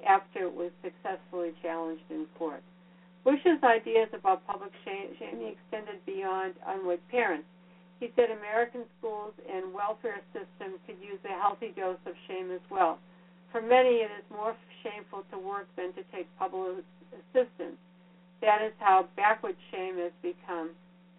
after 0.05 0.43
it 0.43 0.53
was 0.53 0.71
successfully 0.83 1.51
challenged 1.61 2.03
in 2.09 2.25
court. 2.37 2.63
Bush's 3.23 3.61
ideas 3.63 4.09
about 4.13 4.45
public 4.47 4.71
shaming 4.83 5.55
extended 5.55 6.03
beyond 6.05 6.55
unwed 6.67 6.99
parents. 7.09 7.47
He 7.99 8.07
said 8.15 8.31
American 8.31 8.87
schools 8.97 9.35
and 9.43 9.73
welfare 9.73 10.23
system 10.31 10.79
could 10.87 10.95
use 11.03 11.19
a 11.27 11.35
healthy 11.35 11.75
dose 11.75 11.99
of 12.07 12.15
shame 12.27 12.49
as 12.51 12.63
well. 12.71 12.97
For 13.51 13.61
many, 13.61 13.99
it 14.05 14.11
is 14.15 14.23
more 14.31 14.55
shameful 14.83 15.27
to 15.31 15.37
work 15.37 15.67
than 15.75 15.91
to 15.93 16.03
take 16.13 16.27
public 16.39 16.85
assistance. 17.11 17.75
That 18.41 18.63
is 18.63 18.71
how 18.79 19.09
backward 19.17 19.57
shame 19.71 19.97
has 19.99 20.15
become, 20.23 20.71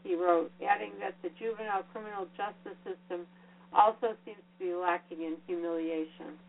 he 0.04 0.16
wrote, 0.16 0.50
adding 0.64 0.92
that 1.04 1.12
the 1.20 1.28
juvenile 1.36 1.84
criminal 1.92 2.24
justice 2.32 2.78
system 2.80 3.28
also 3.76 4.16
seems 4.24 4.40
to 4.40 4.56
be 4.56 4.72
lacking 4.72 5.20
in 5.20 5.36
humiliation. 5.46 6.40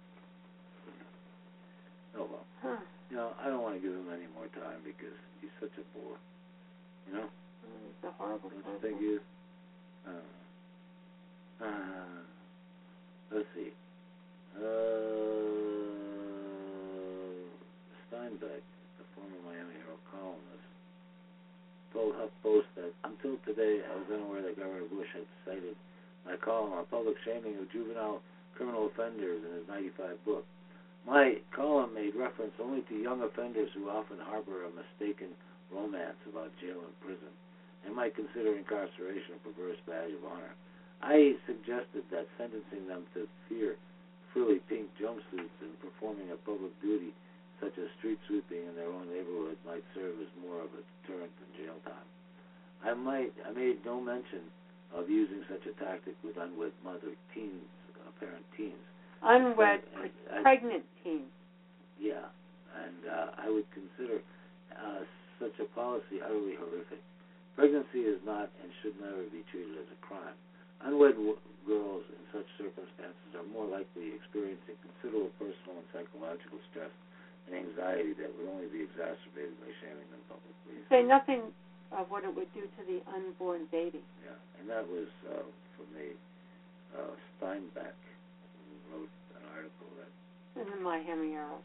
Oh 2.16 2.28
well. 2.32 2.46
Huh. 2.64 2.80
You 3.10 3.18
know, 3.18 3.32
I 3.44 3.52
don't 3.52 3.62
want 3.62 3.76
to 3.76 3.82
give 3.84 3.92
him 3.92 4.08
any 4.08 4.32
more 4.32 4.48
time 4.56 4.80
because 4.86 5.16
he's 5.44 5.52
such 5.60 5.76
a 5.76 5.84
bore. 5.92 6.16
You 7.08 7.20
know? 7.20 7.28
It's 7.28 8.08
a 8.08 8.12
horrible 8.16 8.50
Don't 8.50 8.60
you 8.60 8.64
person. 8.64 8.82
think 8.82 9.00
he 9.00 9.20
is? 9.20 9.24
Uh, 10.08 11.64
uh, 11.64 12.22
let's 13.32 13.46
see. 13.56 13.72
Uh, 14.58 14.62
Steinback, 18.10 18.64
the 18.98 19.06
former 19.16 19.40
Miami 19.46 19.76
Herald 19.84 20.02
columnist, 20.10 20.68
told 21.94 22.16
HuffPost 22.16 22.70
that 22.76 22.94
until 23.04 23.38
today 23.46 23.82
I 23.86 23.96
was 23.96 24.08
unaware 24.12 24.42
that 24.42 24.58
Governor 24.58 24.88
Bush 24.90 25.10
had 25.14 25.28
cited 25.46 25.76
my 26.26 26.36
column 26.38 26.74
on 26.74 26.86
public 26.86 27.16
shaming 27.26 27.58
of 27.58 27.72
juvenile 27.72 28.22
criminal 28.56 28.88
offenders 28.88 29.42
in 29.44 29.58
his 29.58 29.68
95 29.68 30.26
book. 30.26 30.46
My 31.06 31.38
column 31.56 31.94
made 31.96 32.14
reference 32.16 32.54
only 32.62 32.82
to 32.82 32.96
young 32.96 33.22
offenders 33.24 33.70
who 33.74 33.90
often 33.90 34.18
harbor 34.22 34.66
a 34.66 34.70
mistaken 34.70 35.34
romance 35.74 36.20
about 36.30 36.52
jail 36.62 36.78
and 36.78 37.00
prison 37.02 37.34
and 37.86 37.96
might 37.96 38.16
consider 38.16 38.56
incarceration 38.58 39.36
a 39.36 39.42
perverse 39.42 39.80
badge 39.88 40.14
of 40.14 40.24
honor. 40.26 40.54
I 41.02 41.34
suggested 41.48 42.06
that 42.12 42.28
sentencing 42.38 42.88
them 42.88 43.06
to 43.16 43.26
fear 43.50 43.76
frilly 44.34 44.62
pink 44.70 44.88
jumpsuits 45.02 45.58
and 45.62 45.74
performing 45.82 46.30
a 46.32 46.38
public 46.46 46.72
duty 46.82 47.12
such 47.60 47.74
as 47.78 47.90
street 48.00 48.18
sweeping 48.28 48.66
in 48.70 48.76
their 48.76 48.90
own 48.90 49.10
neighborhood 49.10 49.58
might 49.66 49.84
serve 49.94 50.18
as 50.22 50.30
more 50.42 50.62
of 50.62 50.70
a 50.74 50.82
deterrent 51.02 51.30
than 51.42 51.50
jail 51.66 51.78
time. 51.86 52.08
I 52.86 52.94
might 52.94 53.34
I 53.46 53.52
made 53.52 53.86
no 53.86 54.00
mention 54.02 54.42
of 54.94 55.10
using 55.10 55.42
such 55.50 55.66
a 55.70 55.74
tactic 55.84 56.16
with 56.24 56.38
unwed 56.38 56.74
mother 56.84 57.14
teens, 57.34 57.70
uh, 58.02 58.10
parent 58.20 58.46
teens. 58.58 58.82
Unwed, 59.24 59.82
And 59.96 60.10
I- 60.34 60.42
pregnant 60.42 60.84
teens. 61.04 61.30
Yeah, 62.00 62.26
and 62.84 63.06
uh, 63.06 63.30
I 63.38 63.50
would 63.50 63.66
consider 63.70 64.22
uh, 64.74 65.06
such 65.40 65.54
a 65.62 65.66
policy 65.76 66.18
utterly 66.24 66.56
horrific. 66.58 67.00
Pregnancy 67.56 68.08
is 68.08 68.20
not 68.24 68.50
and 68.64 68.72
should 68.82 68.96
never 69.00 69.28
be 69.30 69.44
treated 69.52 69.76
as 69.78 69.90
a 69.92 70.00
crime. 70.06 70.36
Unwed 70.82 71.14
w- 71.14 71.42
girls 71.68 72.04
in 72.10 72.24
such 72.34 72.48
circumstances 72.58 73.30
are 73.38 73.46
more 73.54 73.68
likely 73.70 74.16
experiencing 74.18 74.74
considerable 74.82 75.30
personal 75.38 75.78
and 75.78 75.88
psychological 75.94 76.58
stress 76.74 76.90
and 77.46 77.54
anxiety 77.54 78.18
that 78.18 78.32
would 78.34 78.50
only 78.50 78.70
be 78.72 78.82
exacerbated 78.82 79.54
by 79.62 79.70
shaming 79.84 80.08
them 80.10 80.24
publicly. 80.26 80.82
Say 80.90 81.06
nothing 81.06 81.54
of 81.94 82.10
what 82.10 82.24
it 82.24 82.34
would 82.34 82.50
do 82.56 82.66
to 82.66 82.82
the 82.88 83.04
unborn 83.12 83.68
baby. 83.70 84.02
Yeah, 84.24 84.38
and 84.58 84.66
that 84.72 84.88
was 84.88 85.12
uh, 85.28 85.46
from 85.76 85.88
the 85.94 86.16
uh, 86.98 87.14
Steinback, 87.38 87.96
who 88.00 88.74
wrote 88.90 89.12
an 89.38 89.44
article 89.54 89.90
that 90.00 90.10
in 90.60 90.68
the 90.72 90.80
Miami 90.82 91.32
Herald. 91.32 91.62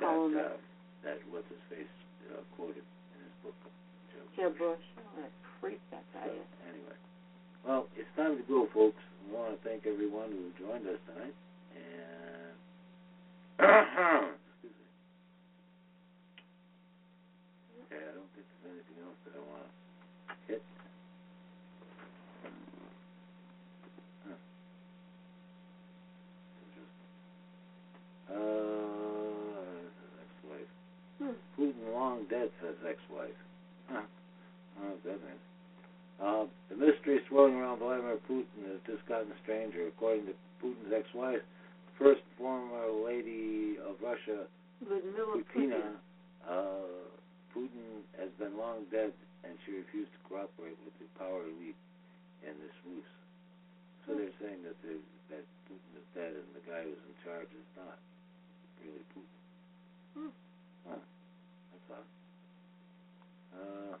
that, 0.00 0.06
uh, 0.06 0.56
that 1.04 1.18
what's 1.30 1.48
his 1.48 1.62
face 1.70 1.94
uh, 2.30 2.42
quoted 2.54 2.82
in 3.14 3.18
his 3.22 3.34
book. 3.42 3.54
Jeb 4.36 4.56
Bush. 4.58 4.80
Oh, 4.98 5.20
that 5.20 5.30
creep 5.60 5.80
that 5.90 6.04
guy 6.14 6.26
So, 6.26 6.32
is. 6.32 6.46
anyway, 6.68 6.96
well, 7.66 7.86
it's 7.96 8.08
time 8.16 8.36
to 8.36 8.42
go, 8.44 8.66
folks. 8.74 9.02
We 9.28 9.34
want 9.36 9.54
to 9.54 9.68
thank 9.68 9.86
everyone 9.86 10.30
who 10.32 10.50
joined 10.58 10.86
us 10.88 10.98
tonight, 11.06 11.34
and 11.76 12.56
excuse 14.42 14.74
me. 14.74 14.88
Okay, 17.86 18.02
I 18.02 18.12
don't 18.16 18.30
think 18.34 18.46
there's 18.50 18.72
anything 18.72 18.98
else 19.04 19.18
that 19.24 19.34
I 19.36 19.42
want 19.46 19.62
to 19.68 19.70
hit. 20.50 20.62
Huh. 24.26 24.38
Uh, 28.30 29.86
ex-wife. 30.22 30.72
Hmm. 31.18 31.36
Putin 31.60 31.92
long 31.92 32.24
dead, 32.30 32.50
says 32.60 32.74
ex-wife. 32.88 33.38
Huh. 33.90 34.02
Goodness. 35.02 35.42
Uh, 36.22 36.46
the 36.70 36.76
mystery 36.76 37.18
swirling 37.28 37.58
around 37.58 37.78
Vladimir 37.78 38.16
Putin 38.30 38.70
has 38.70 38.78
just 38.86 39.02
gotten 39.08 39.34
stranger. 39.42 39.88
According 39.88 40.26
to 40.26 40.34
Putin's 40.62 40.94
ex-wife, 40.94 41.42
first 41.98 42.22
former 42.38 42.86
lady 43.04 43.76
of 43.82 43.98
Russia, 43.98 44.46
Putina, 44.86 45.42
Putin. 45.50 45.98
uh, 46.46 46.86
Putin 47.50 48.06
has 48.18 48.30
been 48.38 48.56
long 48.56 48.86
dead, 48.90 49.10
and 49.42 49.58
she 49.66 49.74
refused 49.82 50.10
to 50.14 50.20
cooperate 50.30 50.78
with 50.86 50.94
the 51.02 51.06
power 51.18 51.42
elite 51.42 51.78
in 52.46 52.54
this 52.62 52.74
ruse. 52.86 53.12
So 54.06 54.14
they're 54.14 54.34
saying 54.38 54.62
that 54.62 54.78
the, 54.82 54.98
that 55.34 55.42
Putin 55.66 55.90
is 55.98 56.06
dead, 56.14 56.34
and 56.38 56.46
the 56.54 56.62
guy 56.66 56.82
who's 56.86 57.02
in 57.02 57.14
charge 57.26 57.50
is 57.50 57.68
not 57.74 57.98
really 58.82 59.02
Putin. 59.10 59.38
Hmm. 60.14 60.32
Huh. 60.86 61.02
That's 61.74 61.98
odd. 61.98 62.08
Uh, 63.58 63.94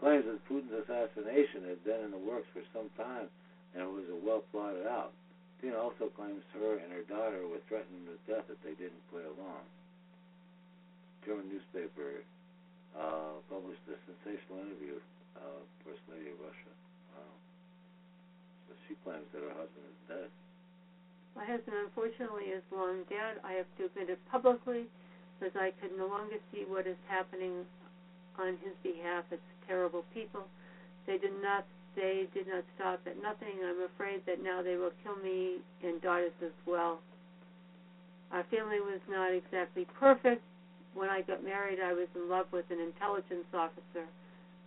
claims 0.00 0.24
that 0.24 0.40
Putin's 0.48 0.72
assassination 0.72 1.68
had 1.68 1.84
been 1.84 2.00
in 2.08 2.10
the 2.10 2.18
works 2.18 2.48
for 2.56 2.64
some 2.72 2.88
time 2.96 3.28
and 3.76 3.84
it 3.84 3.92
was 3.92 4.08
well 4.24 4.42
plotted 4.50 4.88
out. 4.88 5.12
Tina 5.60 5.76
also 5.76 6.08
claims 6.16 6.40
her 6.56 6.80
and 6.80 6.88
her 6.88 7.04
daughter 7.04 7.44
were 7.44 7.60
threatened 7.68 8.08
with 8.08 8.18
death 8.24 8.48
if 8.48 8.56
they 8.64 8.72
didn't 8.80 9.04
play 9.12 9.22
along. 9.22 9.62
German 11.22 11.52
newspaper 11.52 12.24
uh, 12.96 13.36
published 13.52 13.84
a 13.92 13.96
sensational 14.08 14.64
interview 14.64 14.96
of 15.36 15.68
First 15.84 16.00
Lady 16.08 16.32
of 16.32 16.40
Russia. 16.40 16.72
Wow. 17.12 17.36
So 18.66 18.70
she 18.88 18.96
claims 19.04 19.28
that 19.36 19.44
her 19.44 19.52
husband 19.52 19.84
is 19.84 20.00
dead. 20.08 20.28
My 21.36 21.44
husband, 21.44 21.76
unfortunately, 21.76 22.50
is 22.50 22.64
long 22.72 23.04
dead. 23.06 23.38
I 23.44 23.54
have 23.60 23.68
to 23.78 23.86
admit 23.86 24.10
it 24.10 24.20
publicly 24.32 24.88
because 25.38 25.54
I 25.54 25.76
could 25.78 25.94
no 25.94 26.08
longer 26.08 26.40
see 26.50 26.64
what 26.66 26.88
is 26.88 26.98
happening 27.06 27.68
on 28.40 28.56
his 28.64 28.74
behalf. 28.82 29.28
It's 29.30 29.44
terrible 29.70 30.02
people. 30.12 30.50
They 31.06 31.16
did 31.16 31.38
not 31.38 31.64
they 31.94 32.26
did 32.34 32.46
not 32.46 32.62
stop 32.74 33.00
at 33.06 33.22
nothing. 33.22 33.62
I'm 33.62 33.82
afraid 33.94 34.22
that 34.26 34.42
now 34.42 34.62
they 34.62 34.76
will 34.76 34.94
kill 35.02 35.16
me 35.22 35.58
and 35.82 36.00
daughters 36.02 36.34
as 36.42 36.54
well. 36.66 37.00
Our 38.30 38.44
family 38.46 38.78
was 38.78 39.02
not 39.10 39.34
exactly 39.34 39.86
perfect. 39.98 40.42
When 40.94 41.10
I 41.10 41.22
got 41.22 41.42
married, 41.42 41.78
I 41.82 41.92
was 41.92 42.06
in 42.14 42.30
love 42.30 42.46
with 42.52 42.66
an 42.70 42.78
intelligence 42.78 43.46
officer, 43.54 44.06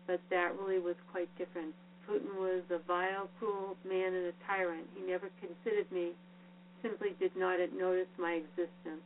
but 0.07 0.19
that 0.31 0.55
really 0.59 0.79
was 0.79 0.95
quite 1.11 1.31
different. 1.37 1.73
Putin 2.07 2.35
was 2.35 2.63
a 2.71 2.79
vile, 2.87 3.29
cruel 3.39 3.77
man 3.87 4.13
and 4.13 4.27
a 4.27 4.35
tyrant. 4.47 4.87
He 4.95 5.07
never 5.07 5.31
considered 5.39 5.89
me, 5.91 6.11
simply 6.81 7.15
did 7.19 7.31
not 7.37 7.59
notice 7.71 8.11
my 8.19 8.43
existence. 8.43 9.03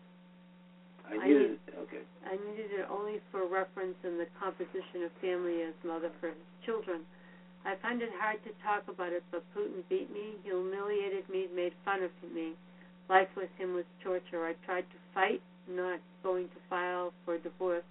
I 1.10 1.16
I 1.24 1.28
knew. 1.28 1.39
need- 1.55 1.60
okay. 1.88 2.03
I 2.26 2.36
needed 2.36 2.72
it 2.76 2.86
only 2.89 3.22
for 3.32 3.45
reference 3.47 3.95
in 4.03 4.18
the 4.18 4.28
composition 4.39 5.03
of 5.08 5.12
family 5.24 5.64
as 5.64 5.74
mother 5.84 6.12
for 6.20 6.28
his 6.28 6.47
children. 6.66 7.05
I 7.66 7.76
find 7.82 8.01
it 8.01 8.12
hard 8.20 8.43
to 8.43 8.51
talk 8.64 8.88
about 8.88 9.12
it, 9.12 9.24
but 9.32 9.43
Putin 9.55 9.84
beat 9.89 10.12
me, 10.12 10.36
he 10.43 10.49
humiliated 10.49 11.28
me, 11.30 11.47
made 11.55 11.74
fun 11.84 12.03
of 12.03 12.12
me. 12.34 12.53
Life 13.10 13.30
with 13.36 13.49
him 13.58 13.74
was 13.74 13.86
torture. 14.03 14.45
I 14.45 14.53
tried 14.66 14.84
to 14.91 14.97
fight, 15.14 15.41
not 15.68 15.99
going 16.24 16.47
to 16.49 16.60
file 16.70 17.14
for 17.24 17.38
divorce, 17.38 17.88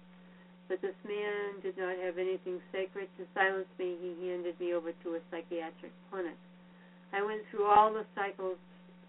but 0.69 0.81
this 0.81 0.95
man 1.05 1.59
did 1.61 1.77
not 1.77 1.97
have 1.97 2.17
anything 2.17 2.61
sacred. 2.71 3.07
To 3.17 3.25
silence 3.33 3.69
me, 3.79 3.97
he 4.01 4.29
handed 4.29 4.59
me 4.59 4.73
over 4.73 4.91
to 4.91 5.15
a 5.15 5.19
psychiatric 5.31 5.91
clinic. 6.09 6.37
I 7.13 7.21
went 7.23 7.41
through 7.49 7.65
all 7.65 7.93
the 7.93 8.05
cycles, 8.15 8.57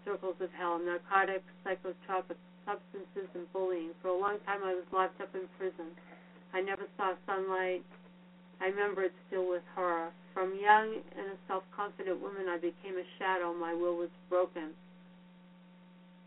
circles 0.05 0.35
of 0.41 0.49
hell 0.57 0.79
narcotics, 0.79 1.45
psychotropic 1.65 2.37
substances, 2.69 3.29
and 3.33 3.49
bullying. 3.49 3.97
For 4.01 4.13
a 4.13 4.17
long 4.17 4.37
time, 4.45 4.61
I 4.61 4.77
was 4.77 4.85
locked 4.93 5.17
up 5.21 5.33
in 5.33 5.49
prison. 5.57 5.89
I 6.53 6.61
never 6.61 6.85
saw 6.97 7.17
sunlight. 7.25 7.81
I 8.61 8.69
remember 8.69 9.09
it 9.09 9.13
still 9.27 9.49
with 9.49 9.65
horror. 9.73 10.13
From 10.33 10.53
young 10.53 11.01
and 11.17 11.33
a 11.33 11.37
self 11.47 11.63
confident 11.73 12.21
woman, 12.21 12.45
I 12.45 12.57
became 12.57 12.93
a 12.93 13.07
shadow. 13.17 13.53
My 13.53 13.73
will 13.73 13.97
was 13.97 14.13
broken. 14.29 14.77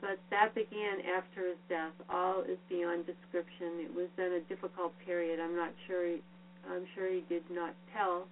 But 0.01 0.18
that 0.34 0.55
began 0.55 0.99
after 1.07 1.47
his 1.47 1.61
death. 1.68 1.95
All 2.11 2.43
is 2.43 2.59
beyond 2.68 3.07
description. 3.07 3.78
It 3.78 3.95
was 3.95 4.11
then 4.16 4.32
a 4.32 4.43
difficult 4.51 4.93
period. 5.07 5.38
I'm 5.38 5.55
not 5.55 5.70
sure. 5.86 6.03
He, 6.03 6.18
I'm 6.66 6.86
sure 6.95 7.07
he 7.07 7.22
did 7.28 7.47
not 7.51 7.74
tell. 7.95 8.26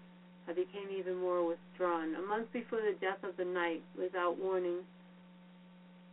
I 0.48 0.52
became 0.52 0.90
even 0.90 1.20
more 1.20 1.46
withdrawn. 1.46 2.16
A 2.16 2.22
month 2.26 2.50
before 2.52 2.80
the 2.82 2.98
death 2.98 3.22
of 3.22 3.36
the 3.36 3.44
night, 3.44 3.82
without 3.94 4.34
warning, 4.38 4.82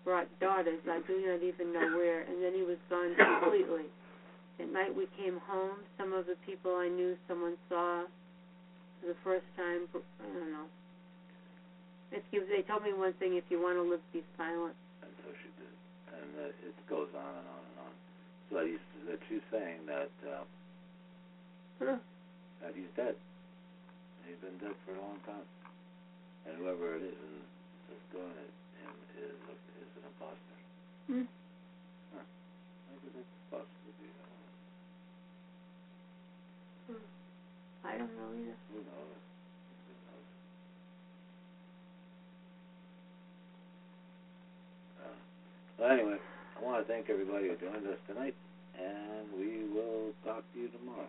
brought 0.08 0.32
daughters. 0.40 0.80
I 0.88 1.04
do 1.04 1.20
not 1.20 1.44
even 1.44 1.76
know 1.76 2.00
where. 2.00 2.24
And 2.24 2.40
then 2.40 2.56
he 2.56 2.64
was 2.64 2.80
gone 2.88 3.12
completely. 3.20 3.92
At 4.64 4.72
night 4.72 4.96
we 4.96 5.12
came 5.20 5.44
home. 5.44 5.84
Some 6.00 6.16
of 6.16 6.24
the 6.32 6.40
people 6.48 6.80
I 6.80 6.88
knew, 6.88 7.20
someone 7.28 7.60
saw 7.68 8.08
for 9.04 9.12
the 9.12 9.20
first 9.28 9.46
time. 9.60 9.84
I 9.92 10.26
don't 10.32 10.52
know. 10.56 10.72
It 12.16 12.24
gives. 12.32 12.48
They 12.48 12.64
told 12.64 12.88
me 12.88 12.96
one 12.96 13.12
thing: 13.20 13.36
if 13.36 13.44
you 13.52 13.60
want 13.60 13.76
to 13.76 13.84
live, 13.84 14.00
be 14.16 14.24
silent. 14.40 14.74
And 15.04 15.12
so 15.22 15.28
she 15.44 15.52
did. 15.60 15.76
And 16.16 16.32
uh, 16.40 16.68
it 16.72 16.76
goes 16.88 17.12
on 17.12 17.32
and 17.36 17.48
on 17.52 17.62
and 17.68 17.78
on. 17.84 17.94
So 18.48 18.56
he's, 18.64 18.86
that 19.12 19.20
she's 19.28 19.44
saying 19.52 19.84
that 19.92 20.10
uh, 20.24 20.48
Huh. 21.78 22.02
that 22.64 22.74
he's 22.74 22.90
dead. 22.96 23.14
He's 24.26 24.40
been 24.42 24.58
dead 24.58 24.74
for 24.88 24.98
a 24.98 25.02
long 25.04 25.20
time. 25.28 25.46
And 26.48 26.58
whoever 26.58 26.96
it 26.96 27.06
is 27.06 27.14
and 27.14 27.44
is 27.94 28.04
doing 28.10 28.34
it 28.34 28.52
him 28.82 28.96
is 29.20 29.38
a, 29.52 29.56
imposter. 30.18 30.58
Hmm. 31.08 31.24
How 32.14 32.96
could 33.04 33.14
that 33.14 33.26
possibly 33.52 33.94
be? 34.02 34.08
I 37.86 37.98
don't 37.98 38.14
know 38.18 38.34
either. 38.34 38.56
Who 38.74 38.78
knows? 38.78 39.22
Who 39.86 39.94
knows? 40.10 40.26
Uh, 45.02 45.18
well, 45.80 45.92
anyway, 45.92 46.18
I 46.60 46.64
want 46.66 46.86
to 46.86 46.92
thank 46.92 47.10
everybody 47.10 47.48
who 47.48 47.56
joined 47.56 47.88
us 47.88 48.00
tonight, 48.08 48.36
and 48.78 49.32
we 49.38 49.70
will 49.74 50.12
talk 50.26 50.44
to 50.54 50.60
you 50.60 50.70
tomorrow. 50.70 51.08